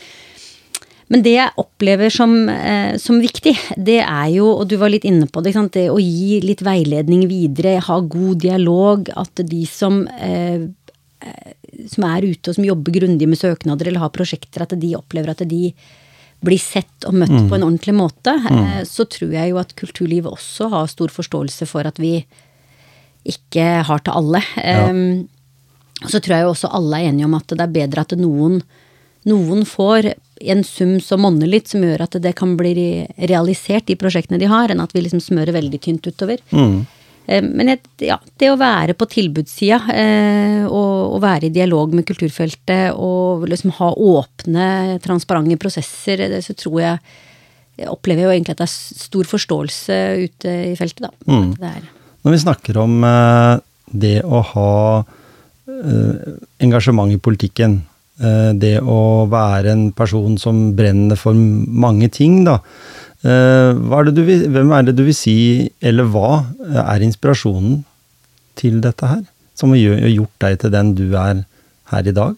Men 1.13 1.23
det 1.23 1.35
jeg 1.35 1.53
opplever 1.61 2.09
som, 2.09 2.49
eh, 2.49 2.97
som, 2.97 3.19
viktig, 3.21 3.53
det 3.77 4.01
er 4.01 4.29
jo, 4.33 4.47
og 4.49 4.69
du 4.69 4.79
var 4.81 4.89
litt 4.89 5.05
inne 5.05 5.27
på 5.29 5.43
det, 5.45 5.53
det 5.75 5.91
å 5.91 5.99
gi 6.01 6.41
litt 6.41 6.63
veiledning 6.65 7.27
videre, 7.29 7.81
ha 7.85 7.99
god 8.01 8.39
dialog. 8.41 9.11
At 9.13 9.43
de 9.45 9.67
som, 9.67 10.07
eh, 10.09 10.71
som 11.87 12.05
er 12.09 12.25
ute 12.25 12.49
og 12.49 12.57
som 12.57 12.65
jobber 12.65 12.93
grundig 12.93 13.29
med 13.29 13.39
søknader 13.39 13.89
eller 13.89 14.01
har 14.07 14.15
prosjekter, 14.15 14.63
at 14.63 14.73
de 14.79 14.95
opplever 14.97 15.31
at 15.35 15.45
de 15.49 15.75
blir 16.43 16.61
sett 16.61 17.07
og 17.09 17.17
møtt 17.17 17.33
mm. 17.33 17.49
på 17.51 17.57
en 17.57 17.67
ordentlig 17.67 17.95
måte. 17.97 18.35
Mm. 18.43 18.63
Eh, 18.63 18.81
så 18.89 19.07
tror 19.11 19.35
jeg 19.35 19.53
jo 19.53 19.61
at 19.63 19.75
kulturlivet 19.79 20.33
også 20.33 20.71
har 20.73 20.91
stor 20.91 21.13
forståelse 21.15 21.69
for 21.71 21.89
at 21.89 22.01
vi 22.03 22.19
ikke 23.29 23.67
har 23.87 24.03
til 24.03 24.19
alle. 24.19 24.43
Ja. 24.59 24.89
Um, 24.91 25.29
så 26.03 26.19
tror 26.19 26.35
jeg 26.35 26.47
jo 26.47 26.55
også 26.57 26.73
alle 26.75 26.99
er 26.99 27.13
enige 27.13 27.29
om 27.29 27.37
at 27.39 27.53
det 27.53 27.63
er 27.63 27.75
bedre 27.77 28.03
at 28.03 28.15
noen, 28.19 28.57
noen 29.31 29.63
får 29.69 30.11
en 30.43 30.65
sum 30.67 30.97
som 30.99 31.23
monner 31.23 31.47
litt, 31.47 31.71
som 31.71 31.85
gjør 31.87 32.03
at 32.09 32.17
det 32.25 32.33
kan 32.39 32.57
bli 32.59 33.05
realisert, 33.31 33.87
de 33.87 33.95
prosjektene 33.99 34.41
de 34.43 34.49
har, 34.51 34.73
enn 34.73 34.83
at 34.83 34.95
vi 34.97 35.05
liksom 35.05 35.23
smører 35.23 35.55
veldig 35.55 35.79
tynt 35.85 36.09
utover. 36.11 36.43
Mm. 36.51 36.83
Eh, 37.27 37.43
men 37.45 37.75
ja, 38.03 38.19
det 38.41 38.51
å 38.51 38.59
være 38.61 38.97
på 38.99 39.09
tilbudssida 39.11 39.81
eh, 39.95 40.63
og, 40.67 41.19
være 41.23 41.49
i 41.49 41.55
dialog 41.55 41.95
med 41.95 42.07
kulturfeltet 42.09 42.97
og 42.99 43.47
liksom 43.51 43.75
ha 43.79 43.93
åpne, 43.95 44.69
transparente 45.05 45.59
prosesser, 45.61 46.25
så 46.43 46.57
tror 46.59 46.81
jeg 46.83 47.03
jeg 47.83 47.89
opplever 47.89 48.27
jo 48.27 48.33
egentlig 48.35 48.53
at 48.53 48.61
det 48.61 48.67
er 48.67 49.01
stor 49.01 49.29
forståelse 49.31 49.95
ute 50.21 50.51
i 50.69 50.75
feltet, 50.77 51.07
da. 51.07 51.13
Mm. 51.25 51.55
Når 52.23 52.35
vi 52.35 52.41
snakker 52.43 52.77
om 52.83 52.99
eh, 53.09 53.55
det 54.05 54.19
å 54.29 54.43
ha 54.53 54.73
Eh, 55.83 56.15
engasjement 56.59 57.13
i 57.13 57.19
politikken. 57.19 57.81
Eh, 58.21 58.51
det 58.55 58.77
å 58.83 59.27
være 59.31 59.73
en 59.73 59.85
person 59.95 60.35
som 60.39 60.73
brenner 60.77 61.19
for 61.19 61.35
mange 61.35 62.09
ting, 62.13 62.43
da. 62.47 62.59
Eh, 63.23 63.71
er 63.71 64.11
du, 64.11 64.23
hvem 64.25 64.73
er 64.75 64.87
det 64.89 64.97
du 64.99 65.05
vil 65.07 65.15
si, 65.17 65.71
eller 65.81 66.09
hva 66.11 66.45
er 66.83 67.05
inspirasjonen 67.07 67.83
til 68.59 68.81
dette 68.83 69.07
her? 69.07 69.23
Som 69.59 69.75
har 69.77 70.09
gjort 70.11 70.35
deg 70.43 70.59
til 70.63 70.73
den 70.75 70.95
du 70.99 71.07
er 71.15 71.45
her 71.93 72.09
i 72.09 72.17
dag? 72.17 72.35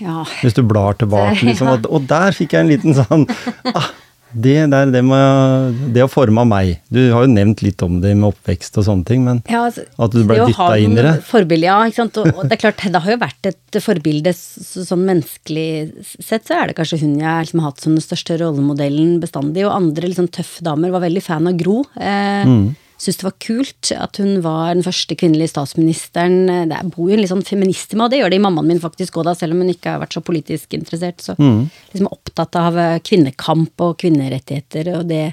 Ja. 0.00 0.24
Hvis 0.40 0.56
du 0.56 0.62
blar 0.64 0.96
tilbake, 0.98 1.44
liksom. 1.48 1.68
Og, 1.74 1.86
og 1.92 2.06
der 2.10 2.34
fikk 2.36 2.56
jeg 2.56 2.64
en 2.64 2.72
liten 2.72 2.96
sånn 2.96 3.26
ah, 3.74 3.90
det, 4.32 4.56
der, 4.72 4.90
det, 4.94 5.02
med, 5.06 5.78
det 5.94 6.04
har 6.04 6.10
forma 6.10 6.44
meg. 6.48 6.76
Du 6.92 7.00
har 7.12 7.26
jo 7.26 7.32
nevnt 7.32 7.62
litt 7.64 7.82
om 7.86 7.98
det 8.02 8.12
med 8.16 8.30
oppvekst 8.30 8.78
og 8.80 8.86
sånne 8.86 9.08
ting, 9.08 9.24
men 9.26 9.42
ja, 9.50 9.64
altså, 9.68 9.86
at 9.98 10.14
du 10.14 10.20
ble 10.28 10.38
dytta 10.50 10.70
inn 10.80 10.96
i 10.96 11.06
det. 11.06 11.14
Forbilde, 11.26 11.68
ja, 11.70 11.78
ikke 11.88 12.02
sant. 12.02 12.20
Og, 12.22 12.30
og, 12.34 12.42
det 12.46 12.58
er 12.58 12.62
klart, 12.64 12.84
det 12.84 13.04
har 13.06 13.14
jo 13.16 13.20
vært 13.22 13.50
et 13.50 13.80
forbilde 13.82 14.34
sånn 14.36 15.06
menneskelig 15.08 15.70
sett, 16.18 16.46
så 16.46 16.60
er 16.60 16.70
det 16.70 16.78
kanskje 16.78 17.00
hun 17.04 17.16
jeg 17.20 17.48
liksom 17.48 17.64
har 17.64 17.72
hatt 17.72 17.82
som 17.82 17.96
den 17.96 18.04
største 18.04 18.38
rollemodellen 18.42 19.18
bestandig. 19.22 19.66
Og 19.66 19.74
andre 19.74 20.12
liksom 20.12 20.30
tøffe 20.32 20.64
damer 20.66 20.94
var 20.94 21.04
veldig 21.06 21.24
fan 21.24 21.50
av 21.50 21.58
Gro. 21.60 21.82
Eh, 21.96 22.46
mm 22.46 22.70
syntes 23.00 23.20
det 23.20 23.26
var 23.26 23.36
kult 23.40 23.90
at 23.96 24.20
hun 24.20 24.42
var 24.44 24.74
den 24.74 24.84
første 24.84 25.16
kvinnelige 25.16 25.54
statsministeren. 25.54 26.68
Det 26.68 26.80
bor 26.92 27.08
jo 27.08 27.16
en 27.16 27.22
litt 27.22 27.32
sånn 27.32 27.46
feminist 27.46 27.94
i 27.94 27.98
meg, 27.98 28.06
og 28.06 28.12
det 28.12 28.20
gjør 28.20 28.34
det 28.34 28.40
i 28.40 28.44
mammaen 28.44 28.68
min 28.68 28.82
faktisk 28.82 29.16
òg, 29.20 29.32
selv 29.38 29.56
om 29.56 29.64
hun 29.64 29.72
ikke 29.72 29.94
har 29.94 30.02
vært 30.02 30.18
så 30.18 30.24
politisk 30.24 30.76
interessert. 30.76 31.24
Så 31.24 31.36
mm. 31.40 31.62
liksom 31.94 32.10
opptatt 32.12 32.60
av 32.60 32.76
kvinnekamp 33.06 33.86
og 33.86 33.96
kvinnerettigheter 34.04 34.92
og 34.98 35.08
det. 35.08 35.30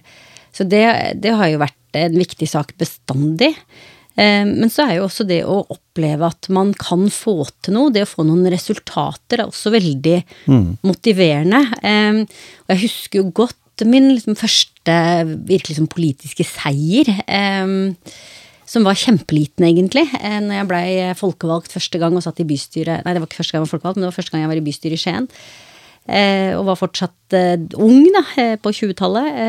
Så 0.56 0.66
det, 0.66 0.86
det 1.20 1.36
har 1.38 1.52
jo 1.52 1.62
vært 1.62 2.00
en 2.00 2.18
viktig 2.18 2.48
sak 2.50 2.74
bestandig. 2.80 3.54
Eh, 4.18 4.44
men 4.48 4.72
så 4.74 4.88
er 4.88 4.98
jo 4.98 5.06
også 5.06 5.28
det 5.30 5.44
å 5.46 5.60
oppleve 5.74 6.32
at 6.32 6.50
man 6.54 6.74
kan 6.78 7.06
få 7.14 7.44
til 7.62 7.78
noe, 7.78 7.94
det 7.94 8.08
å 8.08 8.10
få 8.10 8.26
noen 8.26 8.50
resultater, 8.50 9.44
er 9.44 9.46
også 9.46 9.74
veldig 9.76 10.18
mm. 10.50 10.68
motiverende. 10.88 11.62
Eh, 11.86 12.24
og 12.66 12.74
jeg 12.74 12.86
husker 12.88 13.22
jo 13.22 13.32
godt 13.44 13.86
min 13.86 14.10
liksom, 14.16 14.38
første 14.40 14.77
virkelig 15.48 15.78
som 15.78 15.90
politiske 15.92 16.46
seier. 16.48 17.12
Eh, 17.28 18.02
som 18.68 18.84
var 18.84 19.00
kjempeliten, 19.00 19.64
egentlig. 19.64 20.04
Eh, 20.20 20.40
når 20.44 20.60
jeg 20.60 20.70
blei 20.70 20.88
folkevalgt 21.18 21.72
første 21.72 22.02
gang 22.02 22.18
og 22.18 22.26
satt 22.26 22.42
i 22.44 22.48
bystyret 22.48 23.06
Nei, 23.06 23.14
det 23.16 23.24
var 23.24 23.30
ikke 23.30 23.40
første 23.40 23.56
gang 23.56 23.62
jeg 23.62 23.68
var 23.68 23.74
folkevalgt, 23.78 23.98
men 23.98 24.06
det 24.06 24.12
var 24.12 24.18
første 24.18 24.34
gang 24.34 24.44
jeg 24.44 24.52
var 24.52 24.60
i 24.60 24.66
bystyret 24.66 24.98
i 24.98 25.02
Skien. 25.02 25.30
Eh, 26.08 26.52
og 26.56 26.68
var 26.68 26.80
fortsatt 26.80 27.38
eh, 27.38 27.56
ung, 27.80 28.04
da, 28.16 28.24
på 28.64 28.76
20-tallet. 28.76 29.40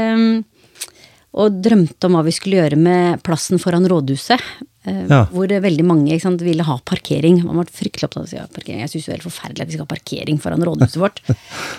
Og 1.39 1.61
drømte 1.63 2.09
om 2.09 2.17
hva 2.17 2.25
vi 2.27 2.33
skulle 2.35 2.63
gjøre 2.63 2.79
med 2.81 3.23
plassen 3.27 3.61
foran 3.61 3.87
rådhuset. 3.91 4.41
Eh, 4.89 5.03
ja. 5.11 5.25
Hvor 5.33 5.51
veldig 5.51 5.85
mange 5.87 6.17
sant, 6.23 6.43
ville 6.45 6.65
ha 6.65 6.79
parkering. 6.89 7.43
Man 7.45 7.61
var 7.61 7.69
fryktelig 7.73 8.09
opptatt 8.09 8.33
av 8.41 8.55
parkering. 8.55 8.81
Jeg 8.85 8.95
syns 8.95 9.09
det 9.09 9.13
er 9.13 9.19
helt 9.19 9.29
forferdelig 9.29 9.65
at 9.65 9.71
vi 9.71 9.77
skal 9.77 9.85
ha 9.85 9.93
parkering 9.93 10.41
foran 10.43 10.65
rådhuset 10.69 11.03
vårt. 11.03 11.23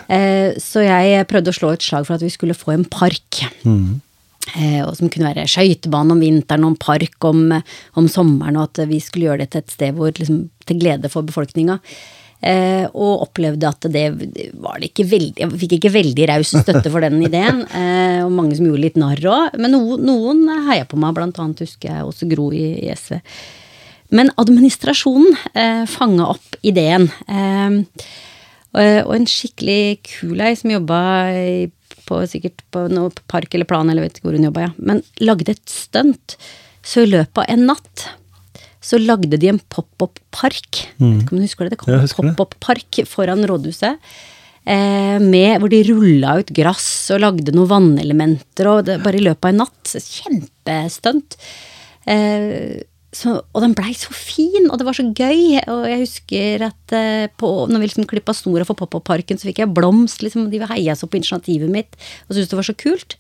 Eh, 0.10 0.56
så 0.58 0.82
jeg 0.82 1.26
prøvde 1.30 1.52
å 1.52 1.56
slå 1.56 1.69
et 1.76 1.84
slag 1.86 2.08
for 2.08 2.15
at 2.15 2.23
vi 2.23 2.32
skulle 2.34 2.56
få 2.58 2.71
en 2.73 2.86
park. 2.89 3.43
Mm. 3.62 4.00
Eh, 4.58 4.80
og 4.82 4.95
som 4.97 5.10
kunne 5.12 5.30
være 5.30 5.45
skøytebane 5.50 6.15
om 6.15 6.23
vinteren 6.23 6.65
en 6.65 6.78
park 6.80 7.28
om, 7.30 7.52
om, 7.54 8.08
sommeren, 8.10 8.58
og 8.58 8.71
at 8.71 8.89
vi 8.89 8.97
skulle 9.04 9.28
gjøre 9.28 9.43
det 9.43 9.52
til 9.54 9.62
et 9.62 9.76
sted 9.76 10.00
hvor, 10.00 10.10
liksom, 10.17 10.47
til 10.65 10.82
glede 10.82 11.12
for 11.13 11.28
befolkninga. 11.28 11.78
Eh, 12.39 12.86
og 12.95 13.25
opplevde 13.25 13.67
at 13.67 13.84
det 13.91 14.06
var 14.63 14.78
det 14.80 14.93
ikke 14.93 15.04
veldig 15.12 15.41
Jeg 15.43 15.58
fikk 15.60 15.73
ikke 15.75 15.91
veldig 15.91 16.28
raus 16.30 16.54
støtte 16.56 16.88
for 16.88 17.04
den 17.04 17.19
ideen. 17.28 17.65
Eh, 17.67 18.21
og 18.23 18.32
mange 18.36 18.56
som 18.56 18.69
gjorde 18.69 18.86
litt 18.86 18.99
narr 18.99 19.23
òg. 19.28 19.58
Men 19.60 19.75
no, 19.75 19.97
noen 19.99 20.45
heia 20.69 20.88
på 20.88 20.99
meg, 20.99 21.17
blant 21.17 21.39
annet 21.41 21.65
husker 21.65 21.91
jeg 21.91 22.08
også 22.08 22.30
Gro 22.32 22.49
i, 22.56 22.69
i 22.86 22.93
SV. 22.95 23.19
Men 24.15 24.32
administrasjonen 24.41 25.36
eh, 25.54 25.84
fanga 25.89 26.32
opp 26.32 26.56
ideen. 26.65 27.10
Eh, 27.28 28.08
og 28.69 29.12
en 29.15 29.25
skikkelig 29.25 29.99
kul 30.06 30.41
ei 30.45 30.54
som 30.58 30.69
jobba 30.69 30.99
på, 32.06 32.19
sikkert 32.30 32.63
på 32.73 32.86
noe 32.93 33.10
park 33.30 33.54
eller 33.58 33.67
plan, 33.69 33.89
eller 33.89 34.06
vet 34.06 34.19
ikke 34.19 34.30
hvor 34.30 34.38
hun 34.38 34.45
jobba, 34.45 34.67
ja. 34.67 34.71
Men 34.78 35.02
lagde 35.21 35.54
et 35.54 35.63
stunt. 35.69 36.38
Så 36.86 37.04
i 37.04 37.10
løpet 37.12 37.43
av 37.43 37.49
en 37.49 37.65
natt 37.69 38.06
så 38.89 38.97
lagde 39.02 39.38
de 39.38 39.52
en 39.52 39.62
pop-up-park. 39.69 40.84
Mm. 40.97 41.06
Vet 41.12 41.23
ikke 41.23 41.36
om 41.36 41.39
du 41.39 41.45
husker 41.45 41.67
det? 41.67 41.78
Det 41.78 41.82
kom 41.84 42.30
en 42.32 42.38
pop-up-park 42.38 43.02
foran 43.10 43.45
rådhuset. 43.49 44.02
Eh, 44.69 45.17
med, 45.21 45.60
hvor 45.62 45.71
de 45.71 45.82
rulla 45.88 46.36
ut 46.41 46.54
gress 46.54 47.10
og 47.15 47.23
lagde 47.23 47.54
noen 47.56 47.69
vannelementer, 47.71 48.69
og 48.69 48.86
det, 48.89 48.99
bare 49.06 49.17
i 49.17 49.25
løpet 49.25 49.47
av 49.47 49.54
en 49.54 49.62
natt. 49.63 49.93
Kjempestunt. 50.06 51.38
Eh, 52.10 52.82
så, 53.10 53.39
og 53.41 53.63
den 53.63 53.73
blei 53.78 53.95
så 53.97 54.13
fin, 54.13 54.67
og 54.69 54.78
det 54.78 54.86
var 54.86 54.97
så 54.97 55.08
gøy. 55.08 55.58
Og 55.63 55.86
jeg 55.89 56.02
husker 56.04 56.65
at 56.69 56.95
eh, 56.95 57.25
på, 57.41 57.49
når 57.69 57.82
vi 57.82 57.89
liksom 57.89 58.10
klippa 58.10 58.36
snora 58.38 58.67
for 58.67 58.78
Pop-Up-parken, 58.78 59.41
så 59.41 59.49
fikk 59.49 59.63
jeg 59.63 59.73
blomst. 59.73 60.21
Liksom, 60.25 60.49
de 60.54 60.62
heia 60.73 60.97
så 60.97 61.10
på 61.10 61.21
initiativet 61.21 61.71
mitt 61.73 61.97
og 62.28 62.36
syntes 62.36 62.52
det 62.52 62.60
var 62.60 62.69
så 62.69 62.78
kult. 62.78 63.17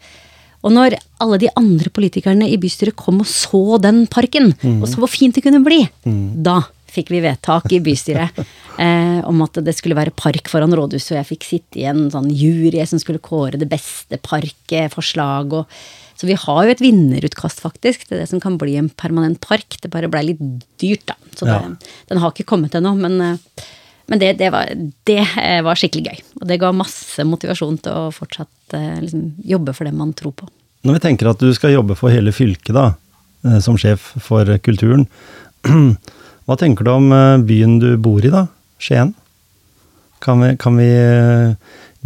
Og 0.65 0.73
når 0.75 0.97
alle 1.23 1.39
de 1.41 1.51
andre 1.59 1.91
politikerne 1.93 2.49
i 2.49 2.57
bystyret 2.59 2.97
kom 2.99 3.21
og 3.23 3.29
så 3.29 3.79
den 3.81 4.03
parken, 4.11 4.51
mm. 4.59 4.81
og 4.81 4.89
så 4.91 4.99
hvor 4.99 5.11
fint 5.11 5.37
det 5.37 5.45
kunne 5.45 5.63
bli, 5.63 5.81
mm. 6.03 6.41
da 6.43 6.61
fikk 6.89 7.11
vi 7.13 7.21
vedtak 7.23 7.69
i 7.75 7.81
bystyret 7.85 8.41
eh, 8.83 9.19
om 9.29 9.45
at 9.45 9.61
det 9.63 9.75
skulle 9.77 9.97
være 9.97 10.15
park 10.17 10.51
foran 10.51 10.73
rådhuset, 10.75 11.13
og 11.13 11.21
jeg 11.21 11.29
fikk 11.31 11.47
sitte 11.47 11.81
i 11.81 11.87
en 11.89 12.07
sånn 12.11 12.29
jury 12.33 12.83
som 12.89 13.01
skulle 13.01 13.23
kåre 13.23 13.61
det 13.61 13.69
beste 13.71 14.19
parkforslaget. 14.25 15.79
Så 16.19 16.27
vi 16.27 16.35
har 16.35 16.65
jo 16.65 16.71
et 16.73 16.81
vinnerutkast, 16.83 17.61
faktisk, 17.63 18.09
til 18.09 18.19
det 18.19 18.27
som 18.27 18.41
kan 18.43 18.57
bli 18.59 18.73
en 18.75 18.89
permanent 18.91 19.39
park. 19.39 19.77
Det 19.79 19.91
bare 19.93 20.09
blei 20.11 20.25
litt 20.33 20.41
dyrt, 20.81 21.05
da. 21.07 21.15
Så 21.31 21.47
ja. 21.47 21.61
det, 21.63 21.91
den 22.09 22.19
har 22.19 22.33
ikke 22.33 22.49
kommet 22.49 22.75
ennå, 22.75 22.91
men 22.99 23.15
eh, 23.23 23.69
men 24.09 24.19
det, 24.19 24.33
det, 24.33 24.49
var, 24.49 24.69
det, 25.03 25.19
eh, 25.41 25.59
var, 25.61 25.77
skikkelig 25.77 26.09
gøy. 26.09 26.21
Og 26.41 26.47
det 26.49 26.57
ga 26.61 26.71
masse 26.73 27.25
motivasjon 27.27 27.77
til 27.85 27.93
å 27.93 28.13
fortsatt 28.13 28.73
eh, 28.73 28.95
liksom, 29.03 29.27
jobbe 29.45 29.75
for 29.77 29.85
det 29.85 29.93
man 29.93 30.15
tror 30.17 30.33
på. 30.33 30.47
Når 30.87 30.97
vi 30.97 31.03
tenker 31.03 31.29
at 31.29 31.43
du 31.43 31.51
skal 31.53 31.75
jobbe 31.75 31.97
for 31.99 32.13
hele 32.13 32.33
fylket, 32.33 32.73
da, 32.73 32.87
eh, 33.45 33.59
som 33.61 33.77
sjef 33.77 34.15
for 34.25 34.49
kulturen, 34.65 35.05
hva 36.49 36.57
tenker 36.57 36.87
du 36.87 36.93
om 36.95 37.13
byen 37.45 37.77
du 37.83 37.91
bor 38.01 38.25
i, 38.25 38.33
da? 38.33 38.47
Skien? 38.81 39.13
Kan 40.25 40.41
vi, 40.41 40.55
kan 40.57 40.81
vi 40.81 40.89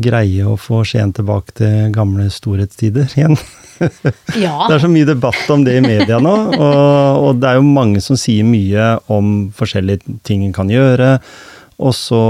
greie 0.04 0.44
å 0.44 0.58
få 0.60 0.82
Skien 0.84 1.14
tilbake 1.16 1.56
til 1.62 1.88
gamle 1.96 2.28
storhetstider 2.34 3.08
igjen? 3.16 3.40
Ja. 4.36 4.60
Det 4.68 4.76
er 4.76 4.84
så 4.84 4.92
mye 4.92 5.08
debatt 5.08 5.48
om 5.56 5.64
det 5.64 5.80
i 5.80 5.88
media 5.88 6.20
nå, 6.20 6.36
og, 6.60 7.24
og 7.24 7.40
det 7.42 7.50
er 7.50 7.58
jo 7.58 7.66
mange 7.66 8.04
som 8.04 8.20
sier 8.20 8.46
mye 8.48 8.94
om 9.12 9.50
forskjellige 9.56 10.20
ting 10.28 10.44
en 10.46 10.54
kan 10.56 10.70
gjøre 10.72 11.18
og 11.78 11.96
så 11.98 12.22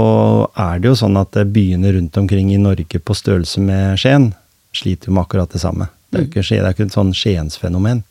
er 0.56 0.80
det 0.80 0.90
jo 0.90 0.96
sånn 0.98 1.18
at 1.20 1.36
byene 1.52 1.92
rundt 1.96 2.16
omkring 2.20 2.52
i 2.54 2.60
Norge 2.60 3.00
på 3.00 3.16
størrelse 3.16 3.62
med 3.64 4.00
Skien 4.00 4.32
sliter 4.74 5.10
jo 5.10 5.16
med 5.16 5.26
akkurat 5.26 5.52
det 5.52 5.62
samme. 5.62 5.90
Det 6.10 6.18
er 6.18 6.24
jo 6.24 6.30
ikke, 6.30 6.46
det 6.46 6.60
er 6.62 6.76
ikke 6.76 6.86
et 6.88 6.96
sånn 6.96 7.14
Skiensfenomen. 7.16 8.04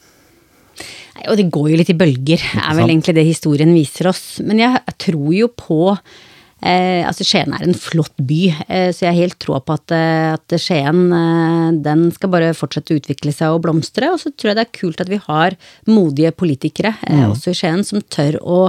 Nei, 1.13 1.25
og 1.29 1.37
det 1.39 1.49
går 1.53 1.71
jo 1.71 1.79
litt 1.79 1.91
i 1.93 1.97
bølger, 1.97 2.43
er 2.59 2.77
vel 2.77 2.89
egentlig 2.89 3.15
det 3.17 3.25
historien 3.27 3.73
viser 3.75 4.09
oss. 4.11 4.23
Men 4.43 4.61
jeg 4.63 4.95
tror 5.01 5.29
jo 5.35 5.49
på 5.53 5.79
eh, 5.93 7.03
Altså, 7.05 7.25
Skien 7.27 7.53
er 7.53 7.65
en 7.67 7.77
flott 7.77 8.15
by, 8.17 8.41
eh, 8.65 8.89
så 8.95 9.05
jeg 9.05 9.11
har 9.11 9.19
helt 9.19 9.39
troa 9.43 9.61
på 9.63 9.77
at, 9.77 9.93
eh, 9.95 10.33
at 10.33 10.57
Skien 10.59 11.05
eh, 11.13 11.69
den 11.85 12.07
skal 12.15 12.33
bare 12.33 12.51
fortsette 12.57 12.95
å 12.95 12.99
utvikle 13.01 13.35
seg 13.35 13.55
og 13.55 13.63
blomstre. 13.67 14.11
Og 14.13 14.21
så 14.23 14.33
tror 14.33 14.51
jeg 14.51 14.59
det 14.59 14.67
er 14.67 14.75
kult 14.81 15.03
at 15.03 15.11
vi 15.11 15.21
har 15.27 15.57
modige 15.89 16.33
politikere, 16.35 16.95
eh, 17.05 17.23
mm. 17.23 17.33
også 17.35 17.53
i 17.53 17.59
Skien, 17.61 17.87
som 17.87 18.03
tør 18.03 18.39
å, 18.41 18.59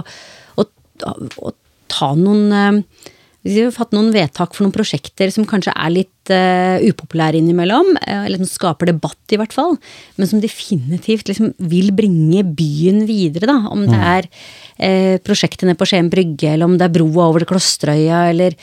å, 0.60 0.68
å 0.68 1.54
ta 1.92 2.12
noen 2.18 2.54
eh, 2.54 3.10
vi 3.44 3.58
har 3.60 3.74
hatt 3.76 3.92
noen 3.92 4.08
vedtak 4.14 4.54
for 4.54 4.64
noen 4.64 4.72
prosjekter 4.72 5.28
som 5.32 5.44
kanskje 5.44 5.74
er 5.76 5.90
litt 5.92 6.30
uh, 6.32 6.80
upopulære 6.80 7.36
innimellom, 7.42 7.90
uh, 7.98 8.22
eller 8.24 8.40
som 8.40 8.48
skaper 8.48 8.88
debatt 8.88 9.34
i 9.36 9.38
hvert 9.40 9.52
fall, 9.52 9.76
men 10.16 10.30
som 10.30 10.40
definitivt 10.40 11.28
liksom 11.28 11.52
vil 11.68 11.92
bringe 11.92 12.40
byen 12.56 13.02
videre, 13.04 13.50
da. 13.50 13.58
Om 13.68 13.84
det 13.90 14.00
er 14.00 14.30
uh, 14.30 15.16
prosjektene 15.28 15.76
på 15.76 15.90
Skien 15.90 16.08
brygge, 16.12 16.54
eller 16.54 16.70
om 16.70 16.78
det 16.80 16.88
er 16.88 16.96
broa 16.96 17.28
over 17.28 17.44
til 17.44 17.52
Klosterøya, 17.52 18.24
eller 18.32 18.56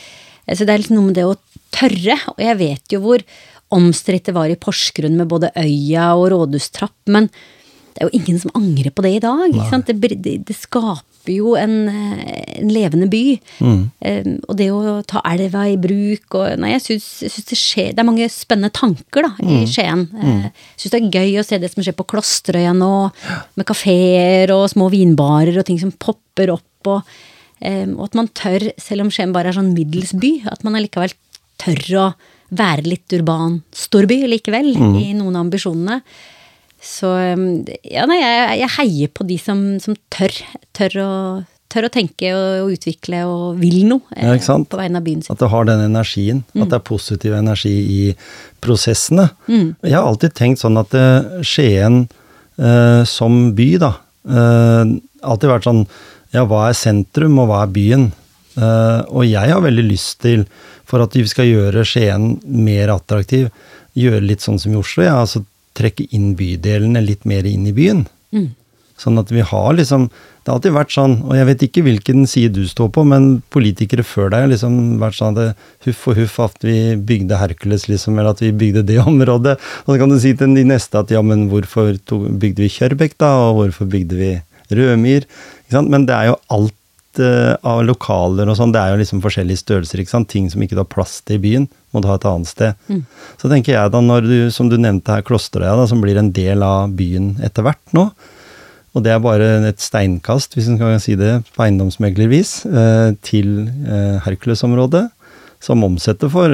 Så 0.49 0.65
det 0.65 0.73
er 0.73 0.81
liksom 0.81 0.97
noe 0.97 1.11
med 1.11 1.19
det 1.19 1.29
å 1.29 1.37
tørre, 1.71 2.17
og 2.33 2.41
jeg 2.41 2.57
vet 2.57 2.95
jo 2.95 3.03
hvor 3.05 3.21
omstridt 3.71 4.25
det 4.27 4.33
var 4.35 4.49
i 4.49 4.57
Porsgrunn 4.59 5.13
med 5.15 5.29
både 5.29 5.53
Øya 5.61 6.09
og 6.17 6.31
rådhustrapp, 6.33 6.97
men 7.13 7.29
det 7.93 8.01
er 8.01 8.09
jo 8.09 8.17
ingen 8.17 8.41
som 8.41 8.51
angrer 8.57 8.89
på 8.89 9.05
det 9.05 9.13
i 9.19 9.21
dag. 9.21 9.53
Det, 9.53 10.09
det, 10.17 10.35
det, 10.47 10.57
skaper 10.57 11.05
jo 11.29 11.53
en, 11.59 11.75
en 11.91 12.71
levende 12.71 13.07
by. 13.11 13.23
Mm. 13.61 13.81
Um, 13.99 14.37
og 14.47 14.57
det 14.59 14.69
å 14.73 14.95
ta 15.07 15.21
elva 15.29 15.67
i 15.69 15.77
bruk 15.81 16.37
og 16.39 16.61
Nei, 16.61 16.73
jeg 16.73 16.83
syns 16.85 17.37
det 17.51 17.57
skjer 17.57 17.91
Det 17.93 18.01
er 18.01 18.07
mange 18.07 18.27
spennende 18.31 18.71
tanker 18.73 19.27
da, 19.27 19.31
i 19.43 19.61
mm. 19.61 19.67
Skien. 19.69 20.05
Mm. 20.09 20.41
Jeg 20.47 20.83
syns 20.83 20.95
det 20.95 21.01
er 21.01 21.19
gøy 21.19 21.39
å 21.41 21.45
se 21.47 21.61
det 21.61 21.71
som 21.73 21.85
skjer 21.85 21.97
på 21.97 22.07
Klosterøya 22.13 22.73
nå, 22.77 22.93
med 23.59 23.69
kafeer 23.69 24.53
og 24.55 24.67
små 24.73 24.89
vinbarer 24.93 25.61
og 25.61 25.67
ting 25.67 25.79
som 25.81 25.93
popper 25.93 26.53
opp. 26.55 26.91
Og, 26.91 27.15
um, 27.61 27.95
og 27.99 28.05
at 28.09 28.19
man 28.19 28.31
tør, 28.37 28.71
selv 28.81 29.05
om 29.05 29.13
Skien 29.13 29.35
bare 29.35 29.51
er 29.51 29.59
sånn 29.59 29.73
middels 29.77 30.15
by, 30.17 30.35
at 30.51 30.65
man 30.67 30.79
allikevel 30.79 31.13
tør 31.61 31.97
å 32.01 32.11
være 32.51 32.89
litt 32.89 33.13
urban 33.15 33.61
storby 33.75 34.23
likevel, 34.27 34.73
mm. 34.75 34.95
i 34.99 35.11
noen 35.15 35.37
av 35.37 35.45
ambisjonene. 35.45 36.01
Så 36.81 37.11
um, 37.13 37.47
ja, 37.85 38.07
nei, 38.09 38.17
jeg, 38.17 38.61
jeg 38.63 38.73
heier 38.79 39.09
på 39.13 39.25
de 39.29 39.37
som, 39.37 39.59
som 39.83 39.95
tør, 40.13 40.33
tør 40.73 40.95
å, 41.03 41.11
tør 41.71 41.87
å 41.87 41.91
tenke 41.93 42.31
og, 42.33 42.45
og, 42.63 42.71
utvikle 42.73 43.19
og 43.29 43.59
vil 43.61 43.83
noe 43.89 44.17
ja, 44.17 44.33
eh, 44.33 44.47
på 44.65 44.79
vegne 44.79 44.97
av 44.97 45.05
byen 45.05 45.21
sin. 45.21 45.35
At 45.35 45.43
det 45.43 45.51
har 45.53 45.67
den 45.69 45.83
energien. 45.85 46.41
Mm. 46.55 46.63
At 46.63 46.73
det 46.73 46.79
er 46.79 46.87
positiv 46.89 47.35
energi 47.37 47.75
i 47.85 48.01
prosessene. 48.63 49.29
Mm. 49.45 49.67
Jeg 49.85 49.97
har 49.97 50.09
alltid 50.09 50.33
tenkt 50.37 50.63
sånn 50.63 50.81
at 50.81 50.97
uh, 50.97 51.43
Skien 51.45 52.03
uh, 52.57 53.03
som 53.09 53.43
by, 53.57 53.69
da 53.81 53.93
uh, 54.29 54.97
Alltid 55.21 55.51
vært 55.51 55.67
sånn 55.67 55.83
Ja, 56.33 56.47
hva 56.49 56.65
er 56.71 56.77
sentrum, 56.77 57.37
og 57.43 57.51
hva 57.51 57.61
er 57.65 57.73
byen? 57.75 58.09
Uh, 58.57 59.05
og 59.13 59.23
jeg 59.29 59.53
har 59.53 59.61
veldig 59.63 59.85
lyst 59.85 60.17
til, 60.25 60.47
for 60.87 61.03
at 61.05 61.13
vi 61.15 61.23
skal 61.29 61.45
gjøre 61.45 61.85
Skien 61.87 62.33
mer 62.41 62.89
attraktiv, 62.95 63.51
gjøre 63.93 64.25
litt 64.25 64.41
sånn 64.43 64.57
som 64.59 64.73
i 64.73 64.79
Oslo. 64.79 65.05
Ja, 65.05 65.19
altså 65.21 65.43
trekke 65.77 66.07
inn 66.15 66.33
bydelene 66.39 67.03
litt 67.03 67.27
mer 67.29 67.47
inn 67.47 67.67
i 67.69 67.75
byen. 67.75 68.05
Mm. 68.35 68.49
Sånn 69.01 69.17
at 69.21 69.31
vi 69.33 69.41
har 69.45 69.73
liksom 69.77 70.09
Det 70.41 70.49
har 70.49 70.57
alltid 70.57 70.73
vært 70.73 70.93
sånn, 70.95 71.11
og 71.27 71.35
jeg 71.37 71.45
vet 71.45 71.63
ikke 71.67 71.81
hvilken 71.85 72.23
side 72.25 72.55
du 72.55 72.63
står 72.65 72.87
på, 72.95 73.03
men 73.05 73.25
politikere 73.53 74.01
før 74.01 74.31
deg 74.33 74.41
har 74.41 74.49
liksom 74.49 74.77
vært 74.97 75.19
sånn 75.19 75.37
at 75.37 75.59
huff 75.85 76.07
og 76.09 76.17
huff 76.17 76.39
at 76.41 76.65
vi 76.65 76.95
bygde 76.97 77.37
Hercules, 77.37 77.85
liksom, 77.85 78.17
eller 78.17 78.33
at 78.33 78.41
vi 78.41 78.49
bygde 78.49 78.81
det 78.89 78.97
området. 79.11 79.53
Og 79.85 79.91
så 79.93 79.99
kan 80.01 80.09
du 80.09 80.17
si 80.17 80.33
til 80.33 80.57
de 80.57 80.63
neste 80.65 80.97
at 80.97 81.13
ja, 81.13 81.21
men 81.21 81.45
hvorfor 81.51 81.93
bygde 82.09 82.65
vi 82.65 82.71
Kjørbekk, 82.73 83.19
da, 83.21 83.29
og 83.51 83.59
hvorfor 83.59 83.91
bygde 83.93 84.17
vi 84.17 84.31
Rødmyr? 84.73 85.29
Men 85.77 86.09
det 86.09 86.17
er 86.17 86.31
jo 86.31 86.39
alt 86.57 86.80
av 87.19 87.81
lokaler 87.83 88.47
og 88.47 88.55
sånn, 88.55 88.71
det 88.71 88.79
er 88.79 88.93
jo 88.93 88.99
liksom 89.01 89.23
forskjellige 89.23 89.59
størrelser. 89.59 89.99
ikke 89.99 90.13
sant? 90.13 90.29
Ting 90.31 90.47
som 90.51 90.61
ikke 90.63 90.77
du 90.77 90.83
har 90.83 90.91
plass 90.91 91.17
til 91.25 91.39
i 91.39 91.43
byen, 91.43 91.65
må 91.91 91.99
du 91.99 92.07
ha 92.07 92.15
et 92.15 92.27
annet 92.29 92.47
sted. 92.47 92.77
Mm. 92.87 93.01
Så 93.41 93.51
tenker 93.51 93.75
jeg 93.75 93.91
da, 93.91 94.01
når 94.05 94.27
du, 94.27 94.35
som 94.55 94.69
du 94.71 94.77
nevnte 94.79 95.17
her, 95.17 95.25
Klosterøya, 95.27 95.73
da, 95.79 95.87
som 95.89 96.03
blir 96.03 96.19
en 96.21 96.31
del 96.35 96.63
av 96.63 96.93
byen 96.95 97.33
etter 97.43 97.67
hvert 97.67 97.97
nå, 97.97 98.07
og 98.91 99.05
det 99.05 99.13
er 99.13 99.23
bare 99.23 99.49
et 99.69 99.79
steinkast, 99.79 100.57
hvis 100.57 100.67
en 100.67 100.79
kan 100.79 100.99
si 100.99 101.15
det 101.19 101.37
på 101.55 101.63
eiendomsmeglervis, 101.63 102.53
uh, 102.67 103.11
til 103.23 103.53
uh, 103.87 104.19
Hercules-området, 104.25 105.05
som 105.63 105.85
omsetter 105.87 106.31
for 106.31 106.51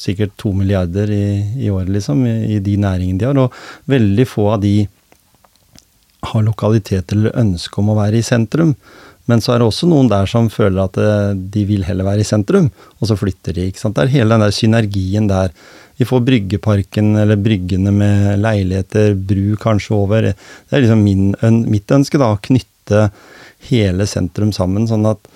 sikkert 0.00 0.32
to 0.40 0.52
milliarder 0.56 1.10
i, 1.12 1.26
i 1.60 1.70
året, 1.72 1.92
liksom, 1.92 2.24
i, 2.26 2.56
i 2.56 2.60
de 2.64 2.78
næringene 2.80 3.20
de 3.20 3.28
har. 3.28 3.40
Og 3.40 3.90
veldig 3.90 4.26
få 4.28 4.48
av 4.54 4.62
de 4.64 4.76
har 6.24 6.46
lokalitet 6.46 7.12
eller 7.12 7.36
ønske 7.36 7.80
om 7.82 7.92
å 7.92 7.98
være 7.98 8.20
i 8.20 8.24
sentrum. 8.26 8.72
Men 9.30 9.40
så 9.40 9.54
er 9.54 9.62
det 9.62 9.68
også 9.70 9.88
noen 9.88 10.10
der 10.10 10.28
som 10.28 10.50
føler 10.52 10.84
at 10.84 10.98
eh, 11.00 11.32
de 11.54 11.64
vil 11.68 11.86
heller 11.88 12.06
være 12.06 12.24
i 12.24 12.28
sentrum, 12.28 12.68
og 13.00 13.08
så 13.08 13.16
flytter 13.16 13.56
de. 13.56 13.68
ikke 13.70 13.80
sant? 13.80 13.96
Det 13.96 14.04
er 14.04 14.16
hele 14.18 14.34
den 14.34 14.44
der 14.44 14.54
synergien 14.54 15.30
der. 15.30 15.54
Vi 15.96 16.06
får 16.08 16.24
Bryggeparken, 16.26 17.14
eller 17.22 17.38
bryggene 17.40 17.92
med 17.94 18.42
leiligheter, 18.42 19.14
bru 19.14 19.54
kanskje 19.62 19.94
over. 19.96 20.30
Det 20.32 20.76
er 20.76 20.84
liksom 20.84 21.04
min, 21.06 21.32
mitt 21.70 21.94
ønske, 21.94 22.20
da, 22.20 22.32
å 22.34 22.42
knytte 22.42 23.08
hele 23.70 24.06
sentrum 24.10 24.50
sammen, 24.52 24.88
sånn 24.90 25.06
at 25.08 25.30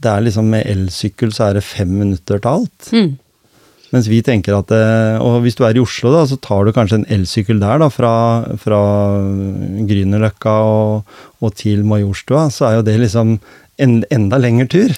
det 0.00 0.08
er 0.10 0.24
liksom 0.24 0.48
med 0.48 0.64
elsykkel 0.68 1.34
så 1.36 1.50
er 1.50 1.58
det 1.58 1.66
fem 1.66 1.90
minutter 1.92 2.40
til 2.40 2.50
alt. 2.50 2.92
Mm. 2.96 3.10
Mens 3.90 4.06
vi 4.10 4.20
tenker 4.22 4.54
at 4.54 4.70
eh, 4.74 5.16
Og 5.22 5.40
hvis 5.44 5.58
du 5.58 5.64
er 5.66 5.76
i 5.76 5.82
Oslo, 5.82 6.12
da, 6.14 6.24
så 6.28 6.38
tar 6.42 6.66
du 6.66 6.74
kanskje 6.74 7.00
en 7.00 7.08
elsykkel 7.10 7.58
der, 7.62 7.80
da, 7.82 7.88
fra, 7.92 8.12
fra 8.60 8.82
Grünerløkka 9.88 10.54
og, 10.66 11.16
og, 11.40 11.50
til 11.58 11.82
Majorstua, 11.88 12.48
så 12.54 12.68
er 12.68 12.78
jo 12.78 12.86
det 12.86 13.00
liksom 13.02 13.38
en 13.80 14.02
enda 14.12 14.36
lengre 14.36 14.66
tur. 14.68 14.92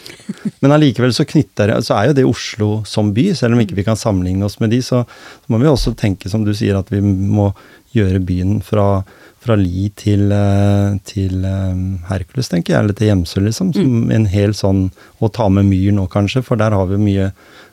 Men 0.60 0.74
allikevel 0.74 1.12
så 1.14 1.26
knytter 1.28 1.70
så 1.86 1.96
er 1.96 2.10
jo 2.10 2.16
det 2.18 2.26
Oslo 2.26 2.70
som 2.88 3.12
by, 3.14 3.28
selv 3.38 3.54
om 3.54 3.62
ikke 3.62 3.78
vi 3.78 3.86
kan 3.86 3.98
sammenligne 3.98 4.46
oss 4.48 4.58
med 4.62 4.74
de, 4.74 4.82
så, 4.82 5.04
så 5.06 5.54
må 5.54 5.60
vi 5.62 5.70
også 5.70 5.94
tenke, 5.98 6.30
som 6.32 6.42
du 6.46 6.50
sier, 6.56 6.78
at 6.78 6.90
vi 6.92 7.00
må 7.02 7.52
gjøre 7.94 8.22
byen 8.26 8.58
fra, 8.64 9.04
fra 9.42 9.56
Li 9.58 9.88
til, 9.98 10.32
eh, 10.34 10.98
til 11.08 11.46
eh, 11.46 11.82
Hercules, 12.10 12.50
tenker 12.50 12.74
jeg, 12.74 12.82
eller 12.82 12.98
til 12.98 13.10
Gjemsø, 13.12 13.42
liksom. 13.46 13.72
Som 13.76 13.96
mm. 14.02 14.14
en 14.16 14.28
hel 14.32 14.56
sånn 14.56 14.86
Å 15.22 15.30
ta 15.30 15.48
med 15.52 15.68
Myr 15.68 15.92
nå, 15.94 16.08
kanskje, 16.10 16.42
for 16.46 16.60
der 16.60 16.74
har 16.74 16.88
vi 16.90 16.98
mye 17.00 17.30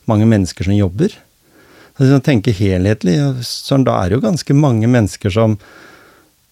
mange 0.10 0.28
mennesker 0.30 0.67
som 0.67 0.76
jobber. 0.76 1.13
Så 1.93 2.06
hvis 2.06 2.15
man 2.15 2.26
tenker 2.26 2.56
helhetlig, 2.56 3.17
så 3.45 3.78
da 3.84 3.98
er 4.00 4.10
det 4.10 4.19
jo 4.19 4.26
ganske 4.26 4.56
mange 4.56 4.89
mennesker 4.89 5.34
som 5.34 5.58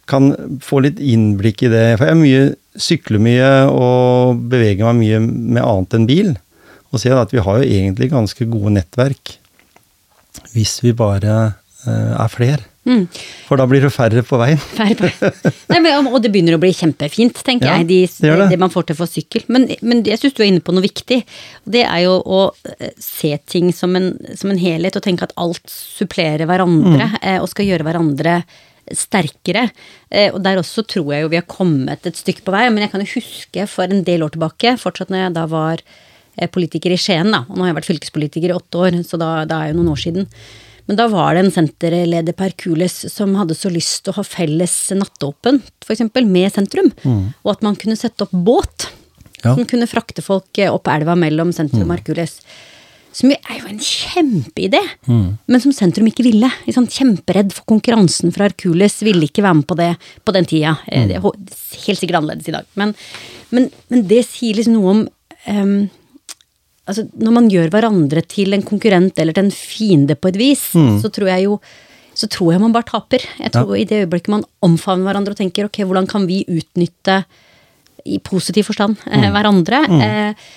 kan 0.07 0.31
få 0.63 0.81
litt 0.85 0.99
innblikk 1.03 1.65
i 1.67 1.71
det. 1.71 1.85
For 1.99 2.09
jeg 2.09 2.19
mye, 2.21 2.43
sykler 2.79 3.23
mye 3.23 3.49
og 3.71 4.43
beveger 4.51 4.87
meg 4.87 5.01
mye 5.01 5.21
med 5.27 5.63
annet 5.63 5.97
enn 5.97 6.07
bil. 6.09 6.33
Og 6.91 7.03
ser 7.03 7.19
at 7.19 7.33
vi 7.35 7.43
har 7.43 7.59
jo 7.59 7.67
egentlig 7.67 8.13
ganske 8.13 8.47
gode 8.47 8.77
nettverk 8.77 9.37
hvis 10.53 10.77
vi 10.83 10.93
bare 10.95 11.33
uh, 11.87 12.13
er 12.13 12.29
flere. 12.31 12.63
Mm. 12.87 13.03
For 13.47 13.59
da 13.59 13.65
blir 13.67 13.83
det 13.83 13.91
færre 13.91 14.23
på 14.25 14.37
veien. 14.39 14.59
Færre. 14.77 15.11
Nei, 15.71 15.79
men, 15.83 16.07
og 16.07 16.21
det 16.23 16.31
begynner 16.33 16.55
å 16.55 16.61
bli 16.61 16.71
kjempefint, 16.75 17.41
tenker 17.45 17.67
ja, 17.67 17.81
jeg, 17.81 17.89
de, 17.89 17.99
det, 18.07 18.31
det. 18.31 18.47
det, 18.53 18.59
man 18.61 18.71
får 18.73 18.87
til 18.89 18.99
for 18.99 19.11
sykkel. 19.11 19.43
Men, 19.51 19.67
men 19.83 20.05
jeg 20.07 20.21
syns 20.21 20.37
du 20.37 20.43
er 20.45 20.51
inne 20.51 20.63
på 20.63 20.75
noe 20.75 20.85
viktig. 20.85 21.19
Det 21.67 21.83
er 21.83 22.05
jo 22.05 22.15
å 22.23 22.41
eh, 22.77 22.93
se 23.03 23.33
ting 23.51 23.73
som 23.75 23.97
en, 23.99 24.13
som 24.39 24.53
en 24.53 24.61
helhet, 24.61 24.95
og 24.95 25.03
tenke 25.03 25.27
at 25.27 25.35
alt 25.39 25.65
supplerer 25.71 26.47
hverandre 26.47 27.11
mm. 27.11 27.19
Eh, 27.27 27.37
og 27.41 27.49
skal 27.51 27.67
gjøre 27.67 27.85
hverandre 27.87 28.39
sterkere. 28.95 29.65
Eh, 30.07 30.29
og 30.31 30.39
der 30.45 30.61
også 30.61 30.85
tror 30.87 31.11
jeg 31.11 31.25
jo 31.25 31.31
vi 31.33 31.39
har 31.41 31.47
kommet 31.49 32.07
et 32.07 32.19
stykke 32.19 32.45
på 32.45 32.53
vei. 32.55 32.67
Men 32.71 32.85
jeg 32.85 32.93
kan 32.93 33.03
jo 33.03 33.15
huske 33.17 33.67
for 33.71 33.91
en 33.91 34.05
del 34.07 34.23
år 34.23 34.37
tilbake, 34.37 34.77
fortsatt 34.79 35.11
når 35.11 35.25
jeg 35.25 35.35
da 35.39 35.47
var 35.51 35.83
politiker 36.53 36.93
i 36.93 36.99
Skien, 37.01 37.33
da. 37.33 37.41
Og 37.49 37.57
nå 37.57 37.65
har 37.65 37.71
jeg 37.71 37.79
vært 37.79 37.89
fylkespolitiker 37.89 38.53
i 38.53 38.55
åtte 38.55 38.79
år, 38.79 38.99
så 39.07 39.17
da, 39.17 39.31
da 39.49 39.63
er 39.63 39.71
jo 39.71 39.79
noen 39.79 39.95
år 39.95 40.01
siden. 40.03 40.27
Men 40.87 40.99
da 40.99 41.07
var 41.11 41.35
det 41.35 41.43
en 41.43 41.53
senterleder 41.53 42.35
per 42.37 42.53
Kules 42.59 42.95
som 43.11 43.35
hadde 43.35 43.57
så 43.57 43.71
lyst 43.71 44.05
til 44.05 44.13
å 44.13 44.19
ha 44.21 44.23
felles 44.27 44.75
nattåpent, 44.95 45.67
f.eks. 45.83 46.05
med 46.23 46.53
sentrum. 46.53 46.89
Mm. 47.03 47.25
Og 47.43 47.51
at 47.53 47.65
man 47.65 47.75
kunne 47.79 47.99
sette 47.99 48.23
opp 48.23 48.31
båt 48.31 48.87
ja. 49.43 49.51
som 49.51 49.65
kunne 49.67 49.89
frakte 49.89 50.23
folk 50.23 50.63
opp 50.69 50.87
elva 50.93 51.17
mellom 51.19 51.51
sentrum 51.55 51.85
og 51.85 51.91
mm. 51.91 51.95
Hercules. 51.97 52.37
Som 53.17 53.33
er 53.33 53.57
jo 53.57 53.67
en 53.67 53.81
kjempeidé, 53.81 54.79
mm. 55.09 55.27
men 55.49 55.63
som 55.63 55.73
sentrum 55.73 56.07
ikke 56.07 56.25
ville. 56.27 56.49
Kjemperedd 56.67 57.55
for 57.55 57.65
konkurransen 57.73 58.31
fra 58.35 58.47
Hercules, 58.47 58.99
ville 59.03 59.27
ikke 59.27 59.45
være 59.45 59.59
med 59.59 59.67
på 59.67 59.77
det 59.79 59.91
på 60.23 60.35
den 60.35 60.47
tida. 60.47 60.77
Eh, 60.85 61.03
mm. 61.03 61.09
Det 61.09 61.17
er 61.17 61.85
helt 61.87 62.01
sikkert 62.01 62.21
annerledes 62.21 62.51
i 62.51 62.55
dag. 62.55 62.67
Men, 62.79 62.93
men, 63.51 63.71
men 63.91 64.05
det 64.07 64.23
sier 64.29 64.59
liksom 64.59 64.77
noe 64.77 64.93
om 64.93 65.01
um, 65.49 65.79
altså, 66.87 67.07
Når 67.13 67.35
man 67.35 67.49
gjør 67.51 67.71
hverandre 67.73 68.23
til 68.25 68.55
en 68.55 68.65
konkurrent 68.65 69.19
eller 69.19 69.35
til 69.35 69.47
en 69.47 69.53
fiende 69.53 70.17
på 70.17 70.31
et 70.31 70.39
vis, 70.39 70.63
mm. 70.73 70.95
så 71.03 71.11
tror 71.13 71.33
jeg 71.33 71.47
jo 71.49 71.59
så 72.17 72.25
tror 72.33 72.55
jeg 72.55 72.61
man 72.63 72.73
bare 72.73 72.87
taper. 72.89 73.21
Jeg 73.37 73.53
tror 73.53 73.75
ja. 73.75 73.83
I 73.83 73.85
det 73.85 73.99
øyeblikket 74.05 74.31
man 74.33 74.45
omfavner 74.65 75.05
hverandre 75.05 75.35
og 75.35 75.37
tenker 75.37 75.67
ok, 75.67 75.83
hvordan 75.85 76.07
kan 76.09 76.25
vi 76.29 76.39
utnytte, 76.49 77.21
i 78.07 78.17
positiv 78.23 78.69
forstand, 78.69 78.95
eh, 79.05 79.19
mm. 79.19 79.27
hverandre. 79.35 79.81
Mm. 79.91 80.01
Eh, 80.01 80.47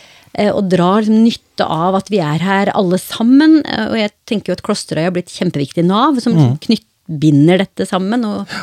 eh, 0.40 0.50
og 0.54 0.70
drar 0.72 1.02
liksom 1.02 1.24
nytte 1.26 1.66
av 1.66 1.98
at 1.98 2.08
vi 2.12 2.20
er 2.24 2.44
her 2.46 2.70
alle 2.72 3.00
sammen. 3.02 3.58
Og 3.90 3.96
jeg 3.98 4.14
tenker 4.30 4.52
jo 4.52 4.56
at 4.56 4.64
Klosterøy 4.64 5.08
har 5.08 5.14
blitt 5.16 5.32
kjempeviktig 5.34 5.84
Nav, 5.88 6.20
som 6.24 6.36
mm. 6.38 6.54
knytt, 6.64 6.86
binder 7.10 7.58
dette 7.58 7.84
sammen. 7.90 8.22
Og, 8.24 8.56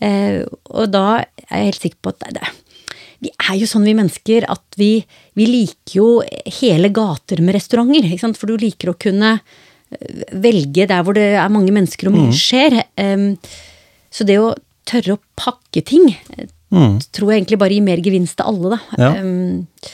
eh, 0.00 0.42
og, 0.72 0.86
da 0.90 1.20
er 1.20 1.26
jeg 1.50 1.72
helt 1.72 1.82
sikker 1.86 2.00
på 2.00 2.14
at 2.14 2.32
det, 2.38 2.52
vi 3.22 3.30
er 3.30 3.58
jo 3.60 3.68
sånn 3.70 3.86
vi 3.86 3.94
mennesker 3.96 4.46
at 4.50 4.78
vi, 4.80 4.96
vi 5.38 5.46
liker 5.46 5.94
jo 5.94 6.08
hele 6.58 6.90
gater 6.94 7.42
med 7.44 7.56
restauranter. 7.56 8.08
ikke 8.08 8.24
sant? 8.24 8.40
For 8.40 8.50
du 8.50 8.58
liker 8.60 8.90
å 8.92 8.98
kunne 8.98 9.36
eh, 9.38 10.24
velge 10.42 10.88
der 10.90 11.06
hvor 11.06 11.16
det 11.18 11.28
er 11.36 11.54
mange 11.54 11.74
mennesker 11.74 12.10
og 12.10 12.16
mye 12.16 12.32
mm. 12.32 12.38
skjer. 12.38 12.78
Um, 12.98 13.28
så 14.12 14.26
det 14.28 14.40
å 14.42 14.52
tørre 14.88 15.14
å 15.14 15.22
pakke 15.38 15.84
ting 15.86 16.08
mm. 16.10 16.98
tror 17.14 17.30
jeg 17.30 17.42
egentlig 17.42 17.60
bare 17.62 17.76
gir 17.76 17.86
mer 17.86 18.02
gevinst 18.02 18.40
til 18.40 18.50
alle, 18.50 18.74
da. 18.74 18.80
Ja. 18.98 19.12
Um, 19.22 19.92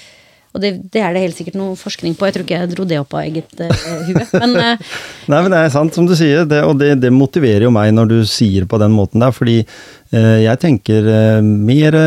Og 0.56 0.62
det, 0.62 0.70
det, 0.94 1.02
er 1.04 1.12
det 1.12 1.22
helt 1.26 1.36
sikkert 1.36 1.58
noe 1.60 1.76
forskning 1.76 2.14
på. 2.16 2.26
Jeg 2.26 2.34
tror 2.34 2.46
ikke 2.46 2.56
jeg 2.56 2.70
dro 2.72 2.86
det 2.88 2.98
opp 3.00 3.12
av 3.18 3.26
eget 3.26 3.60
uh, 3.60 3.68
hue. 4.08 4.24
Men, 4.40 4.54
uh, 4.56 4.94
Nei, 5.28 5.42
men 5.42 5.52
det 5.52 5.60
er 5.60 5.72
sant, 5.74 5.92
som 5.92 6.06
du 6.08 6.14
sier. 6.16 6.46
Det, 6.48 6.62
og 6.64 6.78
det, 6.80 6.94
det, 7.02 7.12
motiverer 7.12 7.66
jo 7.66 7.72
meg 7.74 7.92
når 7.92 8.08
du 8.10 8.18
sier 8.28 8.64
på 8.68 8.80
den 8.80 8.94
måten 8.96 9.20
der. 9.20 9.34
Fordi 9.36 9.58
uh, 9.60 10.38
jeg 10.40 10.60
tenker 10.64 11.10
mer 11.44 11.98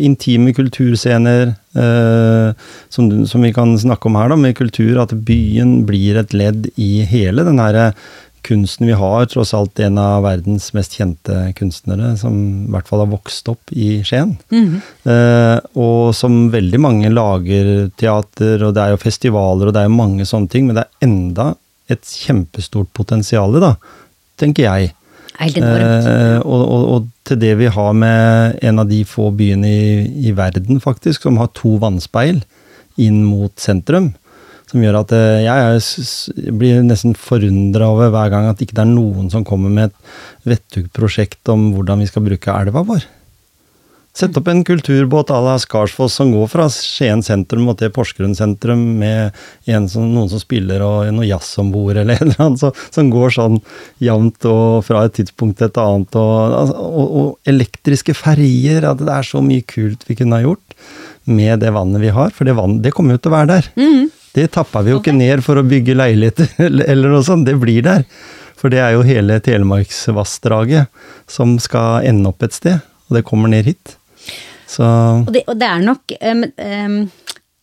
intime 0.00 0.54
kulturscener, 0.56 1.52
som, 1.70 3.10
som, 3.30 3.44
vi 3.44 3.52
kan 3.54 3.76
snakke 3.78 4.08
om 4.08 4.16
her, 4.18 4.32
da, 4.32 4.40
med 4.40 4.56
kultur. 4.58 4.96
At 5.04 5.12
byen 5.26 5.84
blir 5.88 6.18
et 6.22 6.32
ledd 6.34 6.70
i 6.80 7.04
hele 7.10 7.44
den 7.46 7.60
herre 7.62 7.90
kunsten 8.46 8.88
vi 8.88 8.96
har, 8.96 9.26
tross 9.30 9.52
alt 9.56 9.80
en 9.82 9.98
av 10.00 10.24
verdens 10.24 10.70
mest 10.76 10.96
kjente 10.98 11.36
kunstnere, 11.58 12.14
som 12.20 12.34
i 12.66 12.70
hvert 12.74 12.88
fall 12.90 13.04
har 13.04 13.10
vokst 13.12 13.48
opp 13.52 13.72
i 13.72 14.02
Skien. 14.04 14.36
Mm 14.50 14.66
-hmm. 14.68 14.80
eh, 15.12 15.60
og 15.74 16.14
som 16.14 16.50
veldig 16.50 16.80
mange 16.80 17.08
lager 17.08 17.90
teater, 17.96 18.64
og 18.64 18.74
det 18.74 18.82
er 18.82 18.90
jo 18.90 19.04
festivaler, 19.04 19.66
og 19.66 19.74
det 19.74 19.80
er 19.80 19.88
jo 19.88 20.02
mange 20.02 20.24
sånne 20.24 20.48
ting, 20.48 20.66
men 20.66 20.76
det 20.76 20.84
er 20.84 21.06
enda 21.08 21.54
et 21.88 22.04
kjempestort 22.04 22.92
potensial, 22.92 23.60
da, 23.60 23.76
tenker 24.36 24.62
jeg. 24.62 24.94
Eh, 25.40 26.38
og, 26.44 26.60
og, 26.60 26.82
og, 26.94 27.08
til 27.24 27.38
det 27.40 27.54
vi 27.58 27.66
har 27.66 27.92
med 27.92 28.58
en 28.62 28.78
av 28.78 28.88
de 28.88 29.04
få 29.04 29.30
byene 29.30 29.68
i, 29.68 30.28
i 30.28 30.32
verden, 30.36 30.80
faktisk, 30.80 31.22
som 31.22 31.38
har 31.40 31.48
to 31.54 31.76
vannspeil 31.80 32.42
inn 33.00 33.24
mot 33.24 33.52
sentrum. 33.60 34.12
Som 34.70 34.84
gjør 34.84 35.00
at 35.00 35.12
jeg, 35.12 35.78
jeg 36.38 36.54
blir 36.54 36.84
nesten 36.86 37.16
forundra 37.18 37.90
over 37.90 38.12
hver 38.14 38.30
gang 38.30 38.46
at 38.46 38.60
ikke 38.62 38.76
det 38.78 38.84
er 38.84 38.92
noen 38.92 39.30
som 39.32 39.46
kommer 39.46 39.72
med 39.72 39.90
et 39.90 40.12
vettug 40.52 40.92
prosjekt 40.94 41.50
om 41.50 41.72
hvordan 41.74 42.04
vi 42.04 42.10
skal 42.10 42.22
bruke 42.26 42.54
elva 42.54 42.84
vår. 42.86 43.08
Sett 44.10 44.34
opp 44.36 44.48
en 44.50 44.64
kulturbåt 44.66 45.30
à 45.30 45.38
la 45.40 45.54
Skarsfoss 45.58 46.16
som 46.18 46.32
går 46.34 46.48
fra 46.50 46.64
Skien 46.74 47.22
sentrum 47.22 47.68
og 47.70 47.76
til 47.78 47.92
Porsgrunn 47.94 48.34
sentrum 48.34 48.82
med 48.98 49.36
som, 49.88 50.08
noen 50.10 50.26
som 50.32 50.42
spiller 50.42 50.82
og 50.82 51.12
noe 51.14 51.28
jazz 51.28 51.52
om 51.62 51.70
bord, 51.70 51.94
eller 51.94 52.14
et 52.18 52.24
eller 52.26 52.42
annet, 52.42 52.62
så, 52.62 52.72
som 52.90 53.12
går 53.12 53.36
sånn 53.38 53.60
jevnt 54.02 54.48
og 54.50 54.82
fra 54.88 55.04
et 55.06 55.14
tidspunkt 55.20 55.60
til 55.60 55.70
et 55.70 55.78
annet. 55.78 56.18
Og, 56.18 56.56
altså, 56.58 56.88
og, 56.90 57.14
og 57.22 57.52
elektriske 57.54 58.16
ferjer. 58.18 58.88
At 58.90 58.98
det 59.02 59.14
er 59.14 59.30
så 59.30 59.44
mye 59.46 59.62
kult 59.62 60.02
vi 60.08 60.18
kunne 60.18 60.40
ha 60.40 60.48
gjort 60.48 60.78
med 61.30 61.62
det 61.62 61.70
vannet 61.78 62.02
vi 62.02 62.10
har. 62.14 62.34
For 62.34 62.50
det 62.50 62.58
vannet 62.58 62.82
det 62.82 62.96
kommer 62.96 63.14
jo 63.14 63.22
til 63.22 63.30
å 63.30 63.36
være 63.38 63.52
der. 63.54 63.70
Mm. 63.78 64.10
Det 64.36 64.50
tappa 64.54 64.82
vi 64.86 64.92
jo 64.92 65.00
okay. 65.00 65.10
ikke 65.10 65.18
ned 65.18 65.42
for 65.46 65.58
å 65.58 65.66
bygge 65.66 65.96
leiligheter 65.98 66.52
eller 66.90 67.10
noe 67.10 67.24
sånt, 67.26 67.48
det 67.48 67.56
blir 67.60 67.82
der. 67.86 68.04
For 68.60 68.72
det 68.72 68.82
er 68.84 68.94
jo 68.94 69.06
hele 69.06 69.38
Telemarksvassdraget 69.42 70.90
som 71.30 71.56
skal 71.62 72.04
ende 72.10 72.28
opp 72.28 72.44
et 72.44 72.54
sted, 72.56 72.84
og 73.08 73.16
det 73.16 73.24
kommer 73.26 73.50
ned 73.50 73.70
hit. 73.70 73.96
Så 74.68 74.84
Og 74.84 75.32
det, 75.34 75.46
og 75.48 75.56
det 75.58 75.66
er 75.66 75.82
nok 75.82 76.12
um, 76.20 76.44
um, 76.62 77.00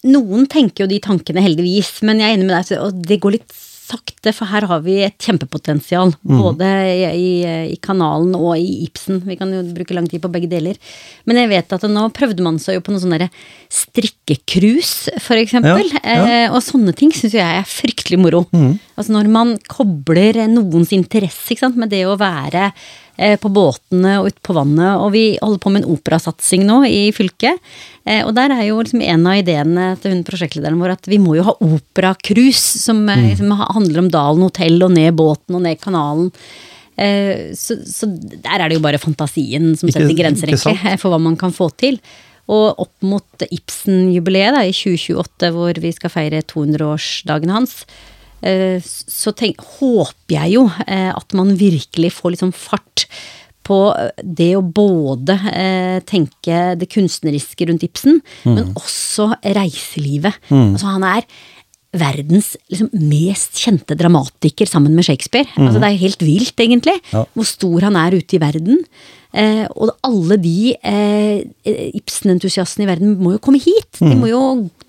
Noen 0.08 0.48
tenker 0.52 0.84
jo 0.84 0.90
de 0.92 0.98
tankene, 1.04 1.42
heldigvis, 1.44 2.02
men 2.06 2.20
jeg 2.22 2.30
er 2.30 2.38
enig 2.38 2.50
med 2.50 2.58
deg, 2.58 2.82
og 2.82 3.00
det 3.08 3.18
går 3.24 3.38
litt 3.38 3.56
sakte, 3.88 4.34
for 4.36 4.50
her 4.52 4.68
har 4.70 4.84
vi 4.86 4.98
et 5.06 5.16
kjempepotensial. 5.24 6.12
Mm. 6.28 6.42
Både 6.42 6.70
i, 6.92 7.06
i, 7.08 7.32
i, 7.74 7.78
kanalen 7.84 8.36
og 8.38 8.58
i 8.60 8.84
Ibsen. 8.86 9.22
Vi 9.28 9.38
kan 9.40 9.52
jo 9.54 9.64
bruke 9.76 9.96
lang 9.96 10.10
tid 10.12 10.24
på 10.24 10.32
begge 10.34 10.50
deler. 10.52 10.80
Men 11.30 11.42
jeg 11.42 11.52
vet 11.54 11.78
at 11.78 11.88
nå 11.92 12.08
prøvde 12.16 12.46
man 12.46 12.60
seg 12.62 12.80
jo 12.80 12.84
på 12.86 12.94
noe 12.94 13.04
sånn 13.04 13.16
derre 13.16 13.30
strikkekrus, 13.74 14.94
for 15.24 15.40
eksempel. 15.40 15.88
Ja, 15.98 16.04
ja. 16.04 16.28
Eh, 16.28 16.48
og 16.52 16.62
sånne 16.66 16.96
ting 16.98 17.14
syns 17.16 17.38
jeg 17.38 17.62
er 17.62 17.68
fryktelig 17.68 18.20
moro. 18.22 18.46
Mm. 18.56 18.78
Altså 18.98 19.16
når 19.16 19.32
man 19.32 19.58
kobler 19.72 20.44
noens 20.52 20.94
interesse 20.96 21.54
ikke 21.54 21.68
sant, 21.68 21.80
med 21.80 21.94
det 21.94 22.04
å 22.08 22.18
være 22.20 22.72
på 23.42 23.50
båtene 23.50 24.20
og 24.22 24.30
ute 24.30 24.44
på 24.46 24.54
vannet. 24.54 25.02
Og 25.02 25.12
vi 25.16 25.24
holder 25.42 25.62
på 25.64 25.72
med 25.74 25.84
en 25.84 25.96
operasatsing 25.96 26.66
nå 26.68 26.82
i 26.86 27.08
fylket. 27.16 27.62
Eh, 28.08 28.24
og 28.24 28.34
der 28.38 28.54
er 28.56 28.64
jo 28.70 28.80
liksom 28.80 29.04
en 29.04 29.28
av 29.28 29.42
ideene 29.42 29.90
til 30.02 30.14
hun 30.16 30.24
prosjektlederen 30.28 30.80
vår 30.80 30.96
at 30.96 31.10
vi 31.10 31.20
må 31.22 31.36
jo 31.38 31.48
ha 31.50 31.56
operacruise, 31.66 32.80
som, 32.84 33.04
eh, 33.10 33.34
mm. 33.34 33.36
som 33.42 33.54
handler 33.60 34.04
om 34.04 34.12
Dalen 34.14 34.48
hotell 34.48 34.80
og 34.86 34.94
ned 34.96 35.18
båten 35.20 35.60
og 35.60 35.66
ned 35.68 35.82
kanalen. 35.84 36.32
Så, 36.98 37.76
så, 37.86 38.08
der 38.10 38.58
er 38.58 38.72
det 38.72 38.80
jo 38.80 38.82
bare 38.82 38.98
fantasien 38.98 39.76
som 39.78 39.86
setter 39.86 40.08
ikke, 40.08 40.24
grenser, 40.24 40.50
egentlig, 40.50 40.96
for 41.04 41.14
hva 41.14 41.20
man 41.22 41.36
kan 41.38 41.54
få 41.54 41.68
til. 41.78 42.00
Og 42.50 42.80
opp 42.82 43.06
mot 43.06 43.46
Ibsen-jubileet 43.46 44.58
i 44.66 44.74
2028, 44.74 45.52
hvor 45.54 45.78
vi 45.84 45.92
skal 45.94 46.10
feire 46.10 46.42
200-årsdagen 46.50 47.54
hans, 47.54 47.84
Eh, 47.86 48.17
så 48.84 49.34
tenk, 49.38 49.64
håper 49.80 50.36
jeg 50.36 50.56
jo 50.58 50.68
eh, 50.86 51.10
at 51.10 51.34
man 51.38 51.56
virkelig 51.58 52.14
får 52.20 52.36
liksom 52.36 52.54
fart 52.56 53.08
på 53.68 53.80
det 54.24 54.54
å 54.56 54.64
både 54.64 55.36
eh, 55.52 55.98
tenke 56.08 56.60
det 56.80 56.88
kunstneriske 56.94 57.68
rundt 57.68 57.84
Ibsen, 57.84 58.22
mm. 58.46 58.54
men 58.54 58.72
også 58.78 59.34
reiselivet. 59.44 60.38
Mm. 60.48 60.78
Altså 60.78 60.94
han 60.94 61.08
er 61.08 61.28
verdens 61.96 62.56
liksom, 62.72 62.90
mest 63.08 63.60
kjente 63.62 63.96
dramatiker 63.98 64.68
sammen 64.70 64.96
med 64.98 65.08
Shakespeare. 65.08 65.48
Mm. 65.56 65.68
Altså, 65.68 65.82
det 65.82 65.92
er 65.92 66.02
helt 66.02 66.26
vilt, 66.26 66.60
egentlig, 66.60 66.98
ja. 67.14 67.24
hvor 67.34 67.48
stor 67.48 67.88
han 67.88 68.00
er 68.00 68.18
ute 68.18 68.38
i 68.38 68.42
verden. 68.42 68.82
Eh, 69.38 69.64
og 69.76 69.92
alle 70.08 70.38
de 70.40 70.74
eh, 70.76 71.44
Ibsen-entusiastene 72.00 72.86
i 72.86 72.90
verden 72.90 73.16
må 73.22 73.36
jo 73.36 73.42
komme 73.44 73.62
hit. 73.62 74.00
De 74.00 74.16
må 74.18 74.32
jo 74.32 74.42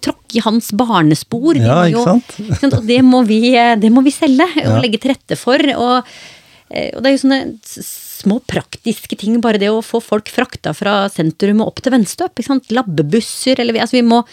tråkke 0.05 0.39
i 0.39 0.45
hans 0.45 0.71
barnespor. 0.79 1.59
Ja, 1.59 1.83
ikke 1.89 2.05
sant? 2.07 2.37
Jo, 2.41 2.73
og 2.73 2.83
det 2.89 3.01
må, 3.07 3.23
vi, 3.29 3.41
det 3.55 3.93
må 3.95 4.03
vi 4.07 4.15
selge 4.15 4.49
og 4.67 4.83
legge 4.85 5.01
til 5.03 5.15
rette 5.15 5.39
for. 5.39 5.63
Og, 5.79 6.13
eh, 6.71 6.91
og, 6.95 7.03
det 7.03 7.11
er 7.11 7.17
jo 7.17 7.25
sånne 7.25 7.43
små 8.19 8.41
praktiske 8.51 9.19
ting, 9.19 9.37
bare 9.43 9.61
det 9.63 9.71
å 9.71 9.83
få 9.85 10.01
folk 10.03 10.31
frakta 10.35 10.73
fra 10.75 11.05
sentrum 11.13 11.63
og 11.63 11.75
opp 11.75 11.83
til 11.85 11.95
Venstøp. 11.95 12.43
Labbebusser, 12.75 13.61
eller 13.63 13.79
altså 13.85 14.01
vi 14.01 14.07
må 14.07 14.25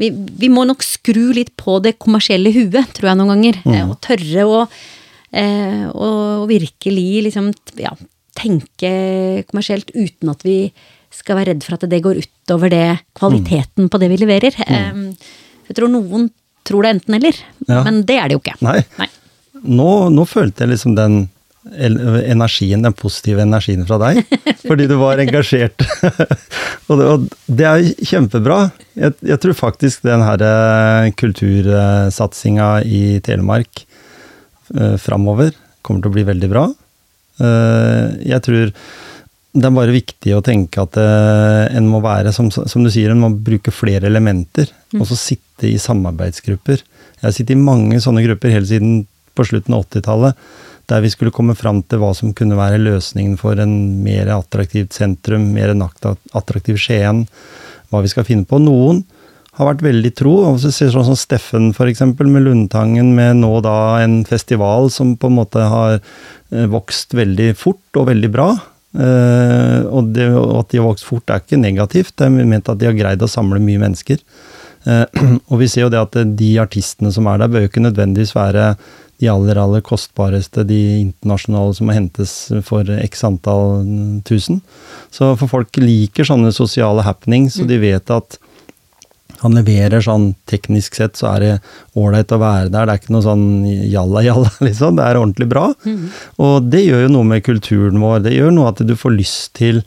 vi, 0.00 0.08
vi, 0.10 0.48
må 0.52 0.64
nok 0.68 0.84
skru 0.84 1.32
litt 1.36 1.52
på 1.60 1.76
det 1.84 1.96
kommersielle 2.02 2.52
huet, 2.54 2.94
tror 2.96 3.12
jeg 3.12 3.20
noen 3.20 3.34
ganger. 3.34 3.60
Mm. 3.66 3.92
Og 3.92 3.98
tørre 4.04 4.46
å 4.48 4.58
eh, 4.62 5.84
og 5.92 6.48
virkelig 6.50 7.26
liksom, 7.28 7.52
ja, 7.80 7.92
tenke 8.38 8.92
kommersielt 9.50 9.92
uten 9.94 10.32
at 10.32 10.44
vi 10.46 10.58
skal 11.12 11.38
være 11.38 11.52
redd 11.52 11.64
for 11.66 11.76
at 11.76 11.88
det 11.92 12.00
går 12.04 12.22
utover 12.24 12.72
det 12.72 12.86
kvaliteten 13.18 13.90
på 13.92 14.00
det 14.00 14.08
vi 14.12 14.22
leverer. 14.22 14.56
Mm. 14.64 15.10
Jeg 15.68 15.78
tror 15.78 15.92
noen 15.92 16.30
tror 16.66 16.86
det 16.86 16.94
enten-eller, 16.96 17.38
ja. 17.66 17.82
men 17.82 18.02
det 18.06 18.16
er 18.20 18.30
det 18.30 18.36
jo 18.36 18.42
ikke. 18.42 18.56
Nei. 18.64 18.78
Nei. 19.00 19.08
Nå, 19.62 19.88
nå, 20.14 20.24
følte 20.26 20.64
jeg 20.64 20.72
liksom 20.74 20.94
den 20.98 21.24
energien, 21.62 22.82
den 22.82 22.94
positive 22.96 23.44
energien 23.44 23.86
fra 23.86 23.98
deg, 24.02 24.22
fordi 24.68 24.88
du 24.90 24.96
var 25.00 25.22
engasjert. 25.22 25.84
og, 26.88 26.96
det, 26.98 27.06
og, 27.06 27.26
det, 27.46 27.68
er 27.68 28.08
kjempebra. 28.08 28.58
Jeg, 28.98 29.16
jeg 29.30 29.42
tror 29.44 29.58
faktisk 29.58 30.06
den 30.06 30.24
her 30.26 30.42
eh, 30.46 31.12
kultursatsinga 31.18 32.72
i 32.82 33.04
Telemark 33.24 33.84
eh, 33.84 34.96
framover 35.00 35.54
kommer 35.82 36.02
til 36.02 36.12
å 36.12 36.16
bli 36.16 36.26
veldig 36.26 36.50
bra. 36.50 36.66
Eh, 37.42 38.20
jeg 38.32 38.44
tror 38.44 38.74
det 39.52 39.68
er 39.68 39.74
bare 39.76 39.92
viktig 39.92 40.32
å 40.32 40.42
tenke 40.44 40.80
at 40.80 40.96
eh, 41.00 41.76
en 41.76 41.88
må 41.90 42.00
være, 42.04 42.32
som, 42.32 42.48
som, 42.50 42.82
du 42.82 42.90
sier, 42.92 43.12
en 43.12 43.20
må 43.20 43.32
bruke 43.36 43.74
flere 43.74 44.08
elementer. 44.08 44.70
Mm. 44.94 45.02
Og 45.02 45.08
så 45.10 45.18
sitte 45.20 45.68
i 45.68 45.78
samarbeidsgrupper. 45.80 46.80
Jeg 47.20 47.26
har 47.26 47.34
sittet 47.36 47.54
i 47.58 47.62
mange 47.62 48.00
sånne 48.02 48.24
grupper 48.24 48.54
helt 48.54 48.70
siden 48.70 49.02
på 49.36 49.46
slutten 49.48 49.76
av 49.76 49.84
80-tallet. 49.86 50.46
Der 50.92 51.00
vi 51.00 51.10
skulle 51.12 51.32
komme 51.32 51.56
fram 51.56 51.80
til 51.88 52.02
hva 52.02 52.10
som 52.16 52.34
kunne 52.36 52.58
være 52.58 52.82
løsningen 52.82 53.38
for 53.40 53.56
en 53.62 54.02
mer 54.04 54.28
attraktivt 54.34 54.92
sentrum, 54.92 55.48
mer 55.54 55.72
en 55.72 55.86
attraktiv 55.86 56.76
Skien. 56.80 57.24
Hva 57.88 58.02
vi 58.04 58.12
skal 58.12 58.26
finne 58.28 58.44
på. 58.48 58.60
Noen 58.60 59.00
har 59.56 59.68
vært 59.68 59.84
veldig 59.84 60.12
tro. 60.16 60.34
og 60.48 60.60
så 60.60 60.72
ser 60.72 60.92
Sånn 60.92 61.08
som 61.08 61.18
Steffen 61.18 61.70
f.eks. 61.72 62.04
med 62.20 62.44
Lundtangen, 62.44 63.14
med 63.16 63.40
nå 63.40 63.54
da 63.64 64.02
en 64.02 64.22
festival 64.28 64.90
som 64.92 65.16
på 65.16 65.28
en 65.28 65.38
måte 65.40 65.64
har 65.74 65.98
eh, 65.98 66.68
vokst 66.72 67.16
veldig 67.16 67.52
fort 67.56 68.00
og 68.00 68.08
veldig 68.12 68.32
bra. 68.32 68.52
Uh, 68.92 69.88
og 69.88 70.10
det, 70.12 70.26
at 70.28 70.68
de 70.68 70.76
har 70.76 70.84
vokst 70.84 71.06
fort 71.08 71.30
er 71.32 71.40
ikke 71.40 71.56
negativt, 71.56 72.12
det 72.20 72.26
er 72.26 72.34
ment 72.44 72.66
at 72.68 72.76
de 72.76 72.90
har 72.90 72.96
greid 72.98 73.22
å 73.24 73.30
samle 73.30 73.56
mye 73.64 73.80
mennesker. 73.80 74.20
Uh, 74.86 75.06
og 75.50 75.62
vi 75.62 75.70
ser 75.70 75.86
jo 75.86 75.92
det 75.92 76.02
at 76.02 76.18
de 76.38 76.50
artistene 76.62 77.12
som 77.14 77.28
er 77.30 77.42
der, 77.42 77.52
bør 77.52 77.66
jo 77.66 77.72
ikke 77.72 77.86
nødvendigvis 77.86 78.34
være 78.36 78.74
de 79.22 79.28
aller, 79.30 79.58
aller 79.60 79.82
kostbareste, 79.86 80.64
de 80.66 80.80
internasjonale 80.98 81.74
som 81.78 81.86
må 81.86 81.94
hentes 81.94 82.32
for 82.66 82.88
x 83.04 83.22
antall 83.28 83.84
tusen. 84.26 84.58
Så 85.14 85.34
for 85.38 85.50
folk 85.50 85.78
liker 85.78 86.26
sånne 86.26 86.50
sosiale 86.54 87.04
happenings, 87.06 87.60
og 87.62 87.70
de 87.70 87.78
vet 87.84 88.10
at 88.10 88.40
han 89.42 89.56
leverer 89.58 90.02
sånn 90.02 90.32
teknisk 90.50 90.96
sett, 90.98 91.16
så 91.18 91.32
er 91.32 91.42
det 91.42 91.52
ålreit 91.98 92.34
å 92.34 92.38
være 92.38 92.70
der. 92.70 92.86
Det 92.86 92.94
er 92.94 93.00
ikke 93.00 93.14
noe 93.14 93.26
sånn 93.26 93.46
jalla-jalla, 93.66 94.52
liksom. 94.68 94.98
Det 94.98 95.06
er 95.06 95.18
ordentlig 95.18 95.48
bra. 95.50 95.64
Mm. 95.86 96.04
Og 96.46 96.68
det 96.70 96.84
gjør 96.84 97.06
jo 97.06 97.14
noe 97.16 97.30
med 97.32 97.46
kulturen 97.46 98.02
vår. 98.02 98.22
Det 98.26 98.36
gjør 98.36 98.54
noe 98.54 98.70
at 98.70 98.82
du 98.86 98.94
får 98.98 99.16
lyst 99.16 99.54
til 99.58 99.82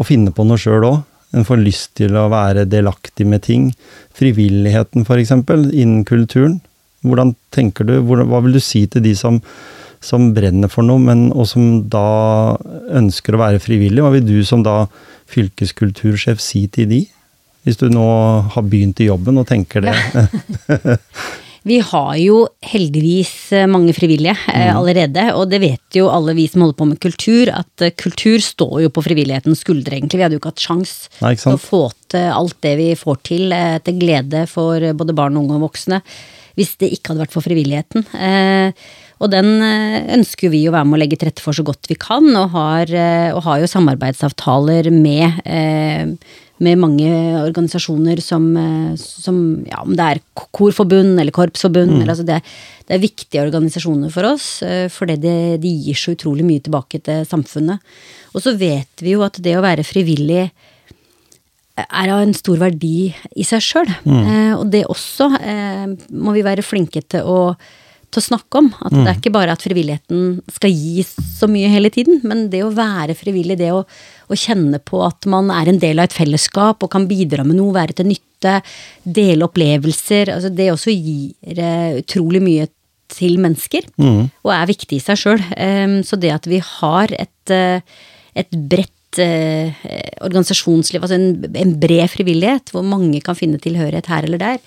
å 0.00 0.06
finne 0.08 0.32
på 0.36 0.44
noe 0.48 0.60
sjøl 0.60 0.88
òg. 0.88 1.00
En 1.36 1.46
får 1.46 1.62
lyst 1.62 1.92
til 2.00 2.16
å 2.18 2.28
være 2.32 2.66
delaktig 2.66 3.26
med 3.28 3.44
ting. 3.46 3.68
Frivilligheten, 4.18 5.06
f.eks., 5.06 5.34
innen 5.34 6.02
kulturen. 6.08 6.58
Hvordan 7.06 7.34
tenker 7.54 7.86
du, 7.88 7.94
hva 8.04 8.42
vil 8.44 8.58
du 8.58 8.62
si 8.62 8.84
til 8.90 9.04
de 9.04 9.14
som, 9.16 9.38
som 10.04 10.32
brenner 10.36 10.68
for 10.72 10.84
noe, 10.84 11.00
men, 11.00 11.28
og 11.32 11.48
som 11.48 11.84
da 11.92 12.56
ønsker 12.98 13.36
å 13.36 13.42
være 13.44 13.62
frivillig? 13.62 14.02
Hva 14.04 14.12
vil 14.16 14.26
du 14.26 14.40
som 14.44 14.64
da 14.66 14.82
fylkeskultursjef 15.30 16.42
si 16.42 16.66
til 16.74 16.90
de? 16.90 17.04
Hvis 17.64 17.78
du 17.80 17.86
nå 17.92 18.08
har 18.54 18.66
begynt 18.66 19.00
i 19.04 19.08
jobben 19.10 19.40
og 19.40 19.48
tenker 19.48 19.84
det. 19.86 19.94
Ja. 19.94 20.96
Vi 21.68 21.76
har 21.84 22.14
jo 22.16 22.38
heldigvis 22.64 23.52
eh, 23.52 23.68
mange 23.68 23.92
frivillige 23.96 24.32
eh, 24.48 24.70
mm. 24.70 24.78
allerede, 24.78 25.26
og 25.36 25.50
det 25.52 25.60
vet 25.60 25.98
jo 25.98 26.08
alle 26.08 26.32
vi 26.38 26.46
som 26.48 26.64
holder 26.64 26.78
på 26.78 26.88
med 26.88 27.00
kultur, 27.02 27.50
at 27.52 27.84
eh, 27.84 27.92
kultur 28.00 28.40
står 28.40 28.86
jo 28.86 28.92
på 28.94 29.04
frivillighetens 29.04 29.60
skuldre, 29.66 29.98
egentlig. 29.98 30.20
Vi 30.20 30.24
hadde 30.24 30.38
jo 30.38 30.40
ikke 30.40 30.54
hatt 30.54 30.64
sjans 30.64 30.94
til 31.20 31.52
å 31.52 31.60
få 31.60 31.82
til 32.10 32.32
alt 32.32 32.56
det 32.64 32.74
vi 32.80 32.88
får 32.96 33.20
til, 33.28 33.54
til 33.84 34.00
glede 34.00 34.46
for 34.50 34.88
både 34.96 35.16
barn, 35.16 35.36
unge 35.40 35.58
og 35.58 35.68
voksne, 35.68 36.00
hvis 36.56 36.74
det 36.80 36.94
ikke 36.96 37.12
hadde 37.12 37.26
vært 37.26 37.36
for 37.36 37.44
frivilligheten. 37.44 38.08
Og 39.20 39.28
den 39.30 39.60
ønsker 39.60 40.50
vi 40.50 40.64
å 40.66 40.72
være 40.74 40.88
med 40.88 40.96
å 40.96 41.00
legge 41.02 41.20
til 41.20 41.28
rette 41.28 41.44
for 41.44 41.56
så 41.56 41.62
godt 41.64 41.86
vi 41.92 41.96
kan, 42.00 42.26
og 42.40 42.56
har, 42.56 42.90
og 43.36 43.44
har 43.46 43.60
jo 43.62 43.70
samarbeidsavtaler 43.70 44.90
med 44.90 45.44
med 46.60 46.80
mange 46.80 47.10
organisasjoner 47.40 48.20
som, 48.24 48.50
eh, 48.56 48.96
som 49.00 49.36
ja, 49.68 49.80
om 49.82 49.94
det 49.96 50.06
er 50.06 50.22
korforbund 50.34 51.20
eller 51.20 51.34
korpsforbund 51.34 51.94
mm. 51.94 52.00
eller 52.00 52.14
altså 52.14 52.26
det, 52.28 52.40
det, 52.86 52.96
er 52.96 53.04
viktige 53.04 53.44
organisasjoner 53.46 54.12
for 54.12 54.28
oss, 54.28 54.48
eh, 54.66 54.88
fordi 54.92 55.16
det, 55.22 55.38
de 55.64 55.72
gir 55.86 55.98
så 55.98 56.16
utrolig 56.16 56.46
mye 56.46 56.64
tilbake 56.66 57.00
til 57.06 57.24
samfunnet. 57.28 57.80
Og 58.34 58.44
så 58.44 58.54
vet 58.60 59.02
vi 59.02 59.16
jo 59.16 59.24
at 59.26 59.40
det 59.42 59.56
å 59.58 59.64
være 59.64 59.86
frivillig 59.86 60.50
er 61.80 62.12
av 62.12 62.20
en 62.22 62.34
stor 62.36 62.58
verdi 62.60 63.10
i 63.36 63.46
seg 63.46 63.64
sjøl. 63.64 63.92
Mm. 64.04 64.20
Eh, 64.20 64.54
og 64.58 64.66
det 64.72 64.86
også 64.90 65.30
eh, 65.40 65.86
må 66.12 66.34
vi 66.36 66.46
være 66.46 66.66
flinke 66.66 67.02
til 67.08 67.26
å 67.26 67.38
til 68.10 68.22
å 68.22 68.26
snakke 68.26 68.60
om. 68.60 68.70
At 68.80 68.94
mm. 68.94 69.00
det 69.00 69.10
er 69.10 69.20
ikke 69.20 69.34
bare 69.34 69.54
at 69.54 69.64
frivilligheten 69.64 70.24
skal 70.52 70.74
gi 70.74 71.04
så 71.06 71.48
mye 71.50 71.70
hele 71.72 71.92
tiden, 71.94 72.20
men 72.26 72.48
det 72.52 72.62
å 72.66 72.72
være 72.74 73.16
frivillig, 73.18 73.58
det 73.60 73.70
å, 73.74 73.84
å, 73.84 74.38
kjenne 74.38 74.80
på 74.82 75.02
at 75.06 75.28
man 75.30 75.52
er 75.54 75.70
en 75.70 75.80
del 75.82 76.00
av 76.00 76.10
et 76.10 76.16
fellesskap 76.16 76.82
og 76.84 76.92
kan 76.92 77.08
bidra 77.10 77.46
med 77.46 77.58
noe, 77.60 77.76
være 77.76 77.96
til 78.00 78.10
nytte, 78.10 78.58
dele 79.04 79.46
opplevelser, 79.46 80.32
altså 80.34 80.52
det 80.54 80.70
også 80.72 80.94
gir 80.94 81.58
uh, 81.60 81.98
utrolig 82.00 82.40
mye 82.44 82.68
til 83.10 83.36
mennesker, 83.42 83.88
mm. 84.00 84.22
og 84.46 84.54
er 84.54 84.70
viktig 84.70 85.00
i 85.00 85.02
seg 85.02 85.18
sjøl. 85.18 85.42
Um, 85.56 86.00
så 86.06 86.18
det 86.20 86.32
at 86.34 86.46
vi 86.48 86.62
har 86.62 87.12
et, 87.18 87.52
uh, 87.52 87.82
et 88.38 88.54
bredt 88.70 89.20
uh, 89.20 89.82
organisasjonsliv, 90.24 91.02
altså 91.02 91.18
en, 91.18 91.52
en 91.64 91.74
bred 91.82 92.06
frivillighet, 92.12 92.72
hvor 92.74 92.86
mange 92.86 93.20
kan 93.24 93.38
finne 93.38 93.60
tilhørighet 93.62 94.10
her 94.12 94.28
eller 94.28 94.40
der, 94.40 94.62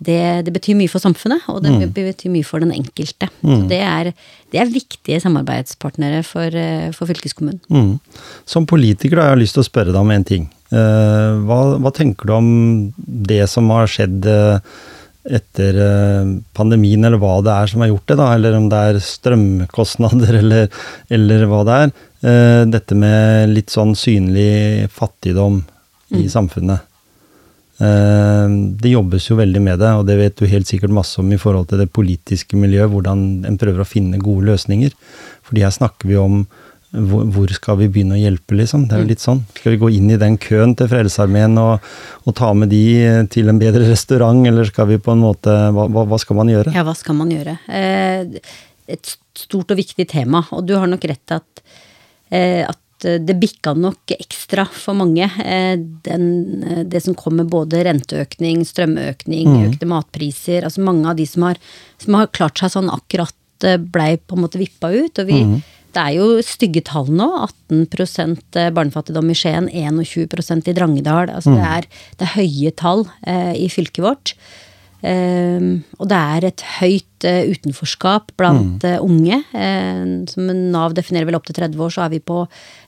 det, 0.00 0.46
det, 0.46 0.52
betyr 0.54 0.78
mye 0.78 0.88
for 0.88 1.02
samfunnet, 1.02 1.44
og 1.52 1.60
det 1.64 1.74
mm. 1.74 1.90
betyr 1.92 2.32
mye 2.32 2.46
for 2.46 2.64
den 2.64 2.72
enkelte. 2.72 3.28
Mm. 3.42 3.50
Så 3.50 3.58
det 3.68 3.80
er, 3.84 4.12
det 4.52 4.62
er, 4.62 4.72
viktige 4.72 5.20
samarbeidspartnere 5.20 6.22
for, 6.24 6.56
eh, 6.56 6.88
for 6.96 7.10
fylkeskommunen. 7.10 7.60
Mm. 7.68 7.98
Som 8.48 8.68
politiker 8.70 9.20
har 9.20 9.34
jeg 9.34 9.42
lyst 9.42 9.58
til 9.58 9.64
å 9.64 9.68
spørre 9.68 9.92
deg 9.92 10.00
om 10.00 10.14
en 10.14 10.24
ting. 10.24 10.48
Eh, 10.72 11.28
hva, 11.44 11.60
hva, 11.76 11.92
tenker 11.92 12.30
du 12.30 12.34
om 12.38 12.50
det 12.96 13.42
som 13.52 13.68
har 13.74 13.92
skjedd 13.92 14.24
eh, 14.30 14.80
etter 15.36 15.76
pandemien, 16.56 17.04
eller 17.04 17.20
hva 17.20 17.36
det 17.44 17.52
er 17.52 17.68
som 17.68 17.84
har 17.84 17.90
gjort 17.90 18.08
det, 18.08 18.20
da? 18.22 18.32
Eller 18.38 18.56
om 18.56 18.70
det 18.72 18.84
er 18.88 19.02
strømkostnader, 19.04 20.38
eller, 20.40 20.84
eller 21.12 21.50
hva 21.50 21.64
det 21.68 21.80
er. 21.84 21.98
Dette 22.68 22.96
med 22.96 23.52
litt 23.52 23.72
sånn 23.72 23.92
synlig 23.96 24.88
fattigdom 24.92 25.60
i 26.16 26.24
mm. 26.24 26.30
samfunnet. 26.32 26.88
Eh, 27.80 28.48
det 28.80 28.92
jobbes 28.92 29.30
jo 29.30 29.38
veldig 29.38 29.62
med 29.64 29.80
det, 29.80 29.92
og 29.96 30.06
det 30.08 30.18
vet 30.20 30.40
du 30.40 30.48
helt 30.50 30.68
sikkert 30.68 30.92
masse 30.92 31.20
om 31.20 31.30
i 31.32 31.40
forhold 31.40 31.70
til 31.70 31.80
det 31.80 31.90
politiske 31.94 32.58
miljøet, 32.60 32.92
hvordan 32.92 33.46
en 33.48 33.60
prøver 33.60 33.84
å 33.84 33.88
finne 33.88 34.20
gode 34.20 34.50
løsninger. 34.50 34.92
Fordi 35.46 35.64
her 35.64 35.72
snakker 35.74 36.10
vi 36.10 36.20
om 36.20 36.42
hvor 36.90 37.52
skal 37.54 37.76
vi 37.78 37.86
begynne 37.86 38.16
å 38.16 38.18
hjelpe, 38.18 38.56
liksom? 38.58 38.88
Det 38.88 38.96
er 38.96 39.02
jo 39.04 39.06
mm. 39.06 39.10
litt 39.12 39.22
sånn. 39.22 39.44
Skal 39.54 39.76
vi 39.76 39.78
gå 39.78 39.92
inn 39.94 40.10
i 40.10 40.18
den 40.18 40.34
køen 40.42 40.72
til 40.74 40.88
Frelsesarmeen 40.90 41.54
og, 41.62 41.86
og, 42.24 42.32
ta 42.34 42.50
med 42.50 42.72
de 42.72 42.82
til 43.30 43.50
en 43.52 43.60
bedre 43.62 43.84
restaurant, 43.86 44.42
eller 44.50 44.66
skal 44.66 44.88
vi 44.90 44.98
på 44.98 45.14
en 45.14 45.22
måte 45.22 45.54
hva, 45.76 45.86
hva 45.86 46.18
skal 46.18 46.40
man 46.40 46.50
gjøre? 46.50 46.74
Ja, 46.74 46.82
hva 46.86 46.96
skal 46.98 47.14
man 47.20 47.30
gjøre? 47.30 47.54
Eh, 47.70 48.40
et 48.90 49.14
stort 49.38 49.70
og 49.70 49.78
viktig 49.78 50.08
tema, 50.10 50.42
og 50.50 50.66
du 50.66 50.74
har 50.80 50.90
nok 50.90 51.06
rett 51.06 51.36
at, 51.38 51.62
eh, 52.34 52.66
at 53.00 53.08
Eh, 53.08 53.20
det 53.20 53.38
bikka 53.40 53.74
nok 53.74 54.12
ekstra 54.18 54.66
for 54.66 54.94
mange. 54.94 55.24
Eh, 55.24 55.76
den, 56.04 56.64
eh, 56.64 56.84
det 56.84 57.02
som 57.02 57.14
kom 57.14 57.36
med 57.36 57.48
både 57.48 57.84
renteøkning, 57.84 58.64
strømøkning, 58.64 59.46
mm. 59.48 59.72
økte 59.72 59.86
matpriser. 59.86 60.64
Altså 60.64 60.82
mange 60.82 61.08
av 61.08 61.16
de 61.16 61.26
som 61.26 61.42
har, 61.42 61.56
som 61.98 62.14
har 62.14 62.28
klart 62.28 62.58
seg 62.58 62.70
sånn 62.70 62.90
akkurat, 62.90 63.34
blei 63.60 64.16
på 64.16 64.36
en 64.36 64.42
måte 64.46 64.58
vippa 64.58 64.88
ut. 64.88 65.18
Og 65.18 65.26
vi, 65.26 65.42
mm. 65.44 65.62
det 65.92 66.00
er 66.00 66.14
jo 66.16 66.40
stygge 66.40 66.82
tall 66.82 67.10
nå. 67.12 67.46
18% 67.68 68.56
barnefattigdom 68.72 69.30
i 69.30 69.36
Skien, 69.36 69.68
21% 69.68 70.68
i 70.68 70.72
Drangedal. 70.72 71.28
Altså 71.28 71.52
mm. 71.52 71.56
det, 71.58 71.68
er, 71.68 71.88
det, 72.16 72.26
er, 72.26 72.36
høye 72.38 72.72
tall 72.72 73.06
eh, 73.26 73.54
i 73.60 73.68
fylket 73.68 74.04
vårt. 74.04 74.34
Uh, 75.00 75.80
og 75.96 76.10
det 76.10 76.16
er 76.18 76.46
et 76.50 76.64
høyt 76.76 77.24
uh, 77.24 77.48
utenforskap 77.48 78.34
blant 78.40 78.84
uh, 78.84 78.98
unge. 79.00 79.40
som 80.30 80.50
Nav 80.72 80.94
definerer 80.96 81.28
vel 81.28 81.38
opp 81.38 81.46
til 81.48 81.56
30 81.56 81.84
år, 81.84 81.94
så 81.94 82.04
er 82.04 82.12
vi 82.14 82.20
på 82.20 82.42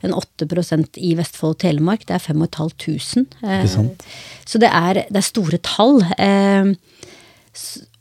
en 0.05 0.17
8% 0.17 1.01
i 1.01 1.15
Vestfold 1.19 1.57
og 1.57 1.63
Telemark. 1.65 2.07
Det 2.09 2.17
er 2.17 2.25
5500. 2.25 3.25
så 4.45 4.61
det 4.61 4.69
er, 4.69 5.05
det 5.09 5.21
er, 5.21 5.27
store 5.27 5.59
tall. 5.65 6.03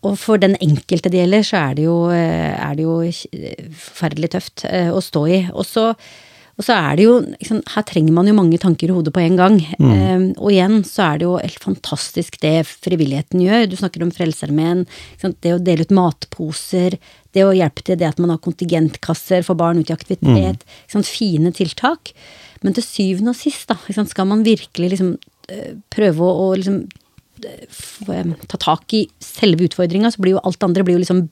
og 0.02 0.18
for 0.18 0.42
den 0.42 0.58
enkelte 0.62 1.12
det 1.12 1.22
gjelder, 1.22 1.46
så 1.48 1.62
er 1.62 1.78
det 1.78 1.86
jo, 1.86 1.98
er 2.12 2.76
det 2.76 2.84
jo 2.84 2.98
forferdelig 3.86 4.34
tøft 4.36 4.66
å 4.66 5.02
stå 5.04 5.26
i. 5.28 5.42
Og 5.54 5.66
så 5.68 5.92
og 6.62 6.68
så 6.68 6.76
er 6.78 7.00
det 7.00 7.08
jo 7.08 7.16
liksom, 7.26 7.62
Her 7.74 7.86
trenger 7.90 8.14
man 8.14 8.28
jo 8.30 8.36
mange 8.38 8.60
tanker 8.62 8.92
i 8.92 8.94
hodet 8.94 9.14
på 9.16 9.24
en 9.24 9.40
gang. 9.40 9.56
Mm. 9.82 9.90
Um, 9.90 10.26
og 10.38 10.52
igjen 10.54 10.84
så 10.86 11.08
er 11.08 11.18
det 11.18 11.26
jo 11.26 11.40
helt 11.40 11.64
fantastisk 11.64 12.38
det 12.44 12.54
frivilligheten 12.70 13.42
gjør. 13.42 13.66
Du 13.72 13.74
snakker 13.80 14.06
om 14.06 14.12
Frelsesarmeen. 14.14 14.86
Det 15.42 15.56
å 15.56 15.64
dele 15.64 15.88
ut 15.88 15.96
matposer. 15.98 17.00
Det 17.34 17.48
å 17.48 17.56
hjelpe 17.58 17.86
til 17.88 17.98
det 17.98 18.12
at 18.12 18.22
man 18.22 18.36
har 18.36 18.44
kontingentkasser 18.46 19.42
for 19.48 19.58
barn 19.58 19.82
ut 19.82 19.90
i 19.90 19.98
aktivitet. 19.98 20.62
Mm. 20.94 21.06
Fine 21.10 21.56
tiltak. 21.58 22.14
Men 22.62 22.78
til 22.78 22.86
syvende 22.86 23.34
og 23.34 23.42
sist, 23.42 23.66
da, 23.72 24.06
skal 24.06 24.30
man 24.30 24.46
virkelig 24.46 24.94
liksom 24.94 25.16
eh, 25.50 25.76
prøve 25.90 26.28
å, 26.28 26.46
å 26.46 26.58
liksom 26.62 26.84
eh, 27.42 28.34
ta 28.54 28.62
tak 28.62 29.00
i 29.00 29.08
selve 29.18 29.66
utfordringa, 29.66 30.14
så 30.14 30.22
blir 30.22 30.38
jo 30.38 30.46
alt 30.46 30.70
andre 30.70 30.86
blir 30.86 31.00
jo 31.00 31.06
liksom 31.08 31.26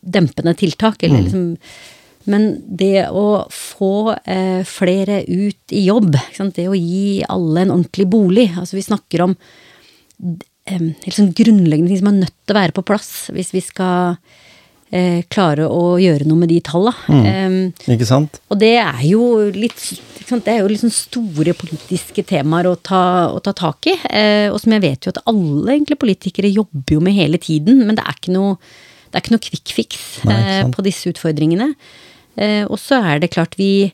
dempende 0.00 0.56
tiltak. 0.56 1.04
Eller 1.04 1.20
mm. 1.20 1.26
liksom 1.28 1.50
men 2.30 2.46
det 2.66 3.08
å 3.10 3.44
få 3.52 4.14
eh, 4.24 4.62
flere 4.68 5.22
ut 5.26 5.74
i 5.74 5.84
jobb, 5.88 6.14
det 6.54 6.68
å 6.68 6.78
gi 6.78 7.22
alle 7.26 7.64
en 7.64 7.74
ordentlig 7.74 8.06
bolig 8.10 8.48
Altså 8.58 8.76
vi 8.76 8.84
snakker 8.86 9.24
om 9.24 9.34
eh, 9.34 10.86
helt 11.04 11.16
sånn 11.16 11.34
grunnleggende 11.36 11.92
ting 11.92 12.02
som 12.02 12.12
er 12.12 12.20
nødt 12.20 12.36
til 12.44 12.54
å 12.54 12.60
være 12.60 12.76
på 12.76 12.86
plass 12.86 13.12
hvis 13.34 13.52
vi 13.54 13.62
skal 13.64 14.16
eh, 14.92 15.24
klare 15.32 15.66
å 15.66 15.96
gjøre 16.02 16.28
noe 16.28 16.44
med 16.44 16.52
de 16.52 16.60
tallene. 16.64 16.94
Mm. 17.10 17.92
Ikke 17.96 18.08
sant? 18.08 18.40
Og 18.52 18.60
det 18.62 18.76
er 18.82 19.04
jo 19.08 19.26
litt 19.56 19.82
det 20.32 20.48
er 20.48 20.62
jo 20.62 20.70
liksom 20.70 20.88
store 20.94 21.52
politiske 21.58 22.22
temaer 22.24 22.70
å 22.70 22.76
ta, 22.80 23.28
å 23.28 23.40
ta 23.44 23.52
tak 23.52 23.90
i. 23.90 23.96
Eh, 24.08 24.46
og 24.48 24.56
som 24.62 24.72
jeg 24.72 24.84
vet 24.84 25.04
jo 25.04 25.12
at 25.12 25.20
alle 25.28 25.74
egentlig 25.74 25.98
politikere 26.00 26.48
jobber 26.48 26.96
jo 26.96 27.02
med 27.04 27.16
hele 27.18 27.40
tiden, 27.42 27.82
men 27.84 27.98
det 27.98 28.06
er 28.06 28.16
ikke 28.16 28.32
noe 28.32 28.56
det 29.12 29.18
er 29.18 29.24
ikke 29.26 29.34
noe 29.34 29.44
quick 29.44 29.72
fix 29.76 29.96
eh, 30.24 30.62
på 30.72 30.84
disse 30.86 31.10
utfordringene. 31.12 31.66
Eh, 32.36 32.64
og 32.64 32.78
så 32.80 33.00
er 33.02 33.20
det 33.20 33.32
klart 33.34 33.58
vi 33.60 33.92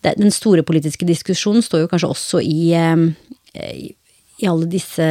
Den 0.00 0.30
store 0.32 0.62
politiske 0.64 1.04
diskusjonen 1.04 1.60
står 1.60 1.82
jo 1.82 1.88
kanskje 1.90 2.08
også 2.08 2.38
i, 2.40 2.72
eh, 2.72 3.90
i 4.40 4.46
alle 4.48 4.64
disse 4.70 5.04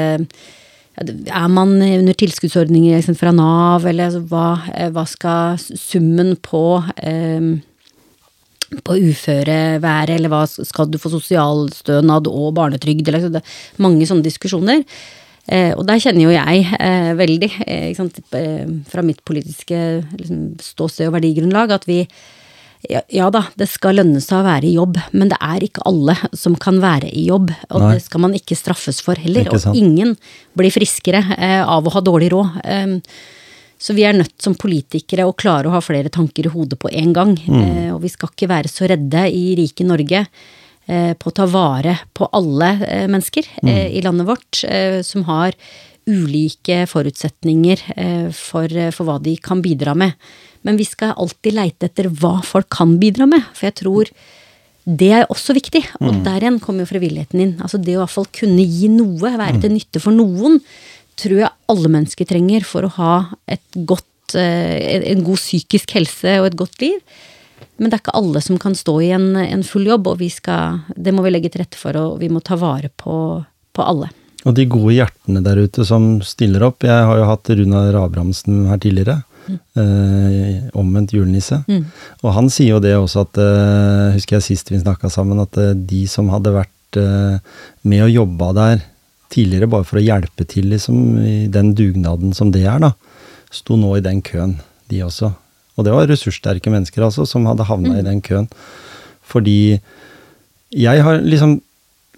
er 0.99 1.47
man 1.47 1.77
under 1.77 2.13
tilskuddsordninger 2.17 3.05
fra 3.15 3.31
Nav, 3.31 3.85
eller 3.85 4.09
altså, 4.09 4.23
hva, 4.27 4.47
eh, 4.73 4.89
hva, 4.89 5.05
skal 5.07 5.57
summen 5.59 6.35
på 6.41 6.81
på 8.85 8.97
uføre 8.97 9.79
være, 9.81 10.15
eller 10.15 10.29
hva 10.29 10.41
skal 10.45 10.89
du 10.89 10.97
få 10.97 11.09
sosialstønad 11.09 12.27
og 12.27 12.53
barnetrygd, 12.57 13.07
eller 13.07 13.19
altså, 13.19 13.31
det 13.37 13.41
er 13.41 13.81
mange 13.81 14.05
sånne 14.05 14.25
diskusjoner. 14.25 14.83
og 15.77 15.85
der 15.87 16.01
kjenner 16.01 16.21
jo 16.21 16.29
jeg 16.29 17.15
veldig, 17.17 17.49
fra 18.89 19.01
mitt 19.01 19.23
politiske 19.25 20.03
liksom, 20.17 20.59
ståsted 20.61 21.07
og 21.07 21.15
verdigrunnlag, 21.17 21.71
at 21.71 21.87
vi 21.87 22.03
ja, 22.87 23.01
ja, 23.11 23.27
da, 23.33 23.41
det 23.59 23.67
skal 23.67 23.97
lønne 23.99 24.21
seg 24.23 24.39
å 24.39 24.45
være 24.45 24.69
i 24.69 24.75
jobb, 24.77 24.95
men 25.11 25.31
det 25.31 25.39
er 25.43 25.65
ikke 25.65 25.83
alle 25.89 26.15
som 26.37 26.55
kan 26.59 26.79
være 26.79 27.09
i 27.11 27.25
jobb. 27.27 27.51
Og 27.75 27.83
Nei. 27.83 27.91
det 27.97 28.05
skal 28.05 28.23
man 28.23 28.37
ikke 28.37 28.55
straffes 28.55 29.01
for 29.03 29.19
heller. 29.19 29.49
Og 29.51 29.75
ingen 29.75 30.15
blir 30.57 30.71
friskere 30.71 31.19
eh, 31.35 31.59
av 31.59 31.83
å 31.83 31.93
ha 31.97 32.03
dårlig 32.05 32.31
råd. 32.31 32.61
Eh, 32.63 32.95
så 33.79 33.95
vi 33.95 34.03
er 34.07 34.15
nødt 34.15 34.35
som 34.43 34.57
politikere 34.59 35.27
å 35.27 35.35
klare 35.35 35.69
å 35.69 35.75
ha 35.75 35.83
flere 35.83 36.11
tanker 36.11 36.47
i 36.47 36.53
hodet 36.53 36.79
på 36.79 36.91
en 36.91 37.13
gang. 37.15 37.35
Mm. 37.35 37.59
Eh, 37.59 37.91
og 37.93 38.01
vi 38.03 38.13
skal 38.15 38.31
ikke 38.31 38.49
være 38.51 38.71
så 38.71 38.87
redde 38.91 39.27
i 39.27 39.43
rike 39.59 39.87
Norge 39.87 40.23
eh, 40.23 41.13
på 41.19 41.31
å 41.31 41.35
ta 41.35 41.47
vare 41.51 41.97
på 42.15 42.27
alle 42.35 42.73
eh, 42.87 43.05
mennesker 43.11 43.47
mm. 43.59 43.71
Eh, 43.75 43.85
i 43.99 44.03
landet 44.07 44.27
vårt 44.27 44.63
som 45.07 45.27
har 45.27 45.55
ulike 46.09 46.81
forutsetninger 46.89 47.83
for, 48.35 48.73
for 48.95 49.07
hva 49.07 49.19
de 49.23 49.35
kan 49.43 49.61
bidra 49.63 49.93
med. 49.97 50.17
Men 50.67 50.79
vi 50.79 50.87
skal 50.87 51.15
alltid 51.15 51.55
leite 51.55 51.87
etter 51.87 52.09
hva 52.11 52.39
folk 52.45 52.69
kan 52.73 52.97
bidra 53.01 53.29
med. 53.29 53.45
For 53.55 53.69
jeg 53.69 53.77
tror 53.79 54.11
det 54.89 55.09
er 55.13 55.27
også 55.29 55.53
viktig. 55.57 55.81
Og 56.01 56.21
der 56.25 56.43
igjen 56.43 56.59
kommer 56.63 56.83
jo 56.83 56.91
frivilligheten 56.91 57.43
inn. 57.43 57.55
Altså 57.61 57.79
det 57.81 57.95
å 57.95 57.99
i 57.99 58.03
hvert 58.03 58.15
fall 58.15 58.29
kunne 58.35 58.65
gi 58.65 58.89
noe, 58.91 59.35
være 59.37 59.61
til 59.61 59.75
nytte 59.75 60.01
for 60.03 60.15
noen, 60.15 60.59
tror 61.19 61.41
jeg 61.43 61.55
alle 61.71 61.91
mennesker 61.91 62.27
trenger 62.27 62.65
for 62.67 62.87
å 62.87 62.93
ha 62.95 63.15
et 63.51 63.81
godt, 63.89 64.35
eh, 64.39 65.03
en 65.11 65.25
god 65.27 65.41
psykisk 65.41 65.93
helse 65.97 66.39
og 66.39 66.49
et 66.49 66.59
godt 66.59 66.79
liv. 66.81 66.97
Men 67.77 67.89
det 67.89 67.97
er 67.99 68.03
ikke 68.03 68.19
alle 68.19 68.41
som 68.43 68.59
kan 68.59 68.75
stå 68.75 68.95
i 69.03 69.11
en, 69.15 69.33
en 69.39 69.65
full 69.67 69.87
jobb, 69.87 70.07
og 70.07 70.19
vi 70.21 70.29
skal, 70.31 70.81
det 70.95 71.13
må 71.15 71.23
vi 71.25 71.33
legge 71.33 71.51
til 71.51 71.63
rette 71.63 71.79
for, 71.79 71.95
og 71.95 72.19
vi 72.23 72.31
må 72.31 72.41
ta 72.43 72.55
vare 72.59 72.91
på, 72.91 73.15
på 73.75 73.83
alle. 73.83 74.09
Og 74.47 74.55
de 74.55 74.67
gode 74.71 74.95
hjertene 74.95 75.41
der 75.43 75.59
ute 75.65 75.83
som 75.87 76.19
stiller 76.23 76.63
opp. 76.69 76.85
Jeg 76.87 77.07
har 77.09 77.17
jo 77.19 77.27
hatt 77.27 77.49
Runar 77.59 77.97
Abrahamsen 78.05 78.69
her 78.69 78.79
tidligere. 78.79 79.17
Eh, 79.49 80.69
omvendt 80.77 81.15
julenisse. 81.15 81.57
Og 82.21 82.29
han 82.35 82.49
sier 82.53 82.75
jo 82.75 82.83
det 82.83 82.93
også 82.97 83.23
at 83.25 83.39
eh, 83.41 84.13
Husker 84.13 84.37
jeg 84.37 84.45
sist 84.45 84.69
vi 84.69 84.81
snakka 84.81 85.09
sammen, 85.09 85.41
at 85.41 85.57
eh, 85.57 85.73
de 85.73 86.03
som 86.11 86.29
hadde 86.29 86.53
vært 86.53 86.99
eh, 87.01 87.41
med 87.81 88.05
og 88.05 88.13
jobba 88.13 88.51
der 88.57 88.83
tidligere 89.33 89.69
bare 89.69 89.85
for 89.85 89.99
å 89.99 90.03
hjelpe 90.03 90.45
til 90.49 90.69
liksom, 90.73 91.19
i 91.21 91.37
den 91.51 91.73
dugnaden 91.77 92.33
som 92.37 92.53
det 92.53 92.63
er, 92.65 92.79
da, 92.81 92.93
sto 93.53 93.77
nå 93.77 93.95
i 93.97 94.05
den 94.05 94.23
køen, 94.25 94.57
de 94.89 95.03
også. 95.05 95.31
Og 95.77 95.85
det 95.85 95.93
var 95.93 96.09
ressurssterke 96.09 96.71
mennesker 96.73 97.05
altså, 97.05 97.27
som 97.29 97.45
hadde 97.49 97.67
havna 97.69 97.99
i 97.99 98.05
den 98.05 98.23
køen. 98.25 98.49
Fordi 99.29 99.79
jeg 100.73 101.05
har 101.05 101.21
liksom 101.21 101.59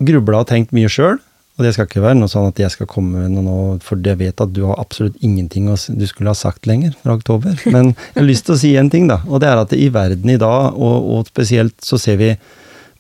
grubla 0.02 0.42
og 0.42 0.50
tenkt 0.50 0.72
mye 0.76 0.90
sjøl, 0.92 1.20
og 1.62 1.68
det 1.68 1.76
skal 1.76 1.86
ikke 1.86 2.02
være 2.02 2.18
noe 2.18 2.32
sånn 2.32 2.48
at 2.50 2.58
jeg 2.58 2.74
skal 2.74 2.88
komme 2.90 3.22
med 3.22 3.36
noe 3.36 3.46
nå, 3.46 3.58
for 3.86 4.02
jeg 4.02 4.18
vet 4.18 4.42
at 4.42 4.54
du 4.56 4.64
har 4.66 4.80
absolutt 4.82 5.20
ingenting 5.22 5.68
du 5.70 6.06
skulle 6.10 6.32
ha 6.32 6.38
sagt 6.38 6.66
lenger 6.66 6.96
fra 7.04 7.14
oktober. 7.20 7.54
Men 7.76 7.92
jeg 7.94 8.18
har 8.18 8.26
lyst 8.26 8.48
til 8.48 8.56
å 8.56 8.62
si 8.64 8.72
en 8.82 8.90
ting, 8.90 9.06
da. 9.12 9.20
Og 9.30 9.44
det 9.44 9.52
er 9.52 9.62
at 9.62 9.76
i 9.78 9.92
verden 9.94 10.34
i 10.34 10.40
dag, 10.42 10.74
og, 10.74 11.12
og 11.14 11.30
spesielt 11.30 11.78
så 11.86 12.00
ser 12.02 12.18
vi 12.18 12.32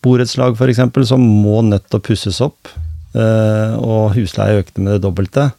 borettslag 0.05 0.53
f.eks., 0.53 0.83
som 1.09 1.23
må 1.25 1.63
nødt 1.65 1.87
til 1.89 1.97
å 1.97 2.05
pusses 2.05 2.37
opp. 2.45 2.69
eh, 3.17 3.73
og 3.81 4.13
husleie 4.13 4.61
økte 4.61 4.83
med 4.83 4.93
det 4.93 5.01
dobbelte. 5.07 5.49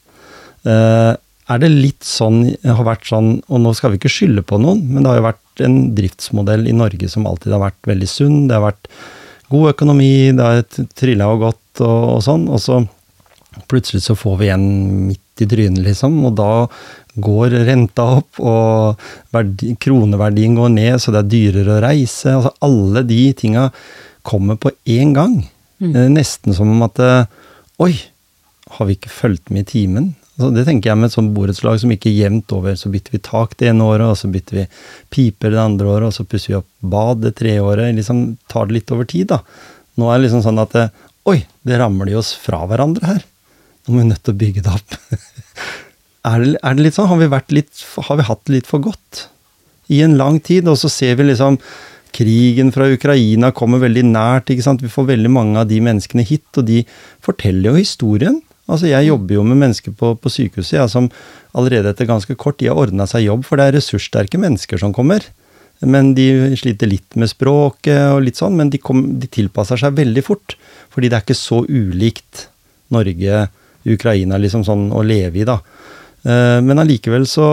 Eh, 0.63 1.11
er 1.51 1.59
det 1.59 1.73
litt 1.73 2.07
sånn, 2.07 2.45
har 2.63 2.87
vært 2.87 3.09
sånn, 3.11 3.33
og 3.51 3.65
nå 3.65 3.73
skal 3.75 3.93
vi 3.93 3.99
ikke 3.99 4.13
skylde 4.15 4.47
på 4.47 4.61
noen, 4.63 4.85
men 4.87 5.03
det 5.03 5.11
har 5.11 5.19
jo 5.19 5.27
vært 5.27 5.65
en 5.67 5.81
driftsmodell 5.99 6.71
i 6.71 6.77
Norge 6.77 7.11
som 7.11 7.27
alltid 7.27 7.57
har 7.57 7.65
vært 7.65 7.91
veldig 7.91 8.09
sunn. 8.09 8.39
Det 8.47 8.57
har 8.57 8.69
vært 8.69 8.87
god 9.51 9.73
økonomi, 9.75 10.15
det 10.39 10.47
har 10.47 10.87
trilla 10.95 11.29
og 11.35 11.43
gått 11.49 11.62
og, 11.81 12.19
og 12.19 12.21
sånn. 12.27 12.49
Og 12.53 12.61
så 12.61 12.83
plutselig 13.71 14.03
så 14.05 14.17
får 14.19 14.37
vi 14.41 14.51
en 14.53 14.67
midt 15.09 15.43
i 15.43 15.49
trynet, 15.49 15.81
liksom, 15.85 16.19
og 16.29 16.37
da 16.39 16.53
går 17.23 17.57
renta 17.67 18.05
opp, 18.21 18.41
og 18.41 19.03
verdi, 19.35 19.75
kroneverdien 19.81 20.57
går 20.57 20.73
ned, 20.73 21.01
så 21.01 21.13
det 21.13 21.23
er 21.23 21.33
dyrere 21.33 21.77
å 21.77 21.83
reise. 21.85 22.37
Altså 22.37 22.55
alle 22.65 23.05
de 23.09 23.21
tinga 23.37 23.67
kommer 24.29 24.61
på 24.61 24.73
én 24.89 25.13
gang. 25.17 25.43
Eh, 25.83 26.09
Nesten 26.13 26.55
som 26.55 26.71
om 26.71 26.85
at 26.87 27.01
eh, 27.03 27.25
Oi, 27.83 27.97
har 28.77 28.87
vi 28.87 28.95
ikke 28.95 29.11
fulgt 29.11 29.51
med 29.51 29.65
i 29.65 29.71
timen? 29.73 30.13
Altså, 30.37 30.53
det 30.55 30.65
tenker 30.69 30.93
jeg 30.93 31.01
med 31.01 31.11
et 31.11 31.15
sånt 31.17 31.33
borettslag 31.35 31.81
som 31.83 31.91
ikke 31.93 32.13
jevnt 32.13 32.53
over. 32.55 32.77
Så 32.79 32.93
bytter 32.93 33.17
vi 33.17 33.21
tak 33.27 33.57
det 33.59 33.73
ene 33.73 33.89
året, 33.89 34.13
og 34.13 34.19
så 34.21 34.31
bytter 34.33 34.61
vi 34.61 34.67
piper 35.13 35.53
det 35.53 35.61
andre 35.61 35.91
året, 35.91 36.09
og 36.09 36.17
så 36.17 36.27
pusser 36.29 36.53
vi 36.53 36.59
opp 36.61 36.69
bad 36.95 37.25
det 37.25 37.35
tredje 37.41 37.65
året. 37.65 37.93
Liksom 37.99 38.23
tar 38.53 38.69
det 38.69 38.79
litt 38.79 38.93
over 38.95 39.09
tid, 39.09 39.33
da. 39.35 39.41
Nå 39.99 40.09
er 40.09 40.21
det 40.21 40.29
liksom 40.29 40.45
sånn 40.47 40.63
at 40.63 40.79
eh, 40.79 40.93
Oi, 41.31 41.45
det 41.63 41.79
ramler 41.79 42.17
oss 42.19 42.33
fra 42.35 42.65
hverandre 42.67 43.07
her. 43.07 43.23
Nå 43.87 43.95
må 43.95 44.03
vi 44.03 44.09
nødt 44.09 44.25
til 44.27 44.35
å 44.35 44.41
bygge 44.41 44.65
det 44.67 44.73
opp. 44.75 44.97
er, 46.31 46.43
det, 46.43 46.57
er 46.59 46.77
det 46.79 46.87
litt 46.87 46.97
sånn? 46.97 47.11
Har 47.11 47.21
vi, 47.21 47.29
litt, 47.55 47.85
har 48.09 48.19
vi 48.19 48.27
hatt 48.27 48.43
det 48.49 48.57
litt 48.57 48.71
for 48.71 48.83
godt? 48.83 49.27
I 49.93 50.01
en 50.03 50.17
lang 50.19 50.41
tid, 50.43 50.67
og 50.71 50.79
så 50.81 50.91
ser 50.91 51.19
vi 51.21 51.31
liksom 51.31 51.61
Krigen 52.13 52.69
fra 52.75 52.91
Ukraina 52.93 53.49
kommer 53.57 53.81
veldig 53.81 54.03
nært. 54.05 54.51
ikke 54.53 54.65
sant? 54.67 54.83
Vi 54.85 54.91
får 54.93 55.07
veldig 55.15 55.31
mange 55.33 55.63
av 55.63 55.71
de 55.71 55.79
menneskene 55.81 56.27
hit, 56.29 56.45
og 56.61 56.67
de 56.69 56.83
forteller 57.25 57.71
jo 57.71 57.79
historien. 57.79 58.43
Altså, 58.67 58.91
Jeg 58.91 59.09
jobber 59.09 59.39
jo 59.39 59.45
med 59.47 59.63
mennesker 59.63 59.95
på, 59.97 60.13
på 60.21 60.33
sykehuset 60.33 60.77
ja, 60.77 60.89
som 60.91 61.09
allerede 61.57 61.95
etter 61.95 62.11
ganske 62.11 62.37
kort 62.37 62.59
tid 62.61 62.69
har 62.69 62.83
ordna 62.83 63.07
seg 63.09 63.25
jobb, 63.25 63.47
for 63.49 63.57
det 63.57 63.71
er 63.71 63.79
ressurssterke 63.79 64.41
mennesker 64.43 64.83
som 64.83 64.93
kommer. 64.93 65.25
Men 65.83 66.13
de 66.15 66.55
sliter 66.59 66.87
litt 66.91 67.17
med 67.19 67.31
språket 67.31 68.13
og 68.13 68.23
litt 68.27 68.39
sånn, 68.39 68.55
men 68.59 68.71
de, 68.71 68.79
kom, 68.83 69.03
de 69.19 69.31
tilpasser 69.31 69.81
seg 69.81 69.97
veldig 69.99 70.23
fort. 70.27 70.57
Fordi 70.95 71.11
det 71.11 71.19
er 71.19 71.25
ikke 71.27 71.39
så 71.39 71.63
ulikt 71.67 72.47
Norge, 72.95 73.47
Ukraina, 73.89 74.39
liksom 74.39 74.63
sånn 74.67 74.91
å 74.95 75.03
leve 75.07 75.43
i, 75.43 75.49
da. 75.49 75.59
Eh, 76.23 76.61
Men 76.63 76.83
allikevel 76.83 77.27
så, 77.27 77.49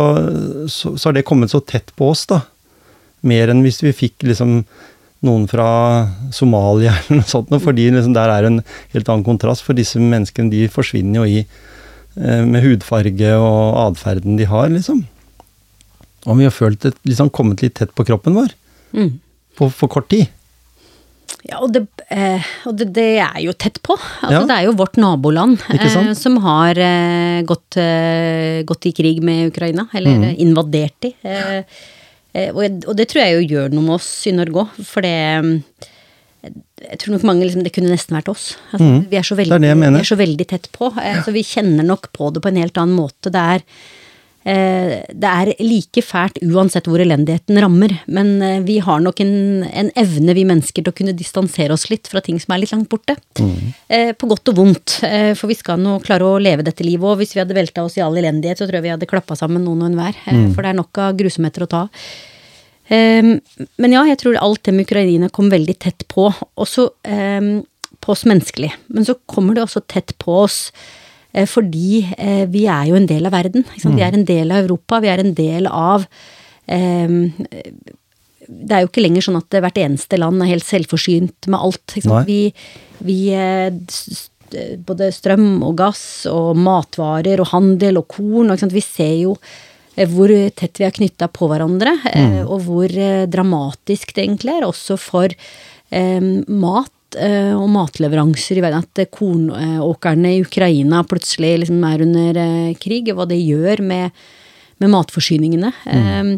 så, 0.69 0.93
så 0.95 1.09
har 1.09 1.17
det 1.17 1.25
kommet 1.27 1.53
så 1.53 1.61
tett 1.63 1.93
på 1.97 2.11
oss, 2.13 2.27
da. 2.29 2.43
Mer 3.25 3.51
enn 3.51 3.63
hvis 3.65 3.81
vi 3.83 3.95
fikk 3.95 4.27
liksom 4.29 4.61
noen 5.25 5.47
fra 5.51 5.69
Somalia 6.31 6.93
eller 7.01 7.21
noe 7.21 7.27
sånt, 7.27 7.51
fordi 7.63 7.89
liksom 7.91 8.13
der 8.15 8.31
er 8.31 8.47
en 8.47 8.61
helt 8.93 9.09
annen 9.09 9.25
kontrast. 9.27 9.65
For 9.65 9.77
disse 9.77 9.99
menneskene 10.01 10.53
de 10.53 10.67
forsvinner 10.71 11.23
jo 11.23 11.27
i 11.27 11.39
eh, 11.41 12.43
med 12.45 12.61
hudfarge 12.63 13.33
og 13.39 13.79
atferden 13.89 14.37
de 14.39 14.47
har, 14.49 14.69
liksom. 14.73 15.07
Og 16.27 16.37
vi 16.39 16.47
har 16.47 16.51
følt 16.55 16.81
det 16.83 16.93
liksom 17.07 17.29
kommet 17.31 17.61
litt 17.63 17.77
tett 17.79 17.93
på 17.95 18.05
kroppen 18.07 18.35
vår 18.35 18.55
Mm. 18.95 19.19
på 19.55 19.67
for 19.71 19.87
kort 19.87 20.07
tid. 20.09 20.27
Ja, 21.45 21.59
og 21.61 21.71
det, 21.71 21.83
eh, 22.11 22.41
og 22.65 22.75
det, 22.75 22.87
det 22.95 23.19
er 23.21 23.37
jo 23.45 23.53
tett 23.53 23.77
på. 23.85 23.93
Altså, 23.95 24.31
Ja. 24.33 24.45
Det 24.49 24.55
er 24.57 24.65
jo 24.65 24.73
vårt 24.79 24.97
naboland 24.97 25.61
eh, 25.69 26.13
som 26.17 26.37
har 26.43 26.75
eh, 26.77 27.41
gått, 27.47 27.77
eh, 27.77 28.63
gått 28.67 28.85
i 28.89 28.91
krig 28.91 29.21
med 29.23 29.51
Ukraina, 29.53 29.87
eller 29.93 30.11
Mm. 30.17 30.35
invadert 30.39 30.95
de. 30.99 31.13
Eh, 31.23 31.63
eh, 32.33 32.49
og, 32.51 32.83
og 32.87 32.95
det 32.97 33.07
tror 33.09 33.23
jeg 33.23 33.37
jo 33.37 33.55
gjør 33.55 33.71
noe 33.71 33.83
med 33.85 33.95
oss 33.95 34.09
i 34.27 34.31
Norge 34.35 34.65
òg, 34.65 34.83
for 34.85 35.01
det 35.01 35.15
jeg 36.41 36.99
tror 37.01 37.11
nok 37.13 37.23
mange 37.27 37.43
liksom, 37.43 37.63
Det 37.63 37.73
kunne 37.75 37.91
nesten 37.91 38.15
vært 38.15 38.29
oss. 38.31 38.55
Altså, 38.71 38.85
mm. 38.87 38.99
vi, 39.11 39.17
er 39.19 39.25
så 39.27 39.35
Det 39.35 39.45
veldig, 39.49 39.69
er 39.69 39.75
vi 39.75 39.99
er 39.99 40.07
så 40.07 40.15
veldig 40.19 40.47
tett 40.47 40.69
på. 40.71 40.91
Så 41.25 41.33
vi 41.35 41.43
kjenner 41.43 41.83
nok 41.83 42.11
på 42.15 42.31
det 42.33 42.41
på 42.41 42.47
en 42.51 42.55
helt 42.61 42.77
annen 42.79 42.95
måte. 42.95 43.31
Det 43.33 43.41
er, 43.55 43.65
det 45.11 45.29
er 45.29 45.51
like 45.59 46.01
fælt 46.05 46.39
uansett 46.45 46.87
hvor 46.87 47.01
elendigheten 47.03 47.59
rammer. 47.59 47.91
Men 48.07 48.41
eh, 48.45 48.61
vi 48.65 48.77
har 48.83 49.01
nok 49.03 49.19
en, 49.23 49.33
en 49.67 49.91
evne, 49.99 50.35
vi 50.37 50.45
mennesker, 50.47 50.85
til 50.85 50.93
å 50.93 50.95
kunne 50.95 51.15
distansere 51.17 51.75
oss 51.75 51.89
litt 51.91 52.07
fra 52.09 52.23
ting 52.23 52.39
som 52.41 52.55
er 52.55 52.63
litt 52.63 52.73
langt 52.73 52.89
borte. 52.91 53.17
Mm. 53.39 53.73
på 54.19 54.29
godt 54.31 54.51
og 54.51 54.59
vondt. 54.61 54.99
Eh, 55.05 55.31
for 55.37 55.51
vi 55.51 55.57
skal 55.59 55.81
nå 55.83 55.97
klare 56.05 56.27
å 56.27 56.39
leve 56.41 56.65
dette 56.65 56.87
livet. 56.87 57.05
Og 57.05 57.19
hvis 57.21 57.35
vi 57.35 57.43
hadde 57.43 57.57
velta 57.57 57.83
oss 57.85 57.97
i 57.99 58.03
all 58.05 58.17
elendighet, 58.19 58.61
så 58.61 58.67
tror 58.67 58.79
jeg 58.79 58.87
vi 58.87 58.93
hadde 58.95 59.09
klappa 59.09 59.37
sammen 59.39 59.65
noen 59.67 59.83
og 59.83 59.91
enhver. 59.91 60.17
mm. 60.25 60.53
For 60.55 60.63
det 60.63 60.73
er 60.73 60.79
nok 60.79 61.03
av 61.03 61.17
grusomheter 61.19 61.65
å 61.65 61.71
ta. 61.71 61.87
Men 62.89 63.93
ja, 63.93 64.01
jeg 64.07 64.17
tror 64.17 64.39
alt 64.41 64.63
det 64.65 64.71
med 64.73 64.87
Ukraina 64.87 65.27
kom 65.29 65.51
veldig 65.51 65.75
tett 65.77 66.07
på. 66.09 66.23
Også 66.57 66.87
på 67.99 68.15
oss 68.15 68.25
menneskelig. 68.25 68.71
Men 68.87 69.05
så 69.05 69.17
kommer 69.29 69.55
det 69.55 69.65
også 69.65 69.83
tett 69.89 70.15
på 70.21 70.39
oss 70.43 70.59
eh, 70.71 70.79
fordi 71.45 72.01
eh, 72.17 72.45
vi 72.49 72.65
er 72.65 72.89
jo 72.89 72.97
en 72.97 73.07
del 73.09 73.29
av 73.29 73.35
verden. 73.37 73.65
Vi 73.77 74.01
er 74.01 74.17
en 74.17 74.25
del 74.25 74.51
av 74.51 74.63
Europa. 74.63 75.01
Vi 75.03 75.11
er 75.11 75.21
en 75.21 75.33
del 75.37 75.69
av 75.69 76.07
ehm, 76.65 77.29
det 78.49 78.73
er 78.73 78.83
jo 78.83 78.89
ikke 78.89 79.03
lenger 79.03 79.25
sånn 79.27 79.37
at 79.37 79.59
hvert 79.61 79.77
eneste 79.77 80.17
land 80.17 80.41
er 80.41 80.55
helt 80.55 80.65
selvforsynt 80.65 81.49
med 81.51 81.59
alt. 81.59 81.95
Vi, 82.25 82.41
vi 83.05 83.19
eh, 83.37 83.69
både 84.85 85.11
strøm 85.13 85.61
og 85.65 85.75
gass 85.79 86.03
og 86.29 86.57
matvarer 86.57 87.41
og 87.43 87.51
handel 87.53 88.01
og 88.01 88.09
korn. 88.15 88.53
Vi 88.73 88.83
ser 88.83 89.15
jo 89.21 89.35
eh, 89.95 90.09
hvor 90.09 90.33
tett 90.57 90.81
vi 90.81 90.87
er 90.87 90.95
knytta 90.95 91.29
på 91.33 91.49
hverandre, 91.51 91.95
mm. 92.09 92.39
og 92.47 92.63
hvor 92.65 92.89
eh, 92.89 93.27
dramatisk 93.29 94.15
det 94.15 94.25
egentlig 94.25 94.57
er, 94.57 94.67
også 94.67 94.97
for 94.99 95.29
eh, 95.29 96.21
mat 96.49 96.89
eh, 96.89 96.98
og 97.17 97.67
matleveranser 97.73 98.59
i 98.59 98.63
verden. 98.65 98.85
At 98.85 99.01
eh, 99.01 99.09
kornåkrene 99.13 100.35
i 100.35 100.41
Ukraina 100.43 101.03
plutselig 101.07 101.55
liksom 101.63 101.85
er 101.89 102.05
under 102.05 102.41
eh, 102.43 102.73
krig, 102.81 103.09
og 103.11 103.21
hva 103.21 103.29
det 103.29 103.39
gjør 103.41 103.85
med, 103.85 104.25
med 104.83 104.93
matforsyningene. 104.93 105.73
Eh, 105.89 106.35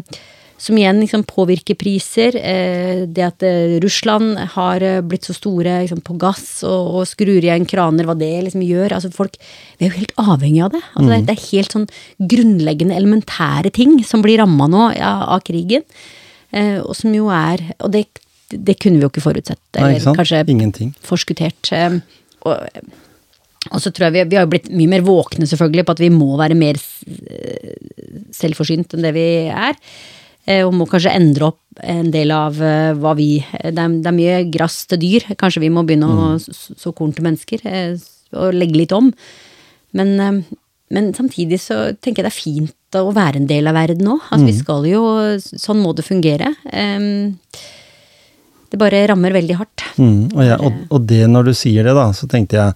som 0.62 0.78
igjen 0.78 1.00
liksom 1.02 1.24
påvirker 1.26 1.74
priser. 1.78 2.36
Eh, 2.38 3.02
det 3.10 3.24
at 3.26 3.42
eh, 3.46 3.78
Russland 3.82 4.38
har 4.54 4.84
eh, 4.86 5.00
blitt 5.02 5.26
så 5.26 5.34
store 5.34 5.80
liksom, 5.82 6.02
på 6.06 6.14
gass 6.22 6.62
og, 6.62 7.00
og 7.00 7.08
skrur 7.10 7.40
igjen 7.40 7.66
kraner, 7.68 8.06
hva 8.06 8.14
det 8.18 8.30
liksom 8.46 8.62
gjør. 8.62 8.94
Altså 8.98 9.10
folk, 9.14 9.38
Vi 9.78 9.86
er 9.86 9.90
jo 9.90 9.98
helt 9.98 10.14
avhengig 10.22 10.62
av 10.62 10.74
det. 10.76 10.82
Altså, 10.92 11.08
det, 11.10 11.20
det 11.26 11.34
er 11.34 11.48
helt 11.48 11.76
sånn 11.76 11.88
grunnleggende, 12.34 12.98
elementære 12.98 13.74
ting 13.74 13.98
som 14.06 14.22
blir 14.22 14.38
ramma 14.42 14.70
nå 14.70 14.90
ja, 14.94 15.16
av 15.34 15.42
krigen. 15.48 15.82
Eh, 16.54 16.78
og 16.78 16.94
som 16.94 17.14
jo 17.16 17.30
er 17.32 17.64
Og 17.80 17.94
det, 17.94 18.04
det 18.58 18.78
kunne 18.82 18.98
vi 19.00 19.06
jo 19.06 19.10
ikke 19.12 19.24
forutsett. 19.24 19.60
Nei, 19.78 19.94
Eller 19.94 20.00
sant? 20.04 20.18
kanskje 20.20 20.44
Ingenting. 20.48 20.94
forskuttert. 21.02 21.72
eh, 21.72 21.98
Og, 22.44 22.58
og 23.70 23.78
så 23.80 23.92
tror 23.94 24.08
jeg 24.08 24.12
vi, 24.16 24.24
vi 24.32 24.36
har 24.40 24.48
blitt 24.50 24.66
mye 24.74 24.90
mer 24.90 25.04
våkne 25.06 25.46
selvfølgelig 25.46 25.84
på 25.86 25.94
at 25.94 26.00
vi 26.02 26.08
må 26.10 26.32
være 26.40 26.56
mer 26.58 26.76
eh, 26.76 27.76
selvforsynt 28.34 28.96
enn 28.96 29.04
det 29.06 29.12
vi 29.14 29.26
er. 29.52 29.76
eh, 30.46 30.62
Og 30.66 30.72
må 30.74 30.86
kanskje 30.90 31.12
endre 31.14 31.52
opp 31.52 31.60
en 31.82 32.10
del 32.12 32.30
av 32.34 32.58
hva 32.98 33.12
vi 33.16 33.38
Det 33.40 33.72
er, 33.78 33.94
det 34.02 34.10
er 34.10 34.16
mye 34.18 34.40
grass 34.52 34.82
til 34.90 34.98
dyr. 35.00 35.28
Kanskje 35.40 35.62
vi 35.64 35.70
må 35.72 35.84
begynne 35.88 36.10
å 36.10 36.32
så, 36.42 36.92
korn 36.92 37.14
til 37.16 37.24
mennesker. 37.24 37.62
Og 38.36 38.52
legge 38.56 38.76
litt 38.82 38.92
om. 38.92 39.12
Men, 39.96 40.42
men 40.92 41.12
samtidig 41.16 41.58
så 41.60 41.94
tenker 42.00 42.22
jeg 42.22 42.28
det 42.28 42.32
er 42.32 42.42
fint 42.42 42.98
å 43.00 43.12
være 43.16 43.40
en 43.40 43.46
del 43.48 43.68
av 43.70 43.76
verden 43.78 44.10
òg. 44.12 44.20
Altså, 44.32 44.46
Vi 44.50 44.54
skal 44.58 44.84
jo 44.90 45.02
Sånn 45.40 45.80
må 45.80 45.94
det 45.96 46.04
fungere. 46.04 46.50
Eh, 46.68 47.32
det 48.72 48.80
bare 48.80 49.04
rammer 49.10 49.34
veldig 49.36 49.60
hardt. 49.60 49.86
Mm, 49.96 50.32
og, 50.32 50.42
jeg, 50.46 50.58
og, 50.58 50.82
og, 50.88 51.06
det 51.10 51.22
når 51.30 51.50
du 51.50 51.54
sier 51.56 51.88
det, 51.88 51.94
da, 51.98 52.08
så 52.16 52.28
tenkte 52.30 52.58
jeg 52.58 52.74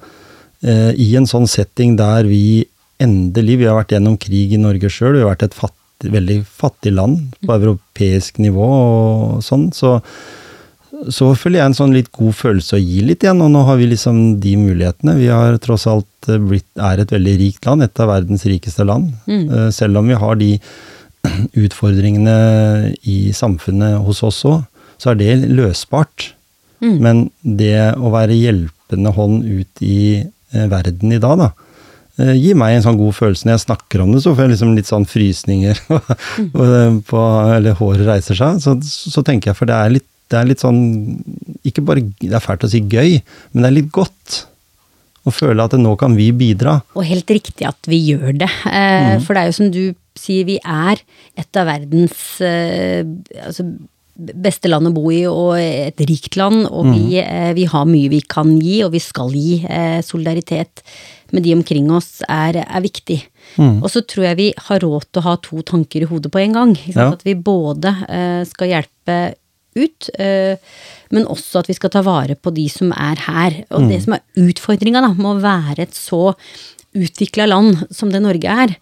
eh, 0.68 0.92
i 1.03 1.11
en 1.18 1.28
sånn 1.28 1.49
setting 1.51 1.97
der 1.99 2.28
vi 2.28 2.64
endelig 2.97 3.59
Vi 3.61 3.66
har 3.68 3.74
vært 3.76 3.90
gjennom 3.92 4.14
krig 4.16 4.55
i 4.57 4.61
Norge 4.61 4.88
sjøl, 4.88 5.18
vi 5.18 5.20
har 5.20 5.34
vært 5.34 5.51
et 5.51 5.57
fattig, 5.57 6.09
veldig 6.14 6.38
fattig 6.49 6.94
land 6.97 7.34
på 7.42 7.51
mm. 7.51 7.57
europeisk 7.59 8.40
nivå 8.40 8.64
og 8.64 9.44
sånn, 9.44 9.68
så 9.76 9.99
så 11.12 11.30
føler 11.36 11.61
jeg 11.61 11.70
en 11.70 11.76
sånn 11.76 11.94
litt 11.94 12.09
god 12.14 12.34
følelse 12.36 12.78
å 12.78 12.82
gi 12.82 13.03
litt 13.05 13.24
igjen, 13.24 13.42
og 13.44 13.51
nå 13.53 13.62
har 13.68 13.78
vi 13.80 13.88
liksom 13.90 14.38
de 14.42 14.55
mulighetene. 14.61 15.16
Vi 15.18 15.28
har 15.32 15.59
tross 15.62 15.86
alt 15.90 16.30
eh, 16.30 16.40
blitt, 16.40 16.68
er 16.80 17.03
et 17.03 17.12
veldig 17.12 17.34
rikt 17.42 17.68
land, 17.68 17.84
et 17.84 18.03
av 18.03 18.11
verdens 18.12 18.47
rikeste 18.49 18.86
land. 18.86 19.12
Mm. 19.28 19.44
Eh, 19.44 19.68
selv 19.74 20.01
om 20.01 20.09
vi 20.09 20.18
har 20.22 20.38
de 20.40 20.51
utfordringene 21.66 22.36
i 23.09 23.18
samfunnet 23.36 24.01
hos 24.07 24.22
oss 24.26 24.42
òg, 24.49 24.64
så 25.03 25.12
er 25.12 25.20
det 25.20 25.36
løsbart. 25.51 26.32
Mm. 26.84 26.97
Men 27.05 27.22
det 27.40 27.92
å 27.97 28.12
være 28.12 28.36
hjelpende 28.36 29.12
hånd 29.16 29.47
ut 29.47 29.84
i 29.84 30.01
eh, 30.22 30.66
verden 30.72 31.14
i 31.14 31.22
dag, 31.22 31.40
da, 31.40 31.53
gir 32.32 32.57
meg 32.57 32.72
en 32.72 32.84
sånn 32.84 32.97
god 32.97 33.12
følelse. 33.12 33.44
Når 33.44 33.59
jeg 33.59 33.64
snakker 33.66 34.01
om 34.01 34.14
det, 34.14 34.22
så 34.24 34.32
får 34.32 34.47
jeg 34.47 34.55
liksom 34.55 34.76
litt 34.76 34.88
sånn 34.88 35.05
frysninger, 35.09 35.80
mm. 36.57 37.01
på, 37.09 37.24
eller 37.53 37.76
håret 37.76 38.07
reiser 38.09 38.38
seg. 38.38 38.61
Så, 38.64 38.76
så 39.12 39.24
tenker 39.26 39.53
jeg, 39.53 39.59
for 39.59 39.68
det 39.68 39.76
er 39.76 39.97
litt 39.99 40.12
det 40.30 40.38
er 40.38 40.49
litt 40.49 40.62
sånn 40.62 40.80
Ikke 41.66 41.84
bare 41.86 42.05
Det 42.18 42.34
er 42.34 42.44
fælt 42.44 42.66
å 42.66 42.70
si 42.70 42.82
gøy, 42.82 43.20
men 43.53 43.62
det 43.62 43.68
er 43.68 43.76
litt 43.78 43.92
godt. 43.94 44.44
Å 45.26 45.32
føle 45.34 45.64
at 45.64 45.74
nå 45.78 45.97
kan 45.99 46.14
vi 46.14 46.28
bidra. 46.36 46.78
Og 46.94 47.07
helt 47.07 47.30
riktig 47.34 47.66
at 47.66 47.88
vi 47.90 47.99
gjør 48.12 48.36
det. 48.44 48.51
Eh, 48.70 49.16
mm. 49.16 49.24
For 49.26 49.34
det 49.34 49.42
er 49.42 49.51
jo 49.51 49.57
som 49.57 49.72
du 49.74 49.82
sier, 50.16 50.47
vi 50.47 50.61
er 50.62 51.03
et 51.36 51.59
av 51.59 51.66
verdens 51.66 52.20
eh, 52.47 53.03
altså, 53.42 53.66
beste 54.17 54.71
land 54.71 54.89
å 54.89 54.95
bo 54.95 55.11
i, 55.12 55.23
og 55.29 55.57
et 55.61 56.01
rikt 56.09 56.39
land. 56.41 56.64
Og 56.71 56.89
mm. 56.89 56.95
vi, 56.95 57.21
eh, 57.21 57.53
vi, 57.57 57.67
har 57.71 57.87
mye 57.89 58.11
vi 58.12 58.23
kan 58.25 58.55
gi, 58.61 58.81
og 58.87 58.95
vi 58.97 59.03
skal 59.03 59.33
gi. 59.37 59.61
Eh, 59.62 60.01
solidaritet 60.05 60.85
med 61.35 61.45
de 61.47 61.57
omkring 61.57 61.91
oss 61.95 62.23
er, 62.31 62.62
er 62.64 62.85
viktig. 62.85 63.19
Mm. 63.57 63.81
Og 63.83 63.91
så 63.93 64.03
tror 64.09 64.31
jeg 64.31 64.41
vi 64.41 64.51
har 64.69 64.83
råd 64.85 65.09
til 65.11 65.23
å 65.23 65.27
ha 65.27 65.35
to 65.43 65.64
tanker 65.67 66.05
i 66.05 66.11
hodet 66.11 66.33
på 66.33 66.43
en 66.43 66.57
gang. 66.57 66.77
Ja. 66.89 67.11
At 67.12 67.27
vi 67.27 67.37
både 67.37 67.93
eh, 68.09 68.43
skal 68.49 68.73
hjelpe 68.73 69.19
ut. 69.77 70.07
Men 71.12 71.27
også 71.29 71.61
at 71.61 71.67
vi 71.69 71.75
skal 71.77 71.91
ta 71.93 72.01
vare 72.01 72.33
på 72.41 72.49
de 72.57 72.62
som 72.73 72.95
er 72.97 73.21
her. 73.27 73.59
Og 73.77 73.85
mm. 73.85 73.91
det 73.91 73.99
som 74.07 74.14
er 74.17 74.47
utfordringa 74.47 75.03
med 75.11 75.29
å 75.29 75.35
være 75.43 75.85
et 75.85 75.93
så 75.93 76.31
utvikla 76.97 77.45
land 77.51 77.83
som 77.93 78.09
det 78.09 78.23
Norge 78.25 78.57
er, 78.64 78.73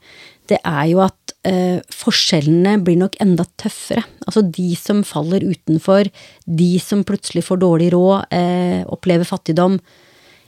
det 0.51 0.61
er 0.61 0.87
jo 0.91 1.01
at 1.05 1.35
eh, 1.49 1.81
forskjellene 1.95 2.77
blir 2.85 2.99
nok 3.01 3.17
enda 3.23 3.47
tøffere. 3.61 4.05
Altså 4.27 4.45
de 4.45 4.71
som 4.79 5.03
faller 5.07 5.45
utenfor, 5.45 6.11
de 6.45 6.71
som 6.83 7.05
plutselig 7.07 7.47
får 7.47 7.63
dårlig 7.63 7.91
råd, 7.95 8.27
eh, 8.37 8.81
opplever 8.93 9.29
fattigdom. 9.29 9.79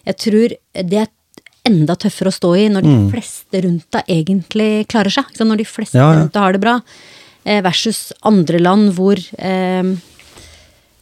Jeg 0.07 0.20
tror 0.22 0.57
det 0.92 1.05
er 1.05 1.12
enda 1.66 1.97
tøffere 1.99 2.30
å 2.30 2.36
stå 2.36 2.53
i 2.61 2.66
når 2.70 2.84
de 2.86 2.92
mm. 2.94 3.07
fleste 3.14 3.62
rundt 3.64 3.86
deg 3.97 4.12
egentlig 4.18 4.70
klarer 4.92 5.16
seg. 5.16 5.30
Når 5.40 5.62
de 5.62 5.68
fleste 5.68 5.99
ja, 5.99 6.11
ja. 6.11 6.18
rundt 6.20 6.36
deg 6.36 6.44
har 6.44 6.57
det 6.57 6.62
bra. 6.62 6.76
Eh, 7.47 7.62
versus 7.64 8.11
andre 8.26 8.61
land 8.62 8.92
hvor 8.99 9.18
eh, 9.18 9.94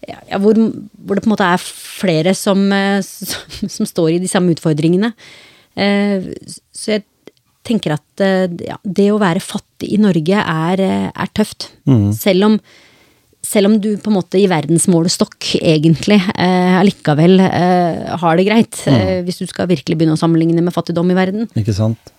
ja, 0.05 0.38
hvor, 0.38 0.59
hvor, 0.59 1.16
det 1.16 1.24
på 1.24 1.28
en 1.30 1.32
måte 1.32 1.49
er 1.49 1.62
flere 1.64 2.34
som, 2.36 2.66
eh, 2.72 3.01
som, 3.05 3.72
som 3.78 3.88
står 3.88 4.14
i 4.14 4.22
de 4.22 4.30
samme 4.30 4.55
utfordringene. 4.55 5.14
Eh, 5.74 6.30
så 6.74 6.97
jeg 6.97 7.07
tenker 7.66 7.96
at 7.96 8.24
eh, 8.24 8.48
ja, 8.68 8.78
det 8.84 9.10
å 9.12 9.20
være 9.22 9.42
fattig 9.44 9.92
i 9.94 10.00
Norge 10.00 10.40
er, 10.40 10.82
er 11.10 11.30
tøft. 11.36 11.70
Mm. 11.88 12.08
Selv, 12.16 12.48
om, 12.48 12.58
selv 13.44 13.70
om 13.70 13.78
du 13.82 13.94
på 14.00 14.12
en 14.12 14.18
måte 14.18 14.40
i 14.40 14.48
verdensmålestokk 14.50 15.54
egentlig 15.60 16.20
allikevel 16.34 17.40
har 17.44 18.40
det 18.40 18.48
greit. 18.48 18.82
Mm. 18.88 19.24
hvis 19.26 19.42
du 19.42 19.46
skal 19.50 19.68
virkelig 19.70 19.98
begynne 19.98 20.16
å 20.16 20.20
sammenligne 20.20 20.64
med 20.64 20.74
fattigdom 20.74 21.12
i 21.12 21.18
verden. 21.18 21.48
Ikke 21.58 21.76
sant. 21.76 22.14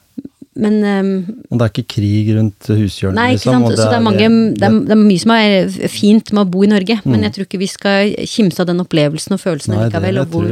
Men 0.56 0.78
um, 0.84 1.40
Og 1.52 1.60
det 1.60 1.66
er 1.66 1.72
ikke 1.74 1.96
krig 1.98 2.30
rundt 2.38 2.70
hushjørnet, 2.70 3.18
nei, 3.18 3.32
liksom? 3.36 3.58
Nei, 3.60 3.72
ikke 3.74 3.76
sant. 3.76 3.82
Så 3.82 3.90
det 3.92 3.98
er, 3.98 4.04
mange, 4.06 4.28
det, 4.56 4.64
er, 4.64 4.78
det 4.88 4.94
er, 4.96 5.02
mye 5.02 5.24
som 5.24 5.34
er 5.36 5.90
fint 5.92 6.32
med 6.32 6.46
å 6.46 6.52
bo 6.54 6.64
i 6.64 6.70
Norge, 6.72 6.96
mm. 7.02 7.10
men 7.12 7.26
jeg 7.28 7.36
tror 7.36 7.48
ikke 7.50 7.60
vi 7.60 7.72
skal 7.72 8.14
kimse 8.32 8.64
av 8.64 8.70
den 8.70 8.80
opplevelsen 8.84 9.36
og 9.36 9.42
følelsen 9.42 9.76
likevel, 9.76 10.22
og 10.24 10.32
hvor, 10.32 10.48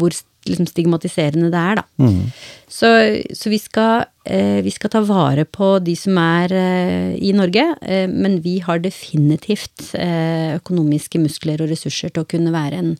hvor 0.00 0.16
liksom 0.48 0.68
stigmatiserende 0.70 1.50
det 1.52 1.62
er, 1.62 1.80
da. 1.80 1.84
Mm. 2.02 2.32
Så, 2.66 2.90
så, 3.36 3.52
vi, 3.52 3.60
skal, 3.62 4.08
eh, 4.24 4.58
vi 4.66 4.72
skal 4.74 4.92
ta 4.92 5.02
vare 5.06 5.46
på 5.46 5.76
de 5.84 5.94
som 5.98 6.18
er 6.22 6.54
eh, 6.56 7.14
i 7.20 7.32
Norge, 7.36 7.68
men 8.12 8.40
vi 8.44 8.58
har 8.64 8.82
definitivt 8.84 9.92
økonomiske 9.96 11.22
muskler 11.22 11.62
og 11.62 11.72
ressurser 11.72 12.12
til 12.12 12.24
å 12.26 12.30
kunne 12.30 12.54
være 12.54 12.82
en 12.82 12.94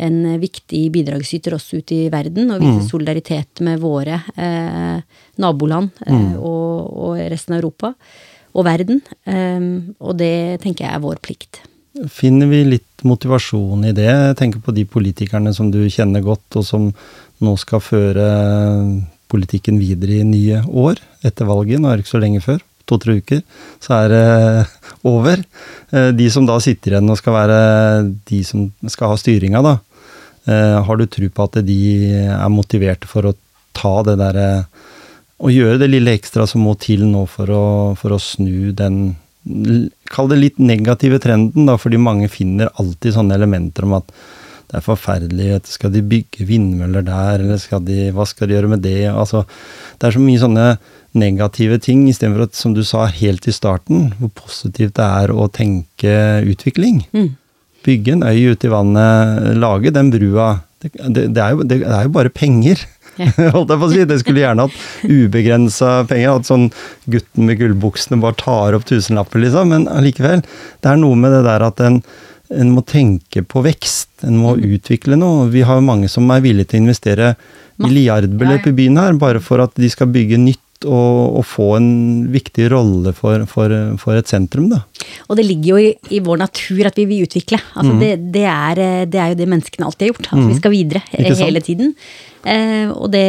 en 0.00 0.40
viktig 0.40 0.86
bidragsyter 0.94 1.54
også 1.56 1.82
ut 1.82 1.92
i 1.94 2.06
verden, 2.12 2.50
og 2.50 2.62
vise 2.62 2.80
mm. 2.80 2.88
solidaritet 2.88 3.62
med 3.64 3.82
våre 3.82 4.20
eh, 4.36 5.02
naboland 5.42 5.90
eh, 6.06 6.14
mm. 6.14 6.30
og, 6.38 6.92
og, 7.06 7.18
resten 7.32 7.56
av 7.56 7.60
Europa 7.60 7.92
og 8.52 8.66
verden. 8.68 9.02
Eh, 9.28 9.68
og 10.00 10.16
det 10.20 10.62
tenker 10.64 10.86
jeg 10.86 10.96
er 10.96 11.04
vår 11.04 11.20
plikt. 11.24 11.62
Finner 12.08 12.48
vi 12.48 12.62
litt 12.64 13.04
motivasjon 13.04 13.84
i 13.84 13.92
det? 13.92 14.08
Jeg 14.08 14.36
tenker 14.38 14.62
på 14.64 14.72
de 14.72 14.86
politikerne 14.88 15.52
som 15.52 15.68
du 15.72 15.82
kjenner 15.92 16.24
godt, 16.24 16.46
og 16.56 16.64
som 16.64 16.88
nå 17.42 17.52
skal 17.60 17.82
føre 17.84 18.28
politikken 19.32 19.80
videre 19.80 20.20
i 20.20 20.28
nye 20.28 20.62
år 20.68 21.00
etter 21.26 21.48
valget. 21.48 21.80
Nå 21.80 21.90
er 21.90 21.98
det 21.98 22.06
ikke 22.06 22.14
så 22.14 22.22
lenge 22.22 22.44
før 22.44 22.62
to-tre 22.88 23.18
uker, 23.20 23.42
så 23.82 24.00
er 24.00 24.12
det 24.12 24.24
over. 25.12 25.42
Eh, 25.92 26.10
de 26.16 26.28
som 26.32 26.48
da 26.48 26.58
sitter 26.62 26.96
igjen 26.96 27.12
og 27.12 27.20
skal 27.20 27.36
være 27.36 27.60
de 28.28 28.40
som 28.46 28.66
skal 28.90 29.12
ha 29.12 29.18
styringa, 29.20 29.62
da. 29.64 29.76
Eh, 30.48 30.78
har 30.86 30.98
du 30.98 31.06
tro 31.06 31.28
på 31.28 31.46
at 31.46 31.60
de 31.66 31.80
er 32.24 32.48
motiverte 32.52 33.10
for 33.10 33.30
å 33.30 33.36
ta 33.76 34.00
det 34.08 34.18
derre 34.20 34.48
Å 35.42 35.50
gjøre 35.50 35.78
det 35.80 35.88
lille 35.90 36.12
ekstra 36.14 36.44
som 36.46 36.62
må 36.62 36.76
til 36.78 37.00
nå 37.10 37.24
for 37.26 37.50
å, 37.50 37.64
for 37.98 38.14
å 38.14 38.18
snu 38.22 38.70
den 38.78 39.16
Kall 40.12 40.30
det 40.30 40.38
litt 40.38 40.60
negative 40.62 41.18
trenden, 41.22 41.66
da, 41.66 41.78
fordi 41.80 41.98
mange 41.98 42.28
finner 42.30 42.70
alltid 42.78 43.16
sånne 43.16 43.34
elementer 43.38 43.88
om 43.88 43.98
at 43.98 44.12
det 44.72 44.78
er 44.78 44.84
forferdelig. 44.86 45.48
Skal 45.68 45.92
de 45.92 46.00
bygge 46.08 46.46
vindmøller 46.48 47.04
der, 47.04 47.42
eller 47.42 47.58
skal 47.60 47.82
de, 47.84 48.06
hva 48.16 48.24
skal 48.28 48.48
de 48.48 48.56
gjøre 48.56 48.70
med 48.72 48.80
det? 48.86 49.04
Altså, 49.10 49.42
det 50.00 50.08
er 50.08 50.16
så 50.16 50.22
mye 50.22 50.40
sånne 50.40 50.66
negative 51.18 51.76
ting, 51.84 52.06
istedenfor 52.08 52.46
at, 52.46 52.56
som 52.56 52.72
du 52.72 52.80
sa 52.88 53.04
helt 53.12 53.44
i 53.44 53.52
starten, 53.52 54.10
hvor 54.16 54.32
positivt 54.38 54.96
det 54.96 55.04
er 55.04 55.34
å 55.34 55.50
tenke 55.52 56.14
utvikling. 56.48 57.02
Mm. 57.12 57.28
Bygge 57.84 58.16
en 58.16 58.24
øy 58.24 58.54
ute 58.54 58.70
i 58.70 58.72
vannet, 58.72 59.52
lage 59.60 59.92
den 59.92 60.08
brua. 60.14 60.48
Det, 60.80 60.94
det, 60.94 61.28
det, 61.34 61.42
er, 61.42 61.52
jo, 61.52 61.66
det 61.68 61.82
er, 61.82 62.06
jo, 62.06 62.14
bare 62.16 62.32
penger. 62.32 62.80
Holdt 63.54 63.72
jeg 63.72 63.80
på 63.80 63.88
å 63.88 63.92
si. 63.92 64.02
Det 64.08 64.18
skulle 64.22 64.42
gjerne 64.42 64.66
hatt 64.66 65.06
ubegrensa 65.06 65.94
penger. 66.10 66.40
At 66.40 66.48
sånn 66.48 66.68
gutten 67.12 67.48
med 67.48 67.60
gullbuksene 67.60 68.20
bare 68.22 68.38
tar 68.40 68.78
opp 68.78 68.86
tusenlapper, 68.88 69.42
liksom. 69.44 69.72
Men 69.74 69.88
allikevel. 69.92 70.44
Det 70.80 70.92
er 70.92 71.00
noe 71.00 71.18
med 71.18 71.34
det 71.36 71.42
der 71.48 71.66
at 71.68 71.82
en, 71.84 72.00
en 72.52 72.74
må 72.74 72.84
tenke 72.88 73.44
på 73.44 73.64
vekst. 73.66 74.10
En 74.26 74.38
må 74.40 74.56
mm. 74.56 74.66
utvikle 74.78 75.18
noe. 75.20 75.50
Vi 75.52 75.64
har 75.68 75.84
mange 75.84 76.10
som 76.12 76.30
er 76.32 76.44
villige 76.44 76.72
til 76.72 76.82
å 76.82 76.86
investere 76.86 77.34
milliardbeløp 77.82 78.68
i 78.68 78.76
byen 78.76 79.00
her, 79.00 79.16
bare 79.18 79.40
for 79.42 79.62
at 79.64 79.74
de 79.80 79.88
skal 79.90 80.10
bygge 80.12 80.40
nytt 80.40 80.60
og, 80.84 81.38
og, 81.38 81.44
få 81.46 81.68
en 81.78 81.92
viktig 82.32 82.68
rolle 82.72 83.12
for, 83.16 83.46
for, 83.50 83.72
for, 84.00 84.18
et 84.18 84.30
sentrum, 84.30 84.68
da. 84.72 84.82
Og 85.28 85.38
det 85.38 85.46
ligger 85.46 85.74
jo 85.74 85.80
i, 85.82 85.92
i 86.16 86.20
vår 86.24 86.42
natur 86.44 86.88
at 86.88 86.98
vi 86.98 87.06
vil 87.10 87.26
utvikle. 87.26 87.60
Altså 87.74 87.94
mm. 87.94 88.02
det, 88.02 88.12
det, 88.34 88.44
er, 88.48 88.82
det, 89.06 89.20
er, 89.20 89.32
jo 89.32 89.40
det 89.40 89.48
menneskene 89.50 89.88
alltid 89.88 90.06
har 90.06 90.12
gjort. 90.12 90.28
At 90.30 90.38
mm. 90.40 90.50
vi 90.50 90.60
skal 90.60 90.74
videre 90.76 91.02
hele 91.42 91.64
tiden. 91.64 91.96
Eh, 92.42 92.90
og, 92.90 93.06
det, 93.12 93.26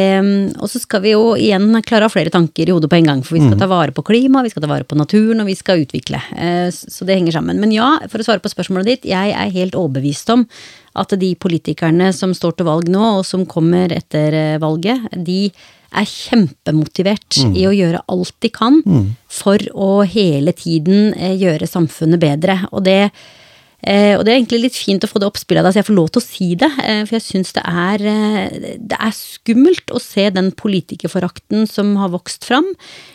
og, 0.58 0.66
så 0.70 0.80
skal 0.82 1.04
vi 1.04 1.12
jo 1.12 1.34
igjen 1.38 1.68
klare 1.86 2.06
å 2.06 2.10
ha 2.10 2.12
flere 2.12 2.32
tanker 2.34 2.66
i 2.66 2.74
hodet 2.74 2.90
på 2.90 2.98
en 2.98 3.10
gang. 3.10 3.24
For 3.26 3.38
vi 3.38 3.44
skal 3.44 3.56
mm. 3.56 3.62
ta 3.62 3.70
vare 3.70 3.94
på 3.94 4.06
klima, 4.06 4.42
vi 4.46 4.52
skal 4.54 4.64
ta 4.64 4.70
vare 4.70 4.88
på 4.88 4.98
naturen, 4.98 5.42
og 5.42 5.50
vi 5.50 5.58
skal 5.58 5.84
utvikle. 5.84 6.22
Eh, 6.34 6.70
så 6.74 7.06
det 7.06 7.18
henger 7.18 7.38
sammen. 7.38 7.60
Men 7.62 7.74
ja, 7.74 7.96
for 8.10 8.22
å 8.22 8.26
svare 8.26 8.42
på 8.44 8.52
spørsmålet 8.52 8.90
ditt, 8.90 9.12
jeg 9.12 9.36
er 9.36 9.54
helt 9.54 9.78
overbevist 9.78 10.34
om 10.34 10.48
at 10.98 11.14
de 11.18 11.32
politikerne 11.38 12.12
som 12.14 12.34
står 12.36 12.58
til 12.58 12.68
valg 12.68 12.90
nå, 12.92 13.02
og 13.20 13.24
som 13.26 13.46
kommer 13.50 13.92
etter 13.94 14.38
eh, 14.38 14.60
valget, 14.62 15.08
de 15.14 15.48
er 16.00 16.10
kjempemotivert 16.10 17.40
mm. 17.44 17.54
i 17.60 17.64
å 17.68 17.72
gjøre 17.74 18.04
alt 18.12 18.36
de 18.44 18.50
kan 18.52 18.80
mm. 18.84 19.06
for 19.30 19.62
å 19.74 19.90
hele 20.08 20.54
tiden 20.56 21.14
eh, 21.14 21.38
gjøre 21.40 21.70
samfunnet 21.70 22.22
bedre. 22.22 22.60
Og 22.72 22.86
det 22.88 23.00
Eh, 23.84 24.14
og 24.16 24.24
det 24.24 24.32
er 24.32 24.38
egentlig 24.38 24.62
litt 24.62 24.76
fint 24.78 25.04
å 25.04 25.08
få 25.10 25.20
det 25.20 25.28
oppspillet 25.28 25.60
av 25.60 25.68
deg, 25.68 25.74
så 25.74 25.80
jeg 25.82 25.88
får 25.90 25.98
lov 25.98 26.10
til 26.12 26.22
å 26.22 26.24
si 26.24 26.48
det. 26.60 26.70
Eh, 26.80 27.02
for 27.04 27.18
jeg 27.18 27.24
syns 27.26 27.52
det, 27.56 27.64
det, 28.80 28.96
er 28.96 29.16
skummelt 29.16 29.92
å 29.92 30.00
se 30.00 30.24
den 30.32 30.50
politikerforakten 30.56 31.68
som 31.68 31.92
har 32.00 32.14
vokst 32.14 32.48
fram. 32.48 32.70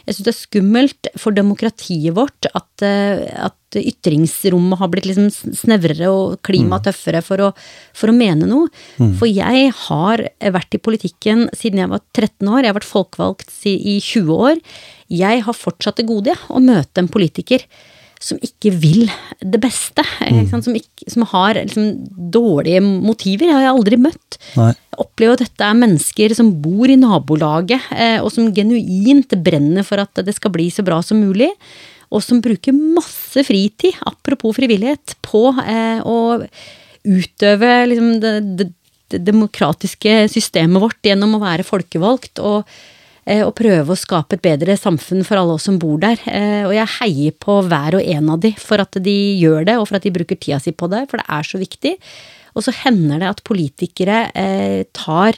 Jeg 0.05 0.17
syns 0.17 0.27
det 0.27 0.33
er 0.35 0.39
skummelt 0.43 1.11
for 1.17 1.35
demokratiet 1.35 2.13
vårt 2.17 2.51
at, 2.53 2.85
at 2.85 3.57
ytringsrommet 3.77 4.79
har 4.79 4.89
blitt 4.91 5.09
liksom 5.09 5.29
snevrere 5.29 6.09
og 6.09 6.39
klimaet 6.45 6.81
mm. 6.81 6.87
tøffere 6.89 7.21
for 7.25 7.43
å, 7.45 7.51
for 7.93 8.11
å 8.11 8.15
mene 8.15 8.49
noe. 8.49 8.71
Mm. 8.97 9.13
For 9.19 9.29
jeg 9.29 9.69
har 9.85 10.25
vært 10.57 10.79
i 10.79 10.81
politikken 10.81 11.47
siden 11.53 11.83
jeg 11.83 11.91
var 11.93 12.01
13 12.17 12.49
år. 12.49 12.63
Jeg 12.63 12.71
har 12.71 12.79
vært 12.79 12.89
folkevalgt 12.89 13.53
i 13.69 13.99
20 14.01 14.33
år. 14.49 14.59
Jeg 15.09 15.45
har 15.45 15.57
fortsatt 15.57 16.01
det 16.01 16.09
gode, 16.09 16.35
å 16.49 16.61
møte 16.63 17.03
en 17.03 17.11
politiker 17.11 17.65
som 18.19 18.39
ikke 18.43 18.73
vil 18.75 19.05
det 19.39 19.61
beste. 19.63 20.03
Mm. 20.27 20.49
Som, 20.51 20.75
ikke, 20.75 21.07
som, 21.07 21.23
har 21.31 21.55
liksom, 21.55 21.85
dårlige 22.31 22.81
motiver. 22.83 23.47
Jeg 23.47 23.55
har 23.55 23.63
jeg 23.63 23.75
aldri 23.77 23.99
møtt. 24.01 24.39
Nei. 24.59 24.73
Jeg 24.75 24.99
opplever 25.05 25.37
at 25.37 25.45
dette 25.45 25.69
er 25.69 25.79
mennesker 25.79 26.35
som 26.35 26.51
bor 26.63 26.91
i 26.91 26.99
nabolaget, 26.99 27.87
eh, 27.95 28.17
og 28.19 28.33
som 28.35 28.51
genuint 28.55 29.37
brenner 29.39 29.87
for 29.87 30.03
at 30.03 30.23
det 30.25 30.35
skal 30.35 30.53
bli 30.55 30.67
så 30.73 30.83
bra 30.85 30.99
som 31.05 31.21
mulig. 31.23 31.47
Og 32.09 32.23
som 32.25 32.41
bruker 32.41 32.75
masse 32.75 33.43
fritid, 33.45 33.97
apropos 34.09 34.55
frivillighet, 34.57 35.17
på 35.25 35.49
eh, 35.63 36.01
å 36.01 36.39
utøve 37.05 37.73
liksom, 37.91 38.13
det, 38.23 38.33
det, 38.59 38.69
det 39.13 39.21
demokratiske 39.27 40.23
systemet 40.33 40.81
vårt 40.81 41.05
gjennom 41.05 41.37
å 41.37 41.43
være 41.43 41.67
folkevalgt. 41.67 42.41
og 42.41 42.65
Eh, 43.29 43.43
og 43.45 43.53
prøve 43.57 43.93
å 43.93 43.99
skape 43.99 44.37
et 44.37 44.45
bedre 44.45 44.75
samfunn 44.79 45.21
for 45.27 45.37
alle 45.37 45.57
oss 45.57 45.67
som 45.69 45.77
bor 45.81 45.99
der. 46.01 46.19
Eh, 46.25 46.63
og 46.65 46.73
jeg 46.73 46.95
heier 46.97 47.35
på 47.37 47.59
hver 47.67 47.99
og 47.99 48.11
en 48.15 48.33
av 48.33 48.41
de 48.41 48.53
for 48.57 48.81
at 48.81 48.99
de 49.05 49.17
gjør 49.37 49.67
det, 49.69 49.77
og 49.77 49.89
for 49.89 49.99
at 49.99 50.07
de 50.07 50.13
bruker 50.15 50.39
tida 50.39 50.59
si 50.63 50.73
på 50.73 50.89
det, 50.91 51.05
for 51.11 51.21
det 51.21 51.27
er 51.37 51.49
så 51.49 51.61
viktig. 51.61 51.95
Og 52.57 52.65
så 52.65 52.73
hender 52.81 53.21
det 53.21 53.29
at 53.29 53.43
politikere 53.45 54.23
eh, 54.33 54.81
tar 54.97 55.37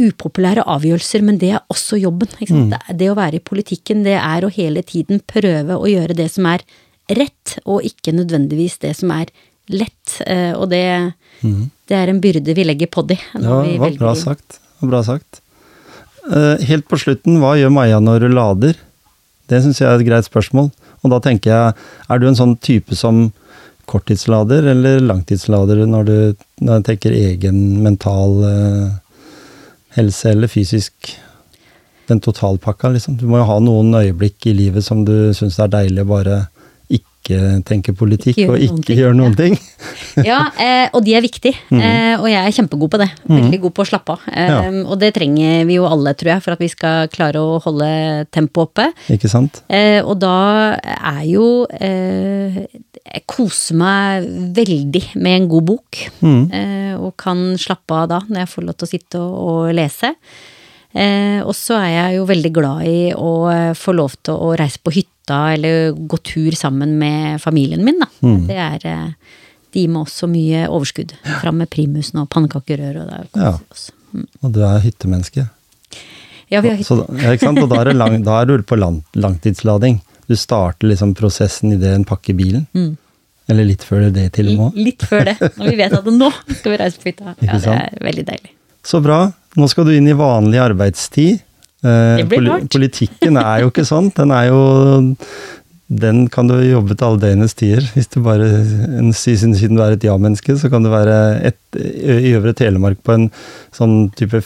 upopulære 0.00 0.64
avgjørelser, 0.70 1.24
men 1.26 1.38
det 1.40 1.52
er 1.56 1.62
også 1.72 1.98
jobben. 2.00 2.30
Mm. 2.48 2.72
Det 2.98 3.10
å 3.10 3.18
være 3.18 3.38
i 3.38 3.44
politikken, 3.44 4.04
det 4.06 4.16
er 4.18 4.44
å 4.44 4.52
hele 4.52 4.82
tiden 4.86 5.20
prøve 5.28 5.76
å 5.76 5.90
gjøre 5.90 6.16
det 6.18 6.30
som 6.32 6.48
er 6.50 6.64
rett, 7.12 7.58
og 7.66 7.84
ikke 7.86 8.14
nødvendigvis 8.16 8.78
det 8.82 8.94
som 8.98 9.12
er 9.14 9.30
lett. 9.72 10.16
Og 10.56 10.64
det, 10.72 10.84
mm. 11.44 11.62
det 11.90 11.98
er 11.98 12.12
en 12.12 12.22
byrde 12.24 12.56
vi 12.56 12.66
legger 12.66 12.90
på 12.92 13.04
de. 13.10 13.18
Ja, 13.36 13.60
det 13.66 13.78
var 13.82 13.98
bra 14.00 14.14
sagt. 14.18 14.58
Bra 14.82 15.02
sagt. 15.06 15.42
Eh, 16.30 16.64
helt 16.68 16.86
på 16.90 16.98
slutten, 17.02 17.40
hva 17.42 17.56
gjør 17.58 17.72
Maja 17.74 17.98
når 18.02 18.26
du 18.26 18.32
lader? 18.32 18.78
Det 19.50 19.58
syns 19.62 19.80
jeg 19.82 19.90
er 19.90 19.98
et 19.98 20.06
greit 20.06 20.28
spørsmål. 20.28 20.70
Og 21.02 21.10
da 21.10 21.18
tenker 21.22 21.50
jeg, 21.50 21.86
er 22.08 22.20
du 22.20 22.28
en 22.28 22.38
sånn 22.38 22.54
type 22.62 22.94
som 22.98 23.30
korttidslader 23.90 24.68
eller 24.70 25.02
langtidslader 25.02 25.82
når 25.90 26.04
du, 26.06 26.18
når 26.62 26.78
du 26.78 26.86
tenker 26.86 27.16
egen 27.16 27.58
mental 27.82 28.36
uh, 28.46 28.92
helse 29.96 30.32
eller 30.32 30.50
fysisk? 30.50 31.12
Den 32.08 32.20
totalpakka, 32.20 32.90
liksom. 32.92 33.16
Du 33.16 33.28
må 33.30 33.38
jo 33.40 33.48
ha 33.48 33.58
noen 33.62 33.94
øyeblikk 33.94 34.48
i 34.50 34.56
livet 34.56 34.84
som 34.84 35.04
du 35.06 35.32
syns 35.36 35.60
er 35.62 35.70
deilig 35.72 36.02
å 36.04 36.10
bare 36.10 36.38
ikke 36.90 37.62
tenke 37.62 37.92
politikk 37.94 38.40
ikke 38.42 38.50
og 38.50 38.62
ikke 38.64 38.96
gjøre 38.98 39.14
noen 39.14 39.34
ting. 39.38 39.54
ja, 40.28 40.40
eh, 40.58 40.88
og 40.90 41.04
de 41.06 41.14
er 41.14 41.22
viktige. 41.22 41.54
Mm. 41.70 41.78
Eh, 41.78 42.14
og 42.18 42.26
jeg 42.26 42.40
er 42.42 42.56
kjempegod 42.56 42.90
på 42.90 42.98
det. 42.98 43.08
Mm. 43.28 43.36
Veldig 43.36 43.60
god 43.62 43.74
på 43.76 43.84
å 43.84 43.88
slappe 43.92 44.16
av. 44.16 44.24
Eh, 44.32 44.50
ja. 44.50 44.72
Og 44.82 44.96
det 44.98 45.12
trenger 45.14 45.62
vi 45.68 45.78
jo 45.78 45.86
alle, 45.86 46.14
tror 46.18 46.34
jeg, 46.34 46.44
for 46.44 46.56
at 46.56 46.64
vi 46.64 46.70
skal 46.72 47.12
klare 47.12 47.42
å 47.42 47.60
holde 47.62 47.90
tempoet 48.34 48.72
oppe. 48.72 48.88
Ikke 49.14 49.30
sant? 49.30 49.62
Eh, 49.70 50.00
og 50.02 50.18
da 50.22 50.74
er 50.82 51.22
jo 51.30 51.46
eh, 51.78 52.64
Jeg 53.02 53.24
koser 53.30 53.78
meg 53.78 54.26
veldig 54.58 55.04
med 55.22 55.36
en 55.36 55.48
god 55.54 55.68
bok. 55.70 56.02
Mm. 56.24 56.42
Eh, 56.50 56.96
og 56.98 57.14
kan 57.20 57.52
slappe 57.60 58.02
av 58.02 58.10
da, 58.16 58.20
når 58.26 58.44
jeg 58.44 58.52
får 58.56 58.66
lov 58.66 58.78
til 58.78 58.88
å 58.88 58.92
sitte 58.96 59.22
og, 59.22 59.38
og 59.46 59.72
lese. 59.78 60.14
Eh, 60.92 61.40
og 61.40 61.54
så 61.56 61.78
er 61.80 61.90
jeg 61.94 62.18
jo 62.18 62.28
veldig 62.28 62.52
glad 62.52 62.84
i 62.90 63.00
å 63.16 63.32
få 63.78 63.94
lov 63.96 64.18
til 64.26 64.36
å 64.36 64.52
reise 64.58 64.82
på 64.82 64.92
hytta 65.22 65.52
eller 65.52 65.92
gå 65.92 66.16
tur 66.16 66.52
sammen 66.52 66.98
med 66.98 67.40
familien 67.40 67.84
min, 67.84 68.00
da. 68.00 68.06
Mm. 68.20 68.46
Det 68.46 68.56
er 68.56 68.86
eh, 68.86 69.12
De 69.72 69.80
gir 69.80 69.88
meg 69.88 70.02
også 70.04 70.28
mye 70.28 70.68
overskudd. 70.68 71.14
Fram 71.40 71.56
med 71.56 71.70
primusen 71.70 72.18
og 72.20 72.28
pannekakerør 72.28 73.02
og 73.02 73.08
det 73.08 73.40
ja. 73.40 73.56
Mm. 74.12 74.26
Og 74.42 74.50
du 74.52 74.60
er 74.62 74.82
hyttemenneske? 74.84 75.46
Ja, 76.48 76.60
vi 76.60 76.68
har 76.68 76.76
hytte. 76.76 76.84
Så, 76.84 77.06
ja, 77.16 77.32
ikke 77.32 77.46
sant? 77.46 77.62
Og 77.62 77.70
da 77.70 77.80
er, 77.80 77.94
lang, 77.94 78.22
da 78.22 78.42
er 78.42 78.50
du 78.50 78.62
på 78.62 78.76
lang, 78.76 79.02
langtidslading. 79.14 80.02
Du 80.28 80.36
starter 80.36 80.90
liksom 80.90 81.14
prosessen 81.14 81.72
idet 81.72 81.94
en 81.96 82.04
pakker 82.04 82.36
bilen. 82.36 82.66
Mm. 82.76 82.98
Eller 83.48 83.64
litt 83.64 83.82
før 83.82 84.10
det 84.12 84.26
til 84.36 84.52
og 84.52 84.58
med. 84.58 84.76
Litt 84.76 85.06
før 85.08 85.24
det. 85.30 85.38
Når 85.56 85.70
vi 85.70 85.78
vet 85.80 85.96
at 85.96 86.10
nå 86.12 86.28
skal 86.58 86.74
vi 86.74 86.76
reise 86.82 87.00
på 87.00 87.08
hytta. 87.08 87.32
Ja, 87.40 87.56
det 87.56 87.72
er 87.78 88.04
veldig 88.04 88.26
deilig. 88.28 88.52
Så 88.84 89.00
bra. 89.00 89.22
Nå 89.56 89.68
skal 89.72 89.88
du 89.88 89.94
inn 89.96 90.10
i 90.12 90.18
vanlig 90.18 90.60
arbeidstid. 90.60 91.40
Eh, 91.82 92.20
det 92.22 92.28
blir. 92.30 92.68
Politikken 92.70 93.40
er 93.40 93.64
jo 93.64 93.72
ikke 93.72 93.86
sånn. 93.88 94.12
Den 94.16 94.34
er 94.34 94.52
jo 94.52 94.62
Den 95.92 96.22
kan 96.32 96.48
du 96.48 96.54
jobbe 96.56 96.94
til 96.96 97.04
alle 97.04 97.20
døgnets 97.20 97.52
tider. 97.58 97.84
Hvis 97.92 98.08
du 98.08 98.22
bare 98.24 98.46
siden, 99.12 99.52
du 99.76 99.82
er 99.84 99.92
et 99.92 100.06
ja-menneske, 100.06 100.54
så 100.56 100.70
kan 100.72 100.80
du 100.80 100.88
være 100.88 101.42
et, 101.50 101.58
i 101.76 102.32
Øvre 102.32 102.54
Telemark 102.56 103.02
på 103.04 103.12
en 103.12 103.26
sånn 103.76 104.06
type 104.16 104.40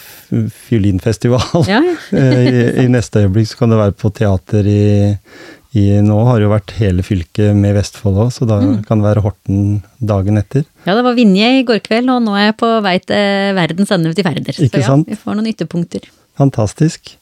fiolinfestival. 0.67 1.69
Ja, 1.71 1.79
ja. 1.85 1.95
Eh, 2.17 2.41
I, 2.47 2.65
I, 2.83 2.89
neste 2.91 3.23
øyeblikk 3.23 3.53
så 3.53 3.61
kan 3.61 3.71
du 3.71 3.79
være 3.79 3.95
på 3.95 4.11
teater 4.15 4.67
i 4.67 4.83
i, 5.77 6.01
nå 6.01 6.17
har 6.25 6.39
det 6.39 6.47
jo 6.47 6.53
vært 6.55 6.73
hele 6.79 7.05
fylket 7.05 7.57
med 7.57 7.75
Vestfold 7.77 8.21
òg, 8.25 8.31
så 8.33 8.47
da 8.49 8.61
mm. 8.63 8.79
kan 8.87 9.03
det 9.03 9.09
være 9.11 9.23
Horten 9.27 9.83
dagen 9.99 10.41
etter. 10.41 10.65
Ja, 10.87 10.95
det 10.97 11.03
var 11.05 11.17
Vinje 11.19 11.51
i 11.59 11.65
går 11.69 11.83
kveld, 11.85 12.09
og 12.15 12.23
nå 12.25 12.37
er 12.39 12.49
jeg 12.49 12.57
på 12.63 12.71
vei 12.87 12.95
til 13.05 13.53
verdens 13.59 13.93
ende 13.93 14.15
til 14.17 14.25
Færder. 14.25 14.57
Så 14.57 14.71
ja, 14.71 14.97
vi 15.05 15.19
får 15.21 15.37
noen 15.37 15.51
ytterpunkter. 15.53 16.09
Fantastisk. 16.41 17.17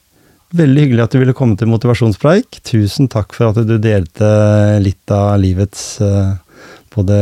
Veldig 0.55 0.85
hyggelig 0.85 1.03
at 1.03 1.15
du 1.15 1.19
ville 1.19 1.35
komme 1.35 1.57
til 1.59 1.67
motivasjonspreik. 1.67 2.61
Tusen 2.63 3.09
takk 3.11 3.33
for 3.35 3.51
at 3.51 3.67
du 3.67 3.75
delte 3.81 4.27
litt 4.83 5.11
av 5.11 5.35
livets 5.41 5.97
uh, 5.99 6.37
både 6.95 7.17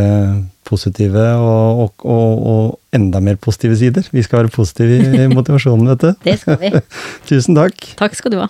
positive 0.67 1.25
og, 1.39 1.81
og, 1.83 2.05
og, 2.05 2.45
og, 2.53 2.79
enda 2.93 3.19
mer 3.25 3.39
positive 3.41 3.77
sider. 3.79 4.05
Vi 4.13 4.23
skal 4.25 4.43
være 4.43 4.53
positive 4.53 5.25
i 5.25 5.27
motivasjonen, 5.33 5.89
vet 5.93 6.05
du. 6.05 6.11
Det 6.29 6.37
skal 6.43 6.61
vi. 6.61 6.71
Tusen 7.29 7.57
takk. 7.57 7.93
Takk 7.99 8.13
skal 8.19 8.37
du 8.37 8.43
ha. 8.43 8.49